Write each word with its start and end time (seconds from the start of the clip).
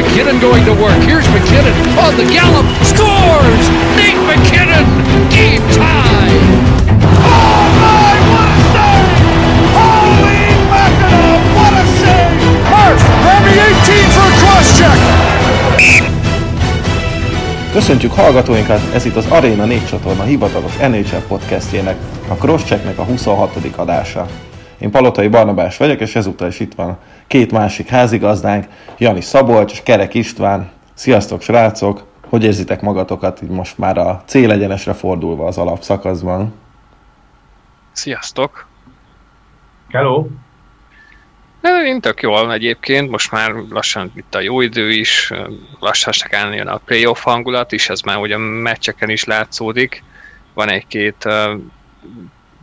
McKinnon 0.00 0.40
going 0.40 0.64
to 0.64 0.72
work. 0.72 0.96
Here's 1.04 1.26
McKinnon 1.28 1.76
on 2.00 2.16
the 2.16 2.24
gallop. 2.32 2.64
Scores! 2.82 3.64
Nate 4.00 4.16
McKinnon! 4.24 4.86
Game 5.28 5.60
tie! 5.76 6.32
Oh 7.20 7.64
my, 7.84 8.16
what 8.32 8.48
a 8.48 8.60
save! 8.72 9.12
Holy 9.76 10.40
mackerel, 10.72 11.36
what 11.52 11.74
a 11.76 11.84
save! 12.00 12.40
Hurst, 12.72 13.06
Remy 13.28 13.52
18 13.52 14.08
for 14.16 14.24
a 14.24 14.34
cross 14.40 14.68
check! 14.78 14.98
Köszöntjük 17.72 18.12
hallgatóinkat, 18.12 18.80
ez 18.94 19.04
itt 19.04 19.16
az 19.16 19.26
Arena 19.28 19.64
4 19.64 19.86
csatorna 19.86 20.22
hivatalos 20.22 20.76
NHL 20.76 21.26
podcastjének, 21.28 21.96
a 22.28 22.34
Crosschecknek 22.34 22.98
a 22.98 23.02
26. 23.02 23.56
adása. 23.76 24.26
Én 24.80 24.90
Palotai 24.90 25.28
Barnabás 25.28 25.76
vagyok, 25.76 26.00
és 26.00 26.16
ezúttal 26.16 26.48
is 26.48 26.60
itt 26.60 26.74
van 26.74 26.98
két 27.26 27.52
másik 27.52 27.88
házigazdánk, 27.88 28.66
Jani 28.98 29.20
Szabolcs 29.20 29.72
és 29.72 29.82
Kerek 29.82 30.14
István. 30.14 30.70
Sziasztok 30.94 31.42
srácok! 31.42 32.08
Hogy 32.28 32.44
érzitek 32.44 32.80
magatokat 32.80 33.42
így 33.42 33.48
most 33.48 33.78
már 33.78 33.98
a 33.98 34.22
célegyenesre 34.26 34.92
fordulva 34.92 35.46
az 35.46 35.58
alapszakaszban? 35.58 36.54
Sziasztok! 37.92 38.66
Hello! 39.90 40.26
Én 41.84 42.00
tök 42.00 42.22
jól 42.22 42.52
egyébként, 42.52 43.10
most 43.10 43.30
már 43.30 43.52
lassan 43.70 44.12
itt 44.14 44.34
a 44.34 44.40
jó 44.40 44.60
idő 44.60 44.90
is, 44.90 45.32
lassan 45.80 46.12
se 46.12 46.48
jön 46.52 46.66
a 46.66 46.76
playoff 46.76 47.22
hangulat 47.22 47.72
is, 47.72 47.88
ez 47.88 48.00
már 48.00 48.16
ugye 48.16 48.34
a 48.34 48.38
meccseken 48.38 49.10
is 49.10 49.24
látszódik. 49.24 50.02
Van 50.54 50.68
egy-két 50.68 51.28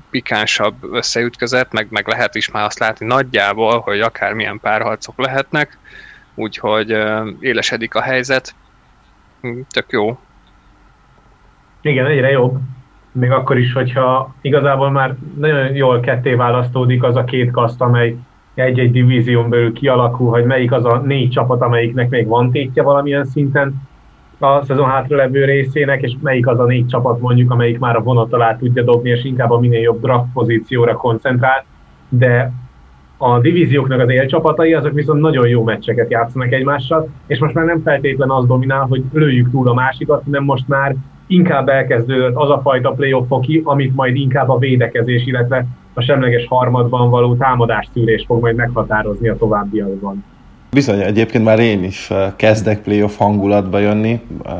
pikánsabb 0.09 0.75
összeütközet, 0.91 1.71
meg, 1.71 1.87
meg 1.89 2.07
lehet 2.07 2.35
is 2.35 2.51
már 2.51 2.65
azt 2.65 2.79
látni 2.79 3.05
nagyjából, 3.05 3.79
hogy 3.79 3.99
akármilyen 3.99 4.59
párharcok 4.59 5.17
lehetnek, 5.17 5.77
úgyhogy 6.35 6.97
élesedik 7.39 7.95
a 7.95 8.01
helyzet, 8.01 8.55
hm, 9.41 9.59
tök 9.69 9.85
jó. 9.89 10.19
Igen, 11.81 12.05
egyre 12.05 12.29
jobb. 12.29 12.59
Még 13.11 13.31
akkor 13.31 13.57
is, 13.57 13.73
hogyha 13.73 14.35
igazából 14.41 14.91
már 14.91 15.15
nagyon 15.37 15.75
jól 15.75 15.99
ketté 15.99 16.33
választódik 16.33 17.03
az 17.03 17.15
a 17.15 17.23
két 17.23 17.51
kaszt, 17.51 17.81
amely 17.81 18.15
egy-egy 18.53 18.91
divízión 18.91 19.49
belül 19.49 19.73
kialakul, 19.73 20.29
hogy 20.29 20.45
melyik 20.45 20.71
az 20.71 20.85
a 20.85 20.97
négy 20.97 21.29
csapat, 21.29 21.61
amelyiknek 21.61 22.09
még 22.09 22.27
van 22.27 22.51
tétje 22.51 22.83
valamilyen 22.83 23.25
szinten, 23.25 23.81
a 24.39 24.63
szezon 24.63 24.89
hátralevő 24.89 25.45
részének, 25.45 26.01
és 26.01 26.13
melyik 26.21 26.47
az 26.47 26.59
a 26.59 26.65
négy 26.65 26.87
csapat 26.87 27.19
mondjuk, 27.19 27.51
amelyik 27.51 27.79
már 27.79 27.95
a 27.95 28.01
vonat 28.01 28.33
alá 28.33 28.55
tudja 28.55 28.83
dobni, 28.83 29.09
és 29.09 29.23
inkább 29.23 29.51
a 29.51 29.59
minél 29.59 29.81
jobb 29.81 30.01
draft 30.01 30.27
pozícióra 30.33 30.95
koncentrál, 30.95 31.65
de 32.09 32.51
a 33.17 33.39
divízióknak 33.39 33.99
az 33.99 34.09
élcsapatai, 34.09 34.73
azok 34.73 34.93
viszont 34.93 35.21
nagyon 35.21 35.47
jó 35.47 35.63
meccseket 35.63 36.11
játszanak 36.11 36.51
egymással, 36.51 37.09
és 37.27 37.39
most 37.39 37.53
már 37.53 37.65
nem 37.65 37.81
feltétlen 37.81 38.29
az 38.29 38.45
dominál, 38.45 38.85
hogy 38.85 39.03
lőjük 39.13 39.51
túl 39.51 39.67
a 39.67 39.73
másikat, 39.73 40.23
hanem 40.23 40.43
most 40.43 40.67
már 40.67 40.95
inkább 41.27 41.69
elkezdődött 41.69 42.35
az 42.35 42.49
a 42.49 42.61
fajta 42.61 42.91
playoff 42.91 43.27
hoki, 43.29 43.61
amit 43.65 43.95
majd 43.95 44.15
inkább 44.15 44.49
a 44.49 44.57
védekezés, 44.57 45.25
illetve 45.25 45.65
a 45.93 46.01
semleges 46.01 46.47
harmadban 46.47 47.09
való 47.09 47.35
támadásszűrés 47.35 48.23
fog 48.25 48.41
majd 48.41 48.55
meghatározni 48.55 49.29
a 49.29 49.37
továbbiakban. 49.37 50.23
Bizony, 50.77 51.01
egyébként 51.01 51.43
már 51.43 51.59
én 51.59 51.83
is 51.83 52.09
eh, 52.09 52.31
kezdek 52.35 52.81
playoff 52.81 53.17
hangulatba 53.17 53.79
jönni. 53.79 54.21
Eh, 54.45 54.53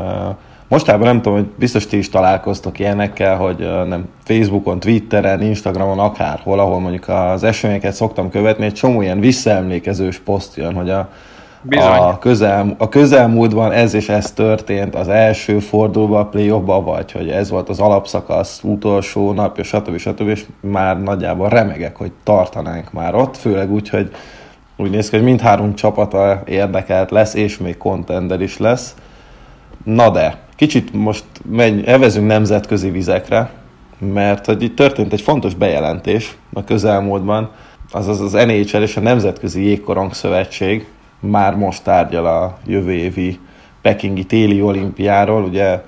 mostában 0.68 1.08
nem 1.08 1.22
tudom, 1.22 1.38
hogy 1.38 1.48
biztos 1.56 1.88
ti 1.88 1.98
is 1.98 2.10
találkoztok 2.10 2.80
ilyenekkel, 2.80 3.36
hogy 3.36 3.62
eh, 3.62 3.86
nem 3.86 4.06
Facebookon, 4.24 4.80
Twitteren, 4.80 5.42
Instagramon, 5.42 6.00
akárhol, 6.00 6.60
ahol 6.60 6.80
mondjuk 6.80 7.08
az 7.08 7.44
eseményeket 7.44 7.94
szoktam 7.94 8.30
követni, 8.30 8.66
egy 8.66 8.74
csomó 8.74 9.02
ilyen 9.02 9.20
visszaemlékezős 9.20 10.18
poszt 10.20 10.56
jön, 10.56 10.74
hogy 10.74 10.90
a, 10.90 11.10
a, 11.70 12.20
közel, 12.20 12.76
a 12.78 12.90
közelmúltban 12.90 13.72
ez 13.72 13.94
és 13.94 14.10
ez 14.10 14.32
történt 14.32 14.96
az 14.96 15.08
első 15.08 15.60
fordulóban 15.60 16.22
a 16.22 16.30
playoffba, 16.30 16.82
vagy 16.82 17.12
hogy 17.12 17.30
ez 17.30 17.50
volt 17.50 17.70
az 17.70 17.80
alapszakasz 17.80 18.62
utolsó 18.64 19.32
napja, 19.32 19.64
stb. 19.64 19.98
stb. 19.98 20.28
és 20.28 20.46
már 20.60 21.02
nagyjából 21.02 21.50
remegek, 21.50 21.96
hogy 21.96 22.12
tartanánk 22.24 22.92
már 22.92 23.16
ott, 23.16 23.38
főleg 23.38 23.72
úgy, 23.72 23.90
hogy 23.90 24.12
úgy 24.78 24.90
néz 24.90 25.10
ki, 25.10 25.16
hogy 25.16 25.26
mindhárom 25.26 25.76
csapata 25.76 26.42
érdekelt 26.46 27.12
lesz, 27.12 27.34
és 27.34 27.58
még 27.58 27.78
contender 27.78 28.42
is 28.42 28.58
lesz. 28.58 28.96
Na 29.84 30.10
de, 30.10 30.38
kicsit 30.56 30.94
most 30.94 31.26
menj, 31.52 31.86
evezünk 31.86 32.28
nemzetközi 32.28 32.90
vizekre, 32.90 33.50
mert 33.98 34.46
hogy 34.46 34.64
itt 34.64 34.76
történt 34.76 35.14
egy 35.14 35.22
fontos 35.22 35.54
bejelentés 35.54 36.38
a 36.54 36.64
közelmúltban, 36.64 37.52
azaz 37.92 38.22
az 38.22 38.32
NHL 38.32 38.82
és 38.82 38.98
a 38.98 39.02
Nemzetközi 39.02 39.64
Jégkorong 39.64 40.14
Szövetség 40.14 40.88
már 41.20 41.56
most 41.56 41.84
tárgyal 41.84 42.26
a 42.26 42.58
jövő 42.66 42.92
évi 42.92 43.40
Pekingi 43.82 44.24
téli 44.24 44.62
olimpiáról, 44.62 45.44
ugye 45.44 45.82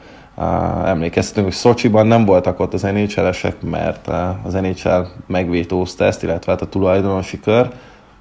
emlékeztetünk, 0.85 1.45
hogy 1.45 1.55
Szocsiban 1.55 2.07
nem 2.07 2.25
voltak 2.25 2.59
ott 2.59 2.73
az 2.73 2.81
NHL-esek, 2.81 3.61
mert 3.61 4.07
az 4.43 4.53
NHL 4.53 5.01
megvétózta 5.27 6.03
ezt, 6.03 6.23
illetve 6.23 6.51
hát 6.51 6.61
a 6.61 6.69
tulajdonosi 6.69 7.39
kör, 7.39 7.69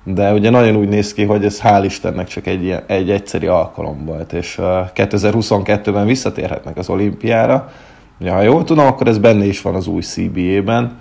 de 0.05 0.33
ugye 0.33 0.51
nagyon 0.51 0.77
úgy 0.77 0.89
néz 0.89 1.13
ki, 1.13 1.25
hogy 1.25 1.45
ez 1.45 1.61
hál' 1.63 1.83
Istennek 1.85 2.27
csak 2.27 2.47
egy, 2.47 2.77
egy 2.87 3.11
egyszeri 3.11 3.47
alkalom 3.47 4.05
volt, 4.05 4.33
és 4.33 4.59
2022-ben 4.95 6.07
visszatérhetnek 6.07 6.77
az 6.77 6.89
olimpiára. 6.89 7.69
Ja, 8.19 8.33
ha 8.33 8.43
jól 8.43 8.65
tudom, 8.65 8.87
akkor 8.87 9.09
ez 9.09 9.19
benne 9.19 9.45
is 9.45 9.63
van 9.63 9.75
az 9.75 9.87
új 9.87 10.03
CBA-ben, 10.03 10.97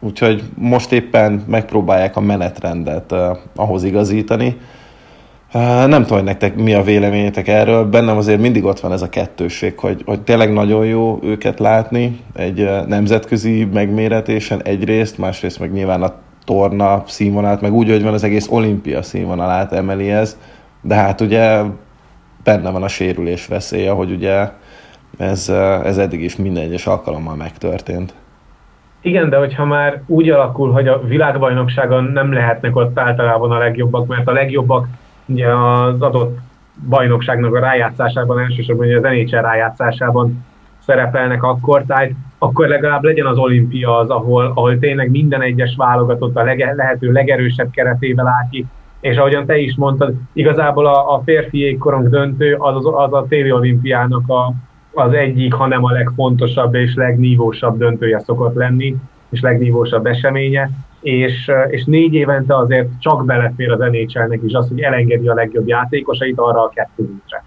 úgyhogy 0.00 0.42
most 0.54 0.92
éppen 0.92 1.44
megpróbálják 1.46 2.16
a 2.16 2.20
menetrendet 2.20 3.14
ahhoz 3.54 3.84
igazítani. 3.84 4.56
Nem 5.86 6.02
tudom, 6.02 6.16
hogy 6.16 6.24
nektek 6.24 6.56
mi 6.56 6.74
a 6.74 6.82
véleményetek 6.82 7.48
erről, 7.48 7.84
bennem 7.84 8.16
azért 8.16 8.40
mindig 8.40 8.64
ott 8.64 8.80
van 8.80 8.92
ez 8.92 9.02
a 9.02 9.08
kettőség, 9.08 9.78
hogy, 9.78 10.02
hogy 10.06 10.22
tényleg 10.22 10.52
nagyon 10.52 10.86
jó 10.86 11.18
őket 11.22 11.58
látni 11.58 12.20
egy 12.34 12.68
nemzetközi 12.86 13.64
megméretésen 13.64 14.62
egyrészt, 14.62 15.18
másrészt 15.18 15.58
meg 15.58 15.72
nyilván 15.72 16.02
a 16.02 16.14
torna 16.46 17.02
színvonalát, 17.06 17.60
meg 17.60 17.72
úgy, 17.72 17.90
hogy 17.90 18.02
van 18.02 18.12
az 18.12 18.24
egész 18.24 18.48
olimpia 18.50 19.02
színvonalát 19.02 19.72
emeli 19.72 20.10
ez, 20.10 20.38
de 20.80 20.94
hát 20.94 21.20
ugye 21.20 21.62
benne 22.44 22.70
van 22.70 22.82
a 22.82 22.88
sérülés 22.88 23.46
veszélye, 23.46 23.90
hogy 23.90 24.10
ugye 24.10 24.50
ez, 25.18 25.48
ez 25.84 25.98
eddig 25.98 26.22
is 26.22 26.36
minden 26.36 26.62
egyes 26.62 26.86
alkalommal 26.86 27.34
megtörtént. 27.34 28.14
Igen, 29.00 29.28
de 29.28 29.36
hogyha 29.36 29.64
már 29.64 30.02
úgy 30.06 30.30
alakul, 30.30 30.72
hogy 30.72 30.88
a 30.88 31.00
világbajnokságon 31.04 32.04
nem 32.04 32.32
lehetnek 32.32 32.76
ott 32.76 32.98
általában 32.98 33.50
a 33.50 33.58
legjobbak, 33.58 34.06
mert 34.06 34.28
a 34.28 34.32
legjobbak 34.32 34.86
ugye 35.26 35.48
az 35.48 36.00
adott 36.00 36.38
bajnokságnak 36.88 37.54
a 37.54 37.60
rájátszásában, 37.60 38.38
elsősorban 38.38 38.94
az 38.94 39.02
NHL 39.02 39.40
rájátszásában 39.40 40.44
szerepelnek 40.86 41.42
akkor, 41.42 41.82
tehát 41.86 42.10
akkor 42.38 42.68
legalább 42.68 43.02
legyen 43.02 43.26
az 43.26 43.38
olimpia 43.38 43.98
az, 43.98 44.08
ahol, 44.08 44.52
ahol 44.54 44.78
tényleg 44.78 45.10
minden 45.10 45.42
egyes 45.42 45.74
válogatott 45.76 46.36
a 46.36 46.42
lege, 46.42 46.74
lehető 46.74 47.12
legerősebb 47.12 47.70
keretével 47.70 48.26
áll 48.26 48.48
ki, 48.50 48.66
és 49.00 49.16
ahogyan 49.16 49.46
te 49.46 49.58
is 49.58 49.76
mondtad, 49.76 50.14
igazából 50.32 50.86
a, 50.86 51.14
a 51.14 51.22
férfi 51.24 51.58
jégkorong 51.58 52.08
döntő 52.08 52.54
az, 52.54 52.76
az, 52.76 52.92
az 52.94 53.12
a 53.12 53.26
téli 53.28 53.52
olimpiának 53.52 54.28
a, 54.28 54.52
az 54.92 55.12
egyik, 55.12 55.52
hanem 55.52 55.84
a 55.84 55.90
legfontosabb 55.90 56.74
és 56.74 56.94
legnívósabb 56.94 57.78
döntője 57.78 58.18
szokott 58.18 58.54
lenni, 58.54 58.96
és 59.28 59.40
legnívósabb 59.40 60.06
eseménye, 60.06 60.70
és, 61.00 61.50
és 61.68 61.84
négy 61.84 62.14
évente 62.14 62.56
azért 62.56 62.88
csak 63.00 63.24
belefér 63.24 63.70
az 63.70 63.78
nhl 63.78 64.32
is 64.44 64.52
az, 64.52 64.68
hogy 64.68 64.80
elengedi 64.80 65.28
a 65.28 65.34
legjobb 65.34 65.68
játékosait 65.68 66.38
arra 66.38 66.62
a 66.62 66.68
kettő 66.68 67.06
hétre. 67.12 67.44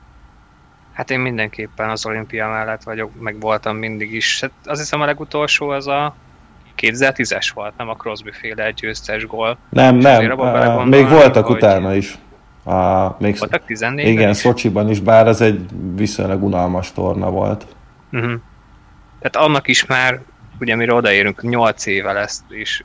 Hát 0.99 1.11
én 1.11 1.19
mindenképpen 1.19 1.89
az 1.89 2.05
olimpia 2.05 2.47
mellett 2.47 2.83
vagyok, 2.83 3.11
meg 3.19 3.39
voltam 3.39 3.75
mindig 3.75 4.13
is. 4.13 4.41
Hát 4.41 4.51
azt 4.65 4.79
hiszem 4.79 5.01
a 5.01 5.05
legutolsó 5.05 5.69
az 5.69 5.87
a 5.87 6.15
2010-es 6.77 7.51
volt, 7.53 7.73
nem 7.77 7.89
a 7.89 7.93
Crosby 7.93 8.31
féle 8.31 8.71
győztes 8.71 9.25
gól. 9.25 9.57
Nem, 9.69 9.95
nem, 9.95 10.31
uh, 10.31 10.85
még 10.85 11.09
voltak 11.09 11.45
hogy... 11.45 11.55
utána 11.55 11.95
is. 11.95 12.17
A, 12.63 13.07
még 13.19 13.37
voltak 13.37 13.65
14 13.65 14.07
Igen, 14.07 14.29
is? 14.29 14.37
Szocsiban 14.37 14.89
is, 14.89 14.99
bár 14.99 15.27
ez 15.27 15.41
egy 15.41 15.65
viszonylag 15.95 16.43
unalmas 16.43 16.91
torna 16.91 17.29
volt. 17.29 17.65
Uh-huh. 18.11 18.33
Tehát 19.19 19.47
annak 19.47 19.67
is 19.67 19.85
már, 19.85 20.19
ugye 20.59 20.75
mire 20.75 20.93
odaérünk, 20.93 21.41
8 21.41 21.85
éve 21.85 22.11
lesz, 22.11 22.43
és 22.49 22.83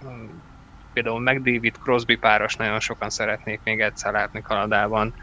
például 0.93 1.20
meg 1.20 1.37
David 1.37 1.75
Crosby 1.82 2.17
páros 2.17 2.56
nagyon 2.56 2.81
sokan 2.81 3.10
szeretnék 3.10 3.60
még 3.64 3.81
egyszer 3.81 4.12
látni 4.12 4.43
Kanadában 4.43 5.14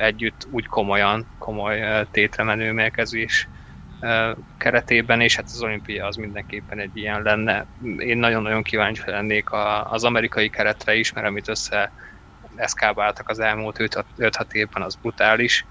együtt 0.00 0.46
úgy 0.50 0.66
komolyan, 0.66 1.26
komoly 1.38 2.06
tétre 2.10 2.42
menő 2.42 2.72
mérkezés 2.72 3.48
keretében, 4.58 5.20
és 5.20 5.36
hát 5.36 5.44
az 5.44 5.62
olimpia 5.62 6.06
az 6.06 6.16
mindenképpen 6.16 6.78
egy 6.78 6.96
ilyen 6.96 7.22
lenne. 7.22 7.66
Én 7.98 8.18
nagyon-nagyon 8.18 8.62
kíváncsi 8.62 9.02
lennék 9.06 9.48
az 9.84 10.04
amerikai 10.04 10.48
keretre 10.48 10.94
is, 10.94 11.12
mert 11.12 11.26
amit 11.26 11.48
össze 11.48 11.92
eszkábáltak 12.56 13.28
az 13.28 13.38
elmúlt 13.38 13.76
5-6 14.18 14.52
évben, 14.52 14.82
az 14.82 14.94
brutális. 14.94 15.66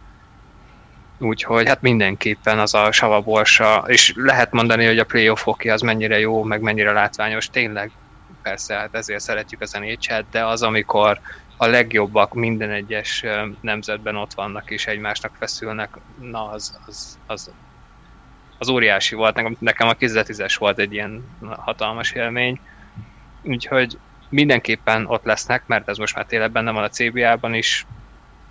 Úgyhogy 1.20 1.68
hát 1.68 1.82
mindenképpen 1.82 2.60
az 2.60 2.74
a 2.74 2.92
savaborsa, 2.92 3.84
és 3.88 4.14
lehet 4.16 4.52
mondani, 4.52 4.86
hogy 4.86 5.00
a 5.00 5.06
playoff 5.06 5.44
hockey 5.44 5.70
az 5.70 5.82
mennyire 5.82 6.20
jó, 6.20 6.44
meg 6.44 6.62
mennyire 6.62 6.92
látványos, 6.92 7.50
tényleg 7.50 7.92
persze, 8.42 8.76
hát 8.76 8.96
ezért 8.96 9.20
szeretjük 9.20 9.62
az 9.62 9.74
nhl 9.74 10.20
de 10.32 10.46
az, 10.46 10.62
amikor 10.62 11.20
a 11.58 11.66
legjobbak 11.66 12.34
minden 12.34 12.70
egyes 12.70 13.24
nemzetben 13.62 14.16
ott 14.16 14.34
vannak 14.34 14.72
és 14.72 14.88
egymásnak 14.88 15.36
feszülnek, 15.40 15.98
na 16.22 16.50
az, 16.50 16.80
az, 16.88 17.20
az, 17.26 17.52
az 18.58 18.70
óriási 18.70 19.16
volt. 19.16 19.36
Nekem, 19.36 19.56
nekem 19.60 19.88
a 19.88 19.94
2010-es 19.94 20.56
volt 20.60 20.80
egy 20.80 20.94
ilyen 20.94 21.24
hatalmas 21.58 22.12
élmény, 22.12 22.60
úgyhogy 23.42 23.98
mindenképpen 24.30 25.06
ott 25.06 25.24
lesznek, 25.24 25.64
mert 25.68 25.90
ez 25.90 25.98
most 25.98 26.16
már 26.16 26.26
tényleg 26.26 26.52
benne 26.52 26.72
van 26.72 26.84
a 26.84 26.90
CBA-ban 26.90 27.54
is, 27.54 27.86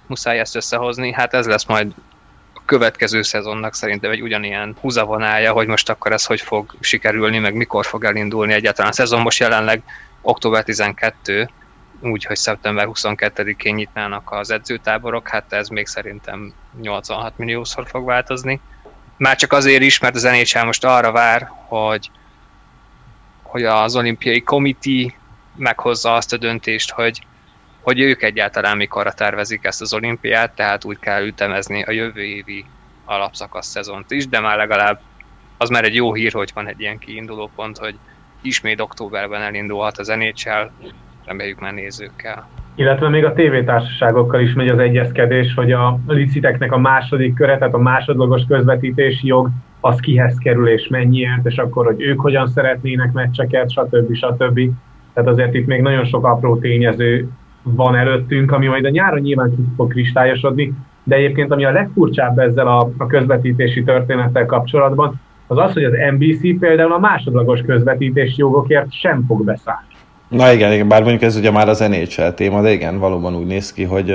muszáj 0.07 0.39
ezt 0.39 0.57
összehozni, 0.57 1.13
hát 1.13 1.35
ez 1.35 1.47
lesz 1.47 1.65
majd 1.65 1.93
a 2.55 2.63
következő 2.65 3.23
szezonnak 3.23 3.75
szerintem 3.75 4.11
egy 4.11 4.23
ugyanilyen 4.23 4.77
húzavonája, 4.81 5.53
hogy 5.53 5.67
most 5.67 5.89
akkor 5.89 6.13
ez 6.13 6.25
hogy 6.25 6.41
fog 6.41 6.75
sikerülni, 6.81 7.39
meg 7.39 7.55
mikor 7.55 7.87
fog 7.87 8.05
elindulni 8.05 8.53
egyáltalán 8.53 8.91
a 8.91 8.95
szezon. 8.95 9.21
Most 9.21 9.41
jelenleg 9.41 9.83
október 10.21 10.65
12, 10.65 11.49
úgyhogy 12.03 12.37
szeptember 12.37 12.87
22-én 12.91 13.75
nyitnának 13.75 14.33
az 14.33 14.51
edzőtáborok, 14.51 15.29
hát 15.29 15.53
ez 15.53 15.69
még 15.69 15.87
szerintem 15.87 16.55
86 16.81 17.39
milliószor 17.39 17.89
fog 17.89 18.05
változni. 18.05 18.61
Már 19.17 19.37
csak 19.37 19.53
azért 19.53 19.83
is, 19.83 19.99
mert 19.99 20.15
az 20.15 20.23
NHL 20.23 20.65
most 20.65 20.85
arra 20.85 21.13
vár, 21.13 21.51
hogy, 21.69 22.11
hogy 23.43 23.65
az 23.65 23.97
olimpiai 23.97 24.43
komiti 24.43 25.15
meghozza 25.57 26.15
azt 26.15 26.33
a 26.33 26.37
döntést, 26.37 26.91
hogy, 26.91 27.27
hogy 27.81 28.01
ők 28.01 28.23
egyáltalán 28.23 28.77
mikorra 28.77 29.13
tervezik 29.13 29.65
ezt 29.65 29.81
az 29.81 29.95
olimpiát, 29.95 30.55
tehát 30.55 30.85
úgy 30.85 30.99
kell 30.99 31.27
ütemezni 31.27 31.83
a 31.83 31.91
jövő 31.91 32.23
évi 32.25 32.65
alapszakasz 33.05 33.67
szezont 33.67 34.11
is, 34.11 34.29
de 34.29 34.41
már 34.41 34.57
legalább 34.57 35.01
az 35.57 35.69
már 35.69 35.85
egy 35.85 35.95
jó 35.95 36.15
hír, 36.15 36.33
hogy 36.33 36.51
van 36.55 36.69
egy 36.69 36.81
ilyen 36.81 36.99
kiinduló 36.99 37.51
pont, 37.55 37.79
hogy 37.79 37.99
ismét 38.43 38.81
októberben 38.81 39.43
elindulhat 39.43 39.99
az 39.99 40.07
NHL, 40.07 40.71
reméljük 41.33 41.61
már 41.61 41.73
nézőkkel. 41.73 42.49
Illetve 42.75 43.09
még 43.09 43.25
a 43.25 43.33
tévétársaságokkal 43.33 44.41
is 44.41 44.53
megy 44.53 44.69
az 44.69 44.79
egyezkedés, 44.79 45.55
hogy 45.55 45.73
a 45.73 45.99
liciteknek 46.07 46.73
a 46.73 46.79
második 46.79 47.35
köre, 47.35 47.59
tehát 47.59 47.75
a 47.75 47.79
másodlagos 47.79 48.43
közvetítési 48.49 49.27
jog, 49.27 49.49
az 49.81 50.01
kihez 50.01 50.39
kerül 50.39 50.69
és 50.69 50.89
mennyiért, 50.89 51.47
és 51.47 51.57
akkor, 51.57 51.87
hogy 51.87 52.03
ők 52.03 52.21
hogyan 52.21 52.47
szeretnének 52.47 53.13
meccseket, 53.13 53.71
stb. 53.71 54.15
stb. 54.15 54.61
Tehát 55.15 55.31
azért 55.31 55.55
itt 55.55 55.67
még 55.67 55.81
nagyon 55.81 56.05
sok 56.05 56.27
apró 56.27 56.57
tényező 56.57 57.29
van 57.63 57.97
előttünk, 57.97 58.53
ami 58.53 58.67
majd 58.67 58.85
a 58.85 58.89
nyáron 58.89 59.21
nyilván 59.21 59.51
ki 59.51 59.63
fog 59.77 59.91
kristályosodni, 59.91 60.73
de 61.05 61.17
egyébként 61.17 61.53
ami 61.53 61.65
a 61.65 61.73
legfurcsább 61.73 62.39
ezzel 62.39 62.67
a, 62.67 62.91
a 62.97 63.07
közvetítési 63.07 63.83
történettel 63.83 64.47
kapcsolatban, 64.47 65.21
az 65.47 65.59
az, 65.59 65.73
hogy 65.73 65.85
az 65.85 65.93
NBC 66.11 66.59
például 66.59 66.93
a 66.93 66.99
másodlagos 66.99 67.61
közvetítési 67.61 68.35
jogokért 68.37 68.93
sem 68.93 69.25
fog 69.27 69.45
beszállni. 69.45 69.92
Na 70.33 70.53
igen, 70.53 70.73
igen, 70.73 70.89
bár 70.89 71.01
mondjuk 71.01 71.23
ez 71.23 71.37
ugye 71.37 71.51
már 71.51 71.69
az 71.69 71.79
NHL 71.79 72.29
téma, 72.29 72.63
de 72.63 72.73
igen, 72.73 72.99
valóban 72.99 73.37
úgy 73.37 73.47
néz 73.47 73.73
ki, 73.73 73.85
hogy 73.85 74.15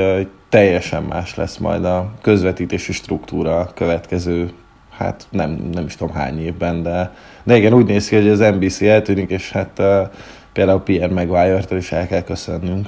teljesen 0.49 1.03
más 1.03 1.35
lesz 1.35 1.57
majd 1.57 1.85
a 1.85 2.13
közvetítési 2.21 2.91
struktúra 2.91 3.59
a 3.59 3.71
következő, 3.73 4.49
hát 4.97 5.27
nem, 5.29 5.69
nem 5.73 5.85
is 5.85 5.95
tudom 5.95 6.15
hány 6.15 6.41
évben, 6.41 6.83
de, 6.83 7.13
de 7.43 7.57
igen, 7.57 7.73
úgy 7.73 7.85
néz 7.85 8.07
ki, 8.07 8.15
hogy 8.15 8.27
az 8.27 8.39
NBC 8.39 8.81
eltűnik, 8.81 9.29
és 9.29 9.51
hát 9.51 9.79
uh, 9.79 10.09
például 10.53 10.81
Pierre 10.81 11.13
Maguire-t 11.13 11.71
is 11.71 11.91
el 11.91 12.07
kell 12.07 12.23
köszönnünk. 12.23 12.87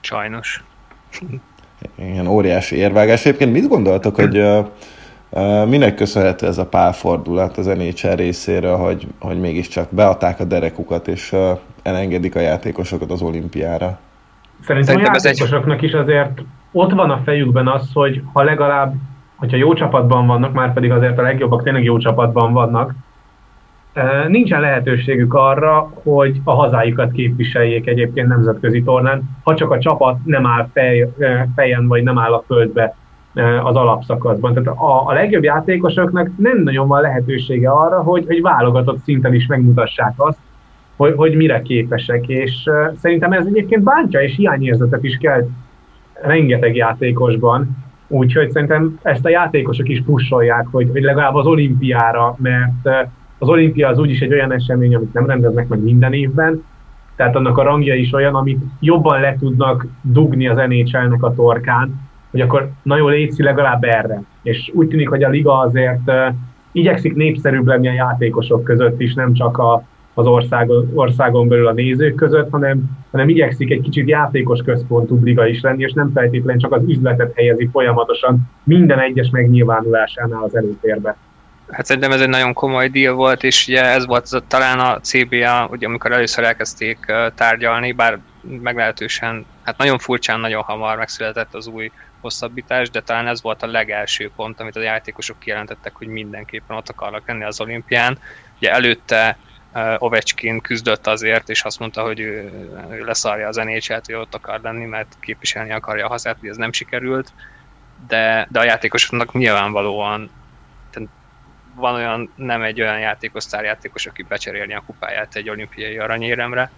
Sajnos. 0.00 0.64
Igen, 1.98 2.26
óriási 2.26 2.76
érvágás. 2.76 3.26
Egyébként 3.26 3.52
mit 3.52 3.68
gondoltok, 3.68 4.14
hogy 4.14 4.38
uh, 4.38 4.66
minek 5.68 5.94
köszönhető 5.94 6.46
ez 6.46 6.58
a 6.58 6.66
pálfordulat 6.66 7.56
az 7.56 7.66
NHL 7.66 8.14
részéről, 8.14 8.76
hogy, 8.76 9.06
hogy 9.20 9.40
mégiscsak 9.40 9.88
beadták 9.90 10.40
a 10.40 10.44
derekukat, 10.44 11.08
és 11.08 11.36
elengedik 11.82 12.36
a 12.36 12.40
játékosokat 12.40 13.10
az 13.10 13.22
olimpiára? 13.22 13.98
Szerintem, 14.60 14.94
Szerintem 14.94 15.12
a 15.12 15.20
játékosoknak 15.24 15.78
egy... 15.78 15.84
is 15.84 15.92
azért 15.92 16.42
ott 16.72 16.92
van 16.92 17.10
a 17.10 17.20
fejükben 17.24 17.68
az, 17.68 17.90
hogy 17.92 18.22
ha 18.32 18.42
legalább, 18.42 18.94
hogyha 19.36 19.56
jó 19.56 19.72
csapatban 19.72 20.26
vannak, 20.26 20.52
már 20.52 20.72
pedig 20.72 20.90
azért 20.90 21.18
a 21.18 21.22
legjobbak 21.22 21.62
tényleg 21.62 21.84
jó 21.84 21.98
csapatban 21.98 22.52
vannak, 22.52 22.94
nincsen 24.28 24.60
lehetőségük 24.60 25.34
arra, 25.34 25.92
hogy 26.02 26.40
a 26.44 26.52
hazájukat 26.52 27.12
képviseljék 27.12 27.86
egyébként 27.86 28.28
nemzetközi 28.28 28.82
tornán, 28.82 29.22
ha 29.42 29.54
csak 29.54 29.70
a 29.70 29.78
csapat 29.78 30.16
nem 30.24 30.46
áll 30.46 30.68
fej, 30.72 31.12
fejen, 31.54 31.88
vagy 31.88 32.02
nem 32.02 32.18
áll 32.18 32.32
a 32.32 32.44
földbe 32.46 32.96
az 33.62 33.76
alapszakaszban. 33.76 34.54
Tehát 34.54 34.78
a, 34.78 35.08
a 35.08 35.12
legjobb 35.12 35.42
játékosoknak 35.42 36.30
nem 36.36 36.62
nagyon 36.62 36.88
van 36.88 37.00
lehetősége 37.00 37.70
arra, 37.70 38.02
hogy, 38.02 38.24
hogy 38.26 38.40
válogatott 38.40 39.02
szinten 39.02 39.34
is 39.34 39.46
megmutassák 39.46 40.12
azt, 40.16 40.38
hogy, 40.96 41.14
hogy 41.16 41.34
mire 41.34 41.62
képesek, 41.62 42.28
és 42.28 42.70
szerintem 42.96 43.32
ez 43.32 43.46
egyébként 43.46 43.82
bántja 43.82 44.20
és 44.20 44.36
hiányérzetet 44.36 45.04
is 45.04 45.16
kell 45.16 45.46
rengeteg 46.22 46.76
játékosban, 46.76 47.76
úgyhogy 48.08 48.50
szerintem 48.50 48.98
ezt 49.02 49.24
a 49.24 49.28
játékosok 49.28 49.88
is 49.88 50.02
pusolják, 50.02 50.66
hogy, 50.70 50.88
hogy 50.92 51.02
legalább 51.02 51.34
az 51.34 51.46
olimpiára, 51.46 52.36
mert 52.38 53.08
az 53.38 53.48
olimpia 53.48 53.88
az 53.88 53.98
úgyis 53.98 54.20
egy 54.20 54.32
olyan 54.32 54.52
esemény, 54.52 54.94
amit 54.94 55.12
nem 55.12 55.26
rendeznek 55.26 55.68
meg 55.68 55.82
minden 55.82 56.12
évben, 56.12 56.64
tehát 57.16 57.36
annak 57.36 57.58
a 57.58 57.62
rangja 57.62 57.94
is 57.94 58.12
olyan, 58.12 58.34
amit 58.34 58.62
jobban 58.80 59.20
le 59.20 59.36
tudnak 59.38 59.86
dugni 60.02 60.48
az 60.48 60.56
nhl 60.56 61.24
a 61.24 61.34
torkán, 61.34 62.10
hogy 62.32 62.40
akkor 62.40 62.70
nagyon 62.82 63.10
létszi 63.10 63.42
legalább 63.42 63.84
erre. 63.84 64.22
És 64.42 64.70
úgy 64.74 64.88
tűnik, 64.88 65.08
hogy 65.08 65.24
a 65.24 65.28
liga 65.28 65.58
azért 65.58 66.00
uh, 66.06 66.34
igyekszik 66.72 67.14
népszerűbb 67.14 67.66
lenni 67.66 67.88
a 67.88 67.92
játékosok 67.92 68.64
között 68.64 69.00
is, 69.00 69.14
nem 69.14 69.32
csak 69.32 69.58
a, 69.58 69.84
az 70.14 70.26
országon, 70.26 70.90
országon 70.94 71.48
belül 71.48 71.66
a 71.66 71.72
nézők 71.72 72.14
között, 72.14 72.50
hanem, 72.50 72.82
hanem 73.10 73.28
igyekszik 73.28 73.70
egy 73.70 73.80
kicsit 73.80 74.08
játékos 74.08 74.60
központú 74.64 75.20
liga 75.22 75.46
is 75.46 75.60
lenni, 75.60 75.82
és 75.82 75.92
nem 75.92 76.10
feltétlenül 76.14 76.60
csak 76.60 76.72
az 76.72 76.82
üzletet 76.86 77.32
helyezi 77.34 77.68
folyamatosan 77.72 78.50
minden 78.64 78.98
egyes 78.98 79.30
megnyilvánulásánál 79.30 80.42
az 80.42 80.56
előtérbe. 80.56 81.16
Hát 81.70 81.84
szerintem 81.86 82.12
ez 82.12 82.20
egy 82.20 82.28
nagyon 82.28 82.52
komoly 82.52 82.88
deal 82.88 83.14
volt, 83.14 83.42
és 83.42 83.66
ugye 83.68 83.84
ez 83.84 84.06
volt 84.06 84.22
az, 84.22 84.42
talán 84.46 84.78
a 84.78 85.00
CBA, 85.00 85.68
ugye 85.70 85.86
amikor 85.86 86.12
először 86.12 86.44
elkezdték 86.44 86.98
tárgyalni, 87.34 87.92
bár 87.92 88.18
meglehetősen, 88.62 89.44
hát 89.62 89.78
nagyon 89.78 89.98
furcsán, 89.98 90.40
nagyon 90.40 90.62
hamar 90.62 90.96
megszületett 90.96 91.54
az 91.54 91.66
új 91.66 91.90
hosszabbítás, 92.22 92.90
de 92.90 93.00
talán 93.00 93.26
ez 93.26 93.42
volt 93.42 93.62
a 93.62 93.66
legelső 93.66 94.30
pont, 94.36 94.60
amit 94.60 94.76
a 94.76 94.80
játékosok 94.80 95.38
kijelentettek, 95.38 95.94
hogy 95.96 96.06
mindenképpen 96.06 96.76
ott 96.76 96.88
akarnak 96.88 97.28
lenni 97.28 97.44
az 97.44 97.60
olimpián. 97.60 98.18
Ugye 98.56 98.72
előtte 98.72 99.36
uh, 99.74 99.94
Ovechkin 99.98 100.60
küzdött 100.60 101.06
azért, 101.06 101.48
és 101.48 101.62
azt 101.62 101.78
mondta, 101.78 102.02
hogy 102.02 102.20
ő, 102.20 102.50
ő 102.90 103.04
leszarja 103.04 103.48
az 103.48 103.56
nhl 103.56 104.00
hogy 104.04 104.14
ott 104.14 104.34
akar 104.34 104.60
lenni, 104.60 104.84
mert 104.84 105.16
képviselni 105.20 105.72
akarja 105.72 106.06
a 106.06 106.08
hazát, 106.08 106.36
hogy 106.40 106.48
ez 106.48 106.56
nem 106.56 106.72
sikerült, 106.72 107.32
de, 108.08 108.46
de 108.50 108.58
a 108.58 108.64
játékosoknak 108.64 109.32
nyilvánvalóan 109.32 110.30
van 111.74 111.94
olyan, 111.94 112.32
nem 112.34 112.62
egy 112.62 112.80
olyan 112.80 112.98
játékos, 112.98 113.42
sztárjátékos, 113.42 114.06
aki 114.06 114.22
becserélni 114.22 114.74
a 114.74 114.82
kupáját 114.86 115.34
egy 115.34 115.48
olimpiai 115.48 115.98
aranyéremre, 115.98 116.70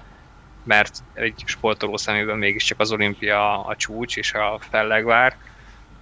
mert 0.64 1.02
egy 1.14 1.42
sportoló 1.46 1.96
szemében 1.96 2.38
mégiscsak 2.38 2.80
az 2.80 2.92
olimpia 2.92 3.64
a 3.64 3.76
csúcs 3.76 4.16
és 4.16 4.32
a 4.32 4.58
fellegvár, 4.70 5.36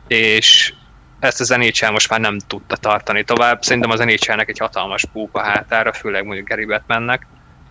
és 0.06 0.74
ezt 1.18 1.40
az 1.40 1.48
NHL 1.48 1.90
most 1.90 2.10
már 2.10 2.20
nem 2.20 2.38
tudta 2.38 2.76
tartani 2.76 3.24
tovább. 3.24 3.62
Szerintem 3.62 3.90
az 3.90 4.00
nhl 4.00 4.40
egy 4.40 4.58
hatalmas 4.58 5.04
púpa 5.12 5.42
hátára, 5.42 5.92
főleg 5.92 6.24
mondjuk 6.24 6.48
Gary 6.48 6.64
Bettmannek. 6.64 7.26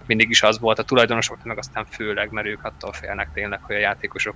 Mindig 0.05 0.29
is 0.29 0.43
az 0.43 0.59
volt 0.59 0.79
a 0.79 0.83
tulajdonosoknak, 0.83 1.45
meg 1.45 1.57
aztán 1.57 1.85
főleg, 1.85 2.31
mert 2.31 2.47
ők 2.47 2.63
attól 2.63 2.93
félnek 2.93 3.29
tényleg, 3.33 3.59
hogy 3.63 3.75
a 3.75 3.79
játékosok 3.79 4.35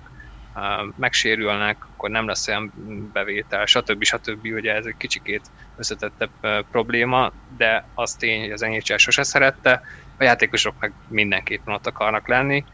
megsérülnek, 0.96 1.76
akkor 1.92 2.10
nem 2.10 2.26
lesz 2.26 2.48
olyan 2.48 2.72
bevétel, 3.12 3.66
stb. 3.66 4.04
stb. 4.04 4.44
Ugye 4.44 4.74
ez 4.74 4.84
egy 4.84 4.96
kicsikét 4.96 5.50
összetettebb 5.76 6.30
probléma, 6.70 7.32
de 7.56 7.84
az 7.94 8.14
tény, 8.14 8.40
hogy 8.40 8.50
az 8.50 8.60
NHL 8.60 8.96
sose 8.96 9.22
szerette, 9.22 9.82
a 10.18 10.24
játékosok 10.24 10.74
meg 10.80 10.92
mindenképpen 11.08 11.74
ott 11.74 11.86
akarnak 11.86 12.28
lenni, 12.28 12.64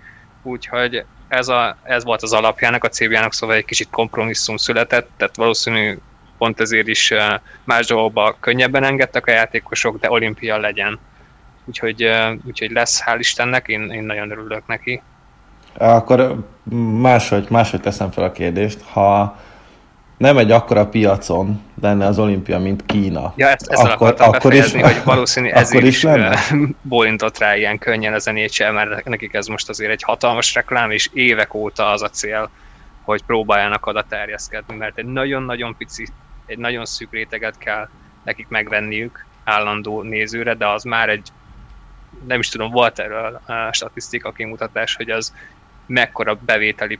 úgyhogy 0.43 1.05
ez, 1.29 1.49
a, 1.49 1.77
ez 1.83 2.05
volt 2.05 2.23
az 2.23 2.33
alapjának 2.33 2.85
a 2.85 2.89
céljának, 2.89 3.33
szóval 3.33 3.57
egy 3.57 3.65
kicsit 3.65 3.91
kompromisszum 3.91 4.57
született, 4.57 5.11
tehát 5.17 5.37
valószínű 5.37 5.99
pont 6.39 6.61
ezért 6.61 6.89
is 6.89 7.13
más 7.65 7.87
dolgokba 7.87 8.37
könnyebben 8.41 8.85
engedtek 8.85 9.27
a 9.27 9.31
játékosok, 9.31 9.99
de 9.99 10.11
olimpia 10.11 10.57
legyen. 10.57 10.99
Úgyhogy, 11.65 12.11
úgyhogy 12.45 12.71
lesz, 12.71 13.03
hál' 13.07 13.17
Istennek, 13.19 13.69
én, 13.69 13.91
én 13.91 14.03
nagyon 14.03 14.31
örülök 14.31 14.67
neki. 14.67 15.03
Akkor 15.79 16.49
máshogy, 17.01 17.47
máshogy 17.51 17.81
teszem 17.81 18.11
fel 18.11 18.25
a 18.25 18.33
kérdést. 18.33 18.83
Ha 18.83 19.37
nem 20.23 20.39
egy 20.39 20.51
akkora 20.51 20.87
piacon 20.87 21.63
lenne 21.81 22.07
az 22.07 22.19
olimpia, 22.19 22.59
mint 22.59 22.87
Kína. 22.87 23.33
Ja, 23.37 23.49
ezt, 23.49 23.71
ezt 23.71 23.83
akkor, 23.83 24.15
akkor 24.19 24.55
is, 24.55 24.73
hogy 24.73 25.03
valószínű 25.05 25.49
ezért 25.49 25.85
is, 25.85 26.03
is 26.03 26.11
bólintott 26.83 27.39
rá 27.39 27.57
ilyen 27.57 27.79
könnyen 27.79 28.15
az 28.15 28.25
NHL, 28.25 28.71
mert 28.73 29.05
nekik 29.05 29.35
ez 29.35 29.47
most 29.47 29.69
azért 29.69 29.91
egy 29.91 30.03
hatalmas 30.03 30.55
reklám, 30.55 30.91
és 30.91 31.11
évek 31.13 31.55
óta 31.55 31.91
az 31.91 32.03
a 32.03 32.09
cél, 32.09 32.51
hogy 33.03 33.23
próbáljanak 33.23 33.87
oda 33.87 34.05
terjeszkedni, 34.09 34.77
mert 34.77 34.99
egy 34.99 35.07
nagyon-nagyon 35.07 35.77
pici, 35.77 36.09
egy 36.47 36.59
nagyon 36.59 36.85
szűk 36.85 37.13
réteget 37.13 37.59
kell 37.59 37.89
nekik 38.25 38.49
megvenniük 38.49 39.27
állandó 39.45 40.03
nézőre, 40.03 40.55
de 40.55 40.69
az 40.69 40.83
már 40.83 41.09
egy 41.09 41.29
nem 42.27 42.39
is 42.39 42.49
tudom, 42.49 42.71
volt 42.71 42.99
erről 42.99 43.41
a 43.47 43.73
statisztika 43.73 44.33
kimutatás, 44.33 44.97
hogy 44.97 45.11
az 45.11 45.35
mekkora 45.87 46.39
bevételi 46.45 46.99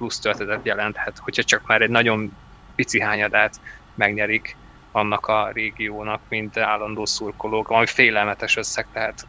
plusz 0.00 0.18
töltetet 0.18 0.60
jelenthet, 0.62 1.18
hogyha 1.18 1.42
csak 1.42 1.66
már 1.66 1.82
egy 1.82 1.90
nagyon 1.90 2.36
pici 2.80 3.00
hányadát 3.00 3.60
megnyerik 3.94 4.56
annak 4.92 5.26
a 5.26 5.50
régiónak, 5.52 6.20
mint 6.28 6.56
állandó 6.56 7.04
szurkolók, 7.04 7.70
ami 7.70 7.86
félelmetes 7.86 8.56
összeg, 8.56 8.86
tehát 8.92 9.26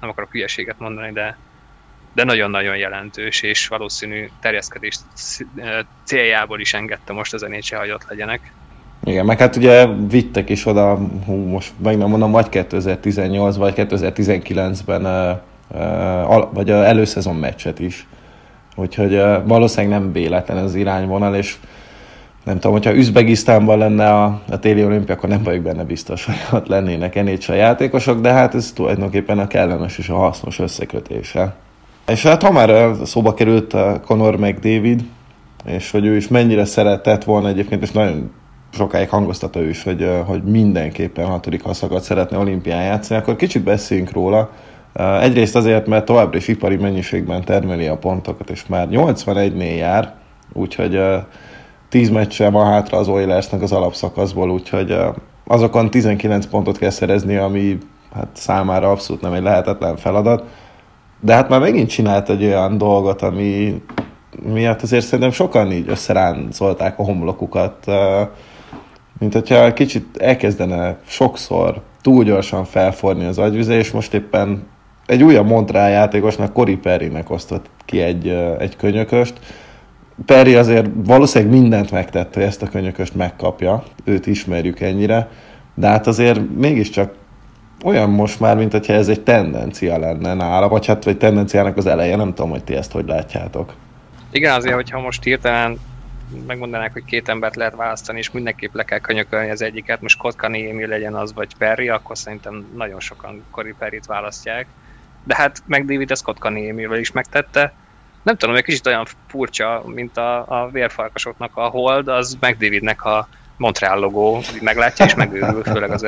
nem 0.00 0.10
akarok 0.10 0.30
hülyeséget 0.30 0.78
mondani, 0.78 1.12
de, 1.12 1.36
de 2.14 2.24
nagyon-nagyon 2.24 2.76
jelentős, 2.76 3.42
és 3.42 3.68
valószínű 3.68 4.28
terjeszkedés 4.40 4.98
céljából 6.04 6.60
is 6.60 6.74
engedte 6.74 7.12
most 7.12 7.34
az 7.34 7.40
NHL, 7.40 7.76
hogy 7.76 7.90
ott 7.90 8.08
legyenek. 8.08 8.52
Igen, 9.04 9.24
meg 9.24 9.38
hát 9.38 9.56
ugye 9.56 9.86
vittek 9.86 10.50
is 10.50 10.66
oda, 10.66 10.98
hú, 11.24 11.34
most 11.34 11.72
meg 11.82 11.98
nem 11.98 12.08
mondom, 12.08 12.30
vagy 12.30 12.48
2018, 12.48 13.56
vagy 13.56 13.74
2019-ben, 13.76 15.02
vagy 16.52 16.70
a 16.70 16.84
előszezon 16.84 17.36
meccset 17.36 17.78
is. 17.78 18.06
Úgyhogy 18.74 19.22
valószínűleg 19.44 20.00
nem 20.00 20.12
véletlen 20.12 20.56
az 20.56 20.74
irányvonal, 20.74 21.34
és 21.34 21.56
nem 22.48 22.58
tudom, 22.58 22.72
hogyha 22.72 22.94
Üzbegisztánban 22.94 23.78
lenne 23.78 24.12
a, 24.12 24.40
a 24.50 24.58
téli 24.58 24.84
olimpia, 24.84 25.14
akkor 25.14 25.28
nem 25.28 25.42
vagyok 25.42 25.62
benne 25.62 25.84
biztos, 25.84 26.24
hogy 26.24 26.34
ott 26.52 26.66
lennének 26.66 27.14
NHL 27.14 27.52
játékosok, 27.52 28.20
de 28.20 28.32
hát 28.32 28.54
ez 28.54 28.72
tulajdonképpen 28.72 29.38
a 29.38 29.46
kellemes 29.46 29.98
és 29.98 30.08
a 30.08 30.16
hasznos 30.16 30.58
összekötése. 30.58 31.54
És 32.06 32.22
hát 32.22 32.42
ha 32.42 32.52
már 32.52 32.94
szóba 33.04 33.34
került 33.34 33.74
a 33.74 34.00
Conor 34.06 34.36
McDavid, 34.36 35.04
és 35.66 35.90
hogy 35.90 36.04
ő 36.04 36.16
is 36.16 36.28
mennyire 36.28 36.64
szeretett 36.64 37.24
volna 37.24 37.48
egyébként, 37.48 37.82
és 37.82 37.90
nagyon 37.90 38.30
sokáig 38.70 39.08
hangoztatta 39.08 39.60
ő 39.60 39.68
is, 39.68 39.82
hogy, 39.82 40.10
hogy 40.26 40.42
mindenképpen 40.42 41.26
hatodik 41.26 41.62
haszakat 41.62 42.02
szeretne 42.02 42.38
olimpián 42.38 42.82
játszani, 42.82 43.20
akkor 43.20 43.36
kicsit 43.36 43.62
beszéljünk 43.62 44.12
róla. 44.12 44.50
Egyrészt 45.20 45.56
azért, 45.56 45.86
mert 45.86 46.04
továbbra 46.04 46.36
is 46.36 46.48
ipari 46.48 46.76
mennyiségben 46.76 47.44
termeli 47.44 47.86
a 47.86 47.96
pontokat, 47.96 48.50
és 48.50 48.66
már 48.66 48.88
81-nél 48.90 49.76
jár, 49.76 50.14
úgyhogy 50.52 51.00
10 51.88 52.10
meccse 52.10 52.50
van 52.50 52.66
hátra 52.66 52.98
az 52.98 53.08
Oilersnek 53.08 53.62
az 53.62 53.72
alapszakaszból, 53.72 54.50
úgyhogy 54.50 54.96
azokon 55.44 55.90
19 55.90 56.46
pontot 56.46 56.78
kell 56.78 56.90
szerezni, 56.90 57.36
ami 57.36 57.78
hát 58.14 58.28
számára 58.32 58.90
abszolút 58.90 59.22
nem 59.22 59.32
egy 59.32 59.42
lehetetlen 59.42 59.96
feladat. 59.96 60.44
De 61.20 61.34
hát 61.34 61.48
már 61.48 61.60
megint 61.60 61.88
csinált 61.88 62.30
egy 62.30 62.44
olyan 62.44 62.78
dolgot, 62.78 63.22
ami 63.22 63.82
miatt 64.42 64.82
azért 64.82 65.04
szerintem 65.04 65.30
sokan 65.30 65.72
így 65.72 65.88
összeráncolták 65.88 66.98
a 66.98 67.04
homlokukat, 67.04 67.86
mint 69.18 69.32
hogyha 69.32 69.72
kicsit 69.72 70.16
elkezdene 70.16 70.98
sokszor 71.06 71.82
túl 72.02 72.24
gyorsan 72.24 72.64
felforni 72.64 73.24
az 73.24 73.38
agyvize, 73.38 73.74
és 73.74 73.90
most 73.90 74.14
éppen 74.14 74.66
egy 75.06 75.22
újabb 75.22 75.46
Montreal 75.46 75.88
játékosnak, 75.88 76.52
Cory 76.52 76.76
Perrynek 76.76 77.30
osztott 77.30 77.66
ki 77.84 78.00
egy, 78.00 78.28
egy 78.58 78.76
könyököst, 78.76 79.40
Perry 80.26 80.54
azért 80.54 80.86
valószínűleg 80.94 81.60
mindent 81.60 81.90
megtett, 81.90 82.34
hogy 82.34 82.42
ezt 82.42 82.62
a 82.62 82.68
könyököst 82.68 83.14
megkapja, 83.14 83.84
őt 84.04 84.26
ismerjük 84.26 84.80
ennyire, 84.80 85.28
de 85.74 85.88
hát 85.88 86.06
azért 86.06 86.40
mégiscsak 86.56 87.14
olyan 87.84 88.10
most 88.10 88.40
már, 88.40 88.56
mint 88.56 88.72
hogyha 88.72 88.92
ez 88.92 89.08
egy 89.08 89.20
tendencia 89.20 89.98
lenne 89.98 90.34
nála, 90.34 90.68
vagy 90.68 90.86
hát 90.86 91.06
egy 91.06 91.18
tendenciának 91.18 91.76
az 91.76 91.86
eleje, 91.86 92.16
nem 92.16 92.34
tudom, 92.34 92.50
hogy 92.50 92.64
ti 92.64 92.74
ezt 92.74 92.92
hogy 92.92 93.06
látjátok. 93.06 93.74
Igen, 94.30 94.54
azért, 94.54 94.74
hogyha 94.74 95.00
most 95.00 95.22
hirtelen 95.22 95.78
megmondanák, 96.46 96.92
hogy 96.92 97.04
két 97.04 97.28
embert 97.28 97.56
lehet 97.56 97.76
választani, 97.76 98.18
és 98.18 98.30
mindenképp 98.30 98.74
le 98.74 98.84
kell 98.84 98.98
könyökölni 98.98 99.50
az 99.50 99.62
egyiket, 99.62 100.02
most 100.02 100.18
Kotkaniemi 100.18 100.86
legyen 100.86 101.14
az, 101.14 101.34
vagy 101.34 101.56
Perry, 101.58 101.88
akkor 101.88 102.18
szerintem 102.18 102.66
nagyon 102.76 103.00
sokan 103.00 103.44
Cory 103.50 103.74
Perryt 103.78 104.06
választják. 104.06 104.66
De 105.24 105.36
hát 105.36 105.62
meg 105.66 105.84
David 105.84 106.10
ezt 106.10 106.22
Kotkaniemivel 106.22 106.98
is 106.98 107.12
megtette, 107.12 107.72
nem 108.28 108.36
tudom, 108.36 108.54
egy 108.54 108.64
kicsit 108.64 108.86
olyan 108.86 109.06
furcsa, 109.26 109.82
mint 109.86 110.16
a, 110.16 110.62
a 110.62 110.68
vérfarkasoknak 110.70 111.56
a 111.56 111.68
hold, 111.68 112.08
az 112.08 112.36
McDavidnek 112.40 113.04
a 113.04 113.28
Montreal 113.56 113.98
logó, 113.98 114.40
meglátja 114.60 115.04
és 115.04 115.14
megőrül, 115.14 115.62
főleg 115.62 115.90
az, 115.90 116.06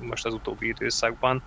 most 0.00 0.26
az 0.26 0.32
utóbbi 0.32 0.66
időszakban. 0.66 1.42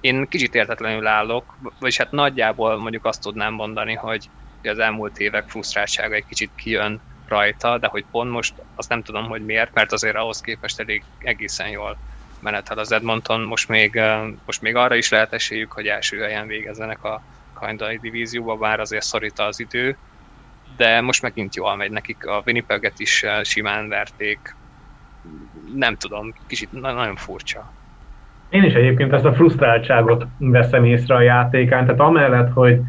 Én 0.00 0.28
kicsit 0.28 0.54
értetlenül 0.54 1.06
állok, 1.06 1.56
vagyis 1.78 1.96
hát 1.96 2.10
nagyjából 2.10 2.76
mondjuk 2.76 3.04
azt 3.04 3.20
tudnám 3.20 3.52
mondani, 3.52 3.94
hogy 3.94 4.28
az 4.62 4.78
elmúlt 4.78 5.18
évek 5.18 5.48
frusztráltsága 5.48 6.14
egy 6.14 6.26
kicsit 6.26 6.50
kijön 6.54 7.00
rajta, 7.28 7.78
de 7.78 7.86
hogy 7.86 8.04
pont 8.10 8.30
most 8.30 8.54
azt 8.74 8.88
nem 8.88 9.02
tudom, 9.02 9.28
hogy 9.28 9.44
miért, 9.44 9.74
mert 9.74 9.92
azért 9.92 10.16
ahhoz 10.16 10.40
képest 10.40 10.80
elég 10.80 11.04
egészen 11.18 11.68
jól 11.68 11.96
menetel 12.40 12.78
az 12.78 12.92
Edmonton, 12.92 13.40
most 13.40 13.68
még, 13.68 14.00
most 14.46 14.60
még 14.60 14.76
arra 14.76 14.94
is 14.94 15.08
lehet 15.08 15.32
esélyük, 15.32 15.72
hogy 15.72 15.86
első 15.86 16.18
helyen 16.18 16.46
végezzenek 16.46 17.04
a 17.04 17.22
kandai 17.54 17.98
divízióba, 17.98 18.56
bár 18.56 18.80
azért 18.80 19.02
szorít 19.02 19.38
az 19.38 19.60
idő, 19.60 19.96
de 20.76 21.00
most 21.00 21.22
megint 21.22 21.54
jól 21.54 21.76
megy 21.76 21.90
nekik, 21.90 22.26
a 22.26 22.42
Winnipeget 22.46 22.98
is 22.98 23.24
simán 23.42 23.88
verték, 23.88 24.56
nem 25.74 25.96
tudom, 25.96 26.34
kicsit 26.46 26.72
nagyon 26.72 27.16
furcsa. 27.16 27.72
Én 28.48 28.62
is 28.62 28.72
egyébként 28.72 29.12
ezt 29.12 29.24
a 29.24 29.34
frusztráltságot 29.34 30.26
veszem 30.38 30.84
észre 30.84 31.14
a 31.14 31.20
játékán, 31.20 31.84
tehát 31.84 32.00
amellett, 32.00 32.52
hogy, 32.52 32.80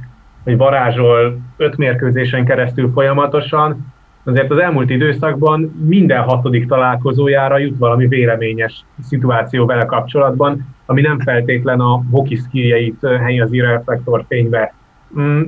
hogy 0.43 0.57
varázsol 0.57 1.39
öt 1.57 1.77
mérkőzésen 1.77 2.45
keresztül 2.45 2.91
folyamatosan, 2.91 3.93
azért 4.25 4.51
az 4.51 4.57
elmúlt 4.57 4.89
időszakban 4.89 5.61
minden 5.87 6.23
hatodik 6.23 6.67
találkozójára 6.67 7.57
jut 7.57 7.77
valami 7.77 8.07
véleményes 8.07 8.85
szituáció 9.01 9.65
vele 9.65 9.85
kapcsolatban, 9.85 10.65
ami 10.85 11.01
nem 11.01 11.19
feltétlen 11.19 11.79
a 11.79 12.03
hoki 12.11 12.35
skilljeit 12.35 13.07
helyezi 13.23 13.59
reflektorfénybe. 13.59 14.73
Mm, 15.19 15.41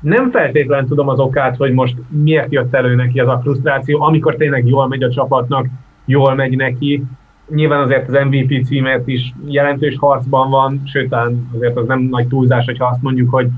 nem 0.00 0.30
feltétlen 0.30 0.86
tudom 0.86 1.08
az 1.08 1.18
okát, 1.18 1.56
hogy 1.56 1.72
most 1.72 1.96
miért 2.08 2.52
jött 2.52 2.74
elő 2.74 2.94
neki 2.94 3.20
az 3.20 3.28
a 3.28 3.40
frusztráció, 3.42 4.02
amikor 4.02 4.34
tényleg 4.34 4.66
jól 4.66 4.88
megy 4.88 5.02
a 5.02 5.10
csapatnak, 5.10 5.66
jól 6.04 6.34
megy 6.34 6.56
neki. 6.56 7.04
Nyilván 7.48 7.82
azért 7.82 8.08
az 8.08 8.24
MVP 8.24 8.64
címért 8.64 9.08
is 9.08 9.32
jelentős 9.46 9.96
harcban 9.98 10.50
van, 10.50 10.82
sőt, 10.84 11.14
azért 11.54 11.76
az 11.76 11.86
nem 11.86 12.00
nagy 12.00 12.26
túlzás, 12.26 12.64
hogyha 12.64 12.86
azt 12.86 13.02
mondjuk, 13.02 13.30
hogy, 13.30 13.48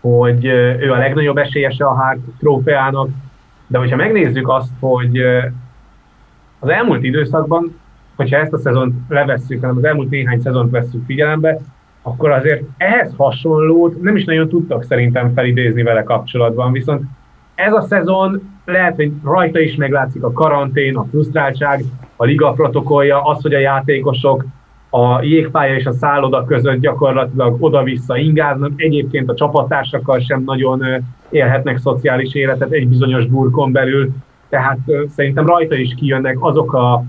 hogy 0.00 0.44
ő 0.80 0.92
a 0.92 0.98
legnagyobb 0.98 1.36
esélyese 1.36 1.84
a 1.84 1.94
Hart 1.94 2.20
trófeának, 2.38 3.08
de 3.70 3.78
hogyha 3.78 3.96
megnézzük 3.96 4.48
azt, 4.48 4.70
hogy 4.80 5.18
az 6.58 6.68
elmúlt 6.68 7.02
időszakban 7.02 7.80
hogyha 8.20 8.36
ezt 8.36 8.52
a 8.52 8.58
szezont 8.58 8.94
levesszük, 9.08 9.60
hanem 9.60 9.76
az 9.76 9.84
elmúlt 9.84 10.10
néhány 10.10 10.40
szezont 10.40 10.70
vesszük 10.70 11.04
figyelembe, 11.06 11.58
akkor 12.02 12.30
azért 12.30 12.62
ehhez 12.76 13.14
hasonlót 13.16 14.02
nem 14.02 14.16
is 14.16 14.24
nagyon 14.24 14.48
tudtak 14.48 14.84
szerintem 14.84 15.32
felidézni 15.34 15.82
vele 15.82 16.02
kapcsolatban, 16.02 16.72
viszont 16.72 17.02
ez 17.54 17.72
a 17.72 17.80
szezon 17.80 18.58
lehet, 18.64 18.96
hogy 18.96 19.12
rajta 19.24 19.60
is 19.60 19.74
meglátszik 19.74 20.22
a 20.22 20.32
karantén, 20.32 20.96
a 20.96 21.06
frusztráltság, 21.10 21.84
a 22.16 22.24
liga 22.24 22.52
protokollja, 22.52 23.22
az, 23.22 23.42
hogy 23.42 23.54
a 23.54 23.58
játékosok 23.58 24.44
a 24.90 25.22
jégpálya 25.22 25.74
és 25.74 25.84
a 25.84 25.92
szálloda 25.92 26.44
között 26.44 26.80
gyakorlatilag 26.80 27.56
oda-vissza 27.62 28.16
ingáznak, 28.16 28.72
egyébként 28.76 29.30
a 29.30 29.34
csapattársakkal 29.34 30.20
sem 30.20 30.42
nagyon 30.44 30.84
élhetnek 31.30 31.78
szociális 31.78 32.34
életet 32.34 32.70
egy 32.70 32.88
bizonyos 32.88 33.26
burkon 33.26 33.72
belül, 33.72 34.10
tehát 34.48 34.78
szerintem 35.14 35.46
rajta 35.46 35.74
is 35.74 35.94
kijönnek 35.94 36.36
azok 36.44 36.74
a 36.74 37.04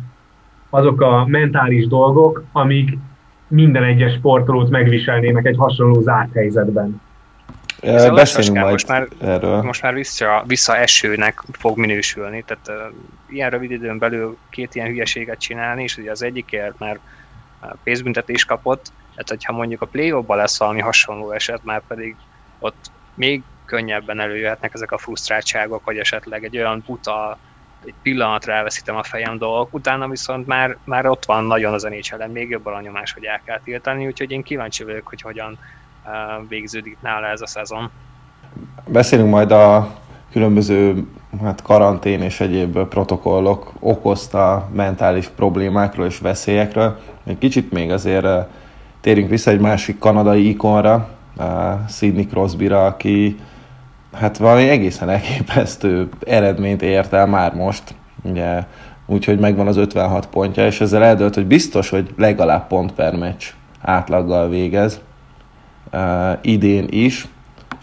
azok 0.73 1.01
a 1.01 1.25
mentális 1.27 1.87
dolgok, 1.87 2.43
amik 2.51 2.97
minden 3.47 3.83
egyes 3.83 4.13
sportolót 4.13 4.69
megviselnének 4.69 5.45
egy 5.45 5.55
hasonló 5.57 6.01
zárt 6.01 6.33
helyzetben. 6.33 7.01
Beszélünk 8.13 8.57
majd 8.57 8.71
most 8.71 8.87
már, 8.87 9.07
erről. 9.21 9.61
Most 9.61 9.81
már 9.81 9.93
vissza, 9.93 10.43
visszaesőnek 10.47 11.43
fog 11.51 11.77
minősülni, 11.77 12.43
tehát 12.47 12.67
uh, 12.67 12.95
ilyen 13.29 13.49
rövid 13.49 13.71
időn 13.71 13.97
belül 13.97 14.37
két 14.49 14.75
ilyen 14.75 14.87
hülyeséget 14.87 15.39
csinálni, 15.39 15.83
és 15.83 15.97
ugye 15.97 16.11
az 16.11 16.23
egyikért 16.23 16.79
már 16.79 16.99
pénzbüntetés 17.83 18.45
kapott, 18.45 18.91
tehát 19.11 19.29
hogyha 19.29 19.53
mondjuk 19.53 19.81
a 19.81 19.85
play 19.85 20.13
lesz 20.27 20.59
valami 20.59 20.79
hasonló 20.79 21.31
eset, 21.31 21.63
már 21.63 21.81
pedig 21.87 22.15
ott 22.59 22.91
még 23.13 23.43
könnyebben 23.65 24.19
előjöhetnek 24.19 24.73
ezek 24.73 24.91
a 24.91 24.97
frusztráltságok, 24.97 25.81
hogy 25.83 25.97
esetleg 25.97 26.43
egy 26.43 26.57
olyan 26.57 26.83
buta 26.85 27.37
egy 27.85 27.93
pillanatra 28.01 28.53
elveszítem 28.53 28.95
a 28.95 29.03
fejem 29.03 29.37
dolgok, 29.37 29.73
utána 29.73 30.07
viszont 30.07 30.47
már, 30.47 30.77
már 30.83 31.05
ott 31.05 31.25
van 31.25 31.43
nagyon 31.43 31.73
az 31.73 31.83
nhl 31.83 32.25
még 32.31 32.49
jobb 32.49 32.65
a 32.65 32.81
nyomás, 32.81 33.13
hogy 33.13 33.23
el 33.23 33.41
kell 33.45 33.59
tiltani, 33.63 34.05
úgyhogy 34.05 34.31
én 34.31 34.43
kíváncsi 34.43 34.83
vagyok, 34.83 35.07
hogy 35.07 35.21
hogyan 35.21 35.57
végződik 36.47 36.97
nála 37.01 37.27
ez 37.27 37.41
a 37.41 37.47
szezon. 37.47 37.91
Beszélünk 38.87 39.29
majd 39.29 39.51
a 39.51 39.95
különböző 40.31 41.07
hát 41.41 41.61
karantén 41.61 42.21
és 42.21 42.39
egyéb 42.39 42.79
protokollok 42.79 43.73
okozta 43.79 44.69
mentális 44.73 45.27
problémákról 45.27 46.05
és 46.05 46.19
veszélyekről. 46.19 46.99
Egy 47.25 47.37
kicsit 47.37 47.71
még 47.71 47.91
azért 47.91 48.27
térjünk 49.01 49.29
vissza 49.29 49.51
egy 49.51 49.59
másik 49.59 49.97
kanadai 49.99 50.49
ikonra, 50.49 51.09
Sidney 51.89 52.25
Crosbyra, 52.25 52.85
aki 52.85 53.39
hát 54.13 54.37
valami 54.37 54.69
egészen 54.69 55.09
elképesztő 55.09 56.09
eredményt 56.25 56.81
ért 56.81 57.13
el 57.13 57.27
már 57.27 57.53
most, 57.53 57.83
ugye, 58.21 58.63
úgyhogy 59.05 59.39
megvan 59.39 59.67
az 59.67 59.77
56 59.77 60.25
pontja, 60.25 60.65
és 60.65 60.81
ezzel 60.81 61.03
eldölt, 61.03 61.35
hogy 61.35 61.45
biztos, 61.45 61.89
hogy 61.89 62.13
legalább 62.17 62.67
pont 62.67 62.91
per 62.91 63.15
meccs 63.15 63.43
átlaggal 63.81 64.49
végez 64.49 64.99
uh, 65.93 66.31
idén 66.41 66.87
is, 66.89 67.27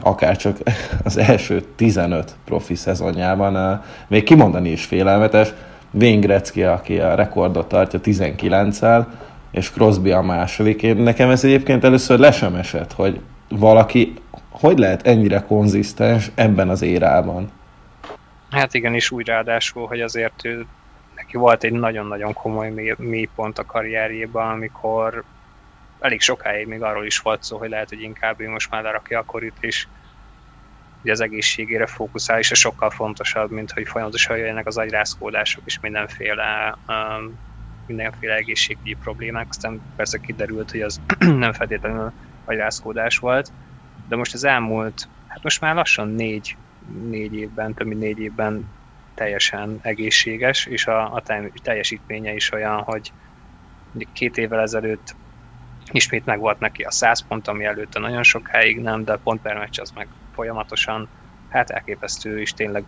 akár 0.03 0.37
csak 0.37 0.57
az 1.05 1.17
első 1.17 1.65
15 1.77 2.37
profi 2.45 2.75
szezonjában, 2.75 3.83
még 4.09 4.23
kimondani 4.23 4.71
is 4.71 4.85
félelmetes. 4.85 5.53
Wayne 5.93 6.21
Gretzky, 6.21 6.63
aki 6.63 6.99
a 6.99 7.15
rekordot 7.15 7.69
tartja 7.69 8.01
19-el, 8.05 9.07
és 9.51 9.71
Crosby 9.71 10.11
a 10.11 10.23
második. 10.23 10.83
Én 10.83 10.97
nekem 10.97 11.31
ez 11.31 11.45
egyébként 11.45 11.85
először 11.85 12.19
le 12.19 12.31
sem 12.31 12.55
esett, 12.55 12.93
hogy 12.93 13.21
valaki 13.49 14.15
hogy 14.61 14.79
lehet 14.79 15.07
ennyire 15.07 15.41
konzisztens 15.41 16.31
ebben 16.35 16.69
az 16.69 16.83
érában? 16.83 17.51
Hát 18.51 18.75
igen, 18.75 18.95
és 18.95 19.11
úgy 19.11 19.27
ráadásul, 19.27 19.87
hogy 19.87 20.01
azért 20.01 20.45
ő, 20.45 20.67
neki 21.15 21.37
volt 21.37 21.65
egy 21.65 21.73
nagyon-nagyon 21.73 22.33
komoly 22.33 22.95
mély, 22.99 23.29
a 23.35 23.67
karrierjében, 23.67 24.49
amikor 24.49 25.25
elég 26.01 26.21
sokáig 26.21 26.67
még 26.67 26.83
arról 26.83 27.05
is 27.05 27.19
volt 27.19 27.43
szó, 27.43 27.59
hogy 27.59 27.69
lehet, 27.69 27.89
hogy 27.89 28.01
inkább 28.01 28.41
ő 28.41 28.49
most 28.49 28.71
már 28.71 28.83
lerakja 28.83 29.19
a 29.19 29.25
korit, 29.25 29.57
és 29.61 29.87
hogy 31.03 31.11
az 31.11 31.21
egészségére 31.21 31.87
fókuszál, 31.87 32.39
és 32.39 32.51
ez 32.51 32.59
sokkal 32.59 32.91
fontosabb, 32.91 33.51
mint 33.51 33.71
hogy 33.71 33.89
folyamatosan 33.89 34.37
jöjjenek 34.37 34.67
az 34.67 34.79
agyrázkódások 34.79 35.63
és 35.67 35.81
mindenféle 35.81 36.79
um, 36.89 37.39
mindenféle 37.89 38.35
egészségügyi 38.35 38.95
problémák, 38.95 39.47
aztán 39.49 39.81
persze 39.97 40.19
kiderült, 40.19 40.71
hogy 40.71 40.81
az 40.81 41.01
nem 41.19 41.53
feltétlenül 41.53 42.13
agyrázkódás 42.45 43.19
volt, 43.19 43.53
de 44.09 44.17
most 44.17 44.35
az 44.35 44.45
elmúlt, 44.45 45.09
hát 45.27 45.43
most 45.43 45.61
már 45.61 45.75
lassan 45.75 46.09
négy, 46.09 46.57
négy 47.11 47.35
évben, 47.35 47.75
több 47.75 47.87
mint 47.87 48.01
négy 48.01 48.19
évben 48.19 48.77
teljesen 49.15 49.79
egészséges, 49.83 50.67
és 50.67 50.87
a, 50.87 51.15
a 51.15 51.23
teljesítménye 51.63 52.35
is 52.35 52.53
olyan, 52.53 52.83
hogy 52.83 53.13
két 54.13 54.37
évvel 54.37 54.61
ezelőtt 54.61 55.17
ismét 55.93 56.25
meg 56.25 56.39
volt 56.39 56.59
neki 56.59 56.83
a 56.83 56.91
100 56.91 57.27
pont, 57.27 57.49
ami 57.49 57.65
előtte 57.65 57.99
nagyon 57.99 58.23
sokáig 58.23 58.81
nem, 58.81 59.05
de 59.05 59.17
pont 59.17 59.41
per 59.41 59.59
meccs 59.59 59.81
az 59.81 59.91
meg 59.91 60.09
folyamatosan, 60.33 61.09
hát 61.49 61.71
elképesztő, 61.71 62.41
és 62.41 62.53
tényleg 62.53 62.85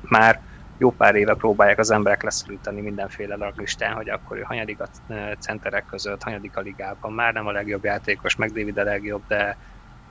már 0.00 0.40
jó 0.82 0.90
pár 0.90 1.14
éve 1.14 1.34
próbálják 1.34 1.78
az 1.78 1.90
emberek 1.90 2.22
leszülíteni 2.22 2.80
mindenféle 2.80 3.34
raglistán, 3.34 3.94
hogy 3.94 4.08
akkor 4.08 4.36
ő 4.36 4.40
hanyadik 4.40 4.80
a 4.80 5.12
centerek 5.38 5.84
között, 5.90 6.22
hanyadik 6.22 6.56
a 6.56 6.60
ligában, 6.60 7.12
már 7.12 7.32
nem 7.32 7.46
a 7.46 7.50
legjobb 7.50 7.84
játékos, 7.84 8.36
meg 8.36 8.48
David 8.48 8.78
a 8.78 8.82
legjobb, 8.82 9.22
de 9.28 9.56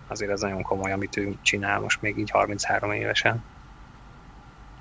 azért 0.08 0.32
ez 0.32 0.42
nagyon 0.42 0.62
komoly, 0.62 0.92
amit 0.92 1.18
ő 1.18 1.34
csinál 1.42 1.80
most 1.80 2.02
még 2.02 2.18
így 2.18 2.30
33 2.30 2.92
évesen. 2.92 3.44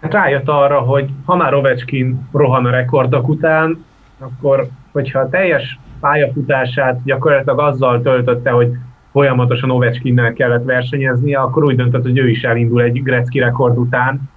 Hát 0.00 0.12
rájött 0.12 0.49
arra, 0.49 0.80
hogy 0.80 1.11
ha 1.25 1.37
már 1.37 1.54
Ovechkin 1.54 2.28
rohan 2.32 2.66
a 2.66 2.70
rekordok 2.70 3.28
után, 3.28 3.85
akkor 4.18 4.68
hogyha 4.92 5.18
a 5.18 5.28
teljes 5.28 5.78
pályafutását 6.00 7.04
gyakorlatilag 7.04 7.59
azzal 7.59 8.02
töltötte, 8.02 8.50
hogy 8.50 8.70
folyamatosan 9.12 9.70
Ovechkinnel 9.70 10.32
kellett 10.32 10.64
versenyeznie, 10.64 11.38
akkor 11.38 11.64
úgy 11.64 11.76
döntött, 11.76 12.02
hogy 12.02 12.18
ő 12.18 12.28
is 12.28 12.42
elindul 12.42 12.82
egy 12.82 13.02
Gretzky 13.02 13.38
rekord 13.38 13.78
után, 13.78 14.30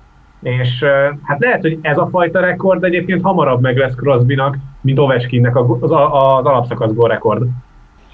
és 0.44 0.84
hát 1.24 1.40
lehet, 1.40 1.62
hogy 1.62 1.80
ez 1.82 1.98
a 1.98 2.08
fajta 2.12 2.40
rekord 2.40 2.84
egyébként 2.84 3.22
hamarabb 3.22 3.62
meg 3.62 3.78
lesz 3.78 3.96
Crosbynak, 3.96 4.58
mint 4.82 5.00
Ovechkinnek 5.00 5.56
az, 5.56 5.66
az, 5.80 5.92
az 5.92 6.46
alapszakasz 6.46 6.92
rekord. 6.96 7.48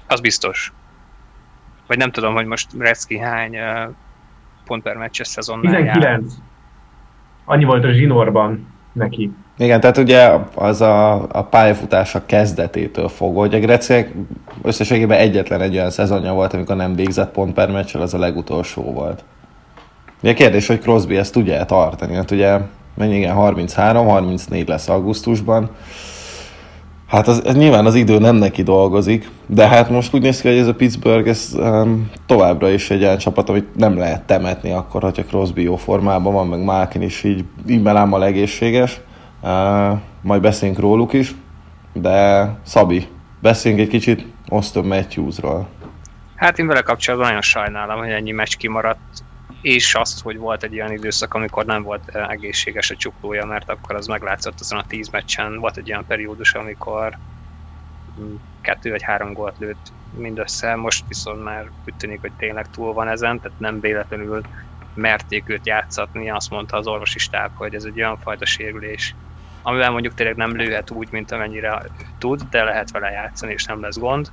Az 0.06 0.20
biztos. 0.20 0.72
Vagy 1.86 1.98
nem 1.98 2.10
tudom, 2.10 2.34
hogy 2.34 2.46
most 2.46 2.76
Gretzky 2.76 3.18
hány 3.18 3.56
pont 4.64 4.82
per 4.82 4.96
meccses 4.96 5.28
szezonnál 5.28 5.76
19. 5.76 6.04
Jár. 6.04 6.20
Annyi 7.44 7.64
volt 7.64 7.84
a 7.84 7.92
zsinórban 7.92 8.66
neki. 8.92 9.30
Igen, 9.56 9.80
tehát 9.80 9.96
ugye 9.96 10.30
az 10.54 10.80
a, 10.80 11.26
a 11.28 11.44
pályafutása 11.44 12.26
kezdetétől 12.26 13.08
fogva, 13.08 13.40
hogy 13.40 13.54
a 13.54 13.58
Grecek 13.58 14.12
összességében 14.62 15.18
egyetlen 15.18 15.60
egy 15.60 15.74
olyan 15.74 15.90
szezonja 15.90 16.32
volt, 16.32 16.52
amikor 16.52 16.76
nem 16.76 16.94
végzett 16.94 17.32
pont 17.32 17.54
per 17.54 17.70
meccsel, 17.70 18.00
az 18.00 18.14
a 18.14 18.18
legutolsó 18.18 18.82
volt. 18.82 19.24
Ugye 20.22 20.34
kérdés, 20.34 20.66
hogy 20.66 20.80
Crosby 20.80 21.16
ezt 21.16 21.32
tudja-e 21.32 21.64
tartani, 21.64 22.14
hát 22.14 22.30
ugye 22.30 22.58
mennyi 22.94 23.16
igen, 23.16 23.36
33-34 23.38 24.66
lesz 24.66 24.88
augusztusban, 24.88 25.70
Hát 27.10 27.28
az, 27.28 27.42
nyilván 27.42 27.86
az 27.86 27.94
idő 27.94 28.18
nem 28.18 28.36
neki 28.36 28.62
dolgozik, 28.62 29.28
de 29.46 29.68
hát 29.68 29.90
most 29.90 30.14
úgy 30.14 30.22
néz 30.22 30.40
ki, 30.40 30.48
hogy 30.48 30.56
ez 30.56 30.66
a 30.66 30.74
Pittsburgh 30.74 31.28
ez 31.28 31.50
um, 31.54 32.10
továbbra 32.26 32.70
is 32.70 32.90
egy 32.90 33.02
olyan 33.02 33.18
csapat, 33.18 33.48
amit 33.48 33.76
nem 33.76 33.98
lehet 33.98 34.22
temetni 34.22 34.72
akkor, 34.72 35.02
hogyha 35.02 35.24
Crosby 35.24 35.62
jó 35.62 35.76
formában 35.76 36.32
van, 36.32 36.46
meg 36.46 36.64
Malkin 36.64 37.02
is 37.02 37.24
így, 37.24 37.44
a 37.84 38.22
egészséges. 38.22 39.00
Uh, 39.42 39.98
majd 40.22 40.40
beszélünk 40.40 40.78
róluk 40.78 41.12
is, 41.12 41.34
de 41.92 42.48
Szabi, 42.62 43.06
beszéljünk 43.40 43.84
egy 43.84 43.90
kicsit 43.90 44.26
Austin 44.48 44.84
Matthewsról. 44.84 45.68
Hát 46.36 46.58
én 46.58 46.66
vele 46.66 46.80
kapcsolatban 46.80 47.28
nagyon 47.28 47.42
sajnálom, 47.42 47.98
hogy 47.98 48.10
ennyi 48.10 48.30
meccs 48.30 48.54
kimaradt, 48.56 49.24
és 49.60 49.94
azt, 49.94 50.20
hogy 50.22 50.36
volt 50.36 50.62
egy 50.62 50.74
olyan 50.74 50.92
időszak, 50.92 51.34
amikor 51.34 51.64
nem 51.64 51.82
volt 51.82 52.08
eh, 52.08 52.28
egészséges 52.28 52.90
a 52.90 52.96
csuklója, 52.96 53.44
mert 53.44 53.70
akkor 53.70 53.94
az 53.94 54.06
meglátszott 54.06 54.60
azon 54.60 54.78
a 54.78 54.86
tíz 54.86 55.08
meccsen. 55.08 55.58
Volt 55.58 55.76
egy 55.76 55.90
olyan 55.90 56.06
periódus, 56.06 56.54
amikor 56.54 57.16
hm, 58.16 58.34
kettő 58.60 58.90
vagy 58.90 59.02
három 59.02 59.32
gólt 59.32 59.58
lőtt 59.58 59.92
mindössze, 60.16 60.74
most 60.74 61.04
viszont 61.08 61.44
már 61.44 61.70
úgy 61.86 61.94
tűnik, 61.94 62.20
hogy 62.20 62.32
tényleg 62.32 62.70
túl 62.70 62.92
van 62.92 63.08
ezen, 63.08 63.40
tehát 63.40 63.58
nem 63.58 63.80
véletlenül 63.80 64.42
merték 64.94 65.48
őt 65.48 65.66
játszatni, 65.66 66.30
azt 66.30 66.50
mondta 66.50 66.76
az 66.76 66.86
orvosi 66.86 67.18
stáb, 67.18 67.50
hogy 67.54 67.74
ez 67.74 67.84
egy 67.84 68.00
olyan 68.00 68.18
fajta 68.18 68.46
sérülés, 68.46 69.14
amivel 69.62 69.90
mondjuk 69.90 70.14
tényleg 70.14 70.36
nem 70.36 70.56
lőhet 70.56 70.90
úgy, 70.90 71.08
mint 71.10 71.30
amennyire 71.30 71.82
tud, 72.18 72.42
de 72.50 72.64
lehet 72.64 72.90
vele 72.90 73.10
játszani, 73.10 73.52
és 73.52 73.64
nem 73.64 73.80
lesz 73.80 73.98
gond. 73.98 74.30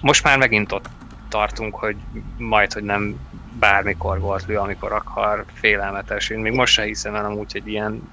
Most 0.00 0.24
már 0.24 0.38
megint 0.38 0.72
ott 0.72 0.88
tartunk, 1.28 1.74
hogy 1.74 1.96
majd, 2.36 2.72
hogy 2.72 2.82
nem 2.82 3.18
bármikor 3.58 4.20
volt 4.20 4.46
lő, 4.46 4.56
amikor 4.56 4.92
akar, 4.92 5.44
félelmetes. 5.52 6.28
Én 6.28 6.38
még 6.38 6.52
most 6.52 6.72
sem 6.72 6.84
hiszem 6.84 7.14
el 7.14 7.24
amúgy, 7.24 7.52
hogy 7.52 7.68
ilyen, 7.68 8.12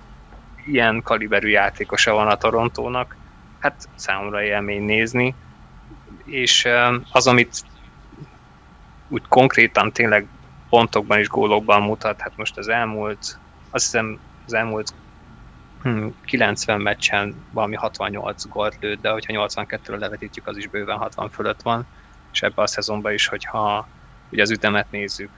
ilyen 0.66 1.02
kaliberű 1.04 1.48
játékosa 1.48 2.14
van 2.14 2.28
a 2.28 2.38
Torontónak. 2.38 3.16
Hát 3.60 3.88
számomra 3.96 4.44
élmény 4.44 4.84
nézni. 4.84 5.36
És 6.26 6.68
az, 7.12 7.28
amit 7.28 7.64
úgy 9.08 9.24
konkrétan 9.28 9.92
tényleg 9.92 10.28
pontokban 10.70 11.20
és 11.20 11.28
gólokban 11.28 11.82
mutat, 11.82 12.22
hát 12.22 12.38
most 12.38 12.58
az 12.58 12.68
elmúlt, 12.68 13.40
azt 13.70 13.84
hiszem 13.84 14.20
az 14.46 14.54
elmúlt 14.54 14.94
hm, 15.84 16.08
90 16.26 16.82
meccsen 16.82 17.36
valami 17.52 17.76
68 17.76 18.48
gólt 18.48 18.78
lőtt, 18.80 19.02
de 19.02 19.10
hogyha 19.10 19.48
82-ről 19.48 20.00
levetítjük, 20.00 20.48
az 20.48 20.58
is 20.58 20.68
bőven 20.68 20.98
60 20.98 21.30
fölött 21.30 21.62
van, 21.62 21.86
és 22.32 22.42
ebben 22.42 22.64
a 22.64 22.68
szezonban 22.68 23.14
is, 23.14 23.28
hogyha 23.28 23.88
ugye 24.36 24.44
az 24.44 24.52
ütemet 24.52 24.92
nézzük, 24.92 25.30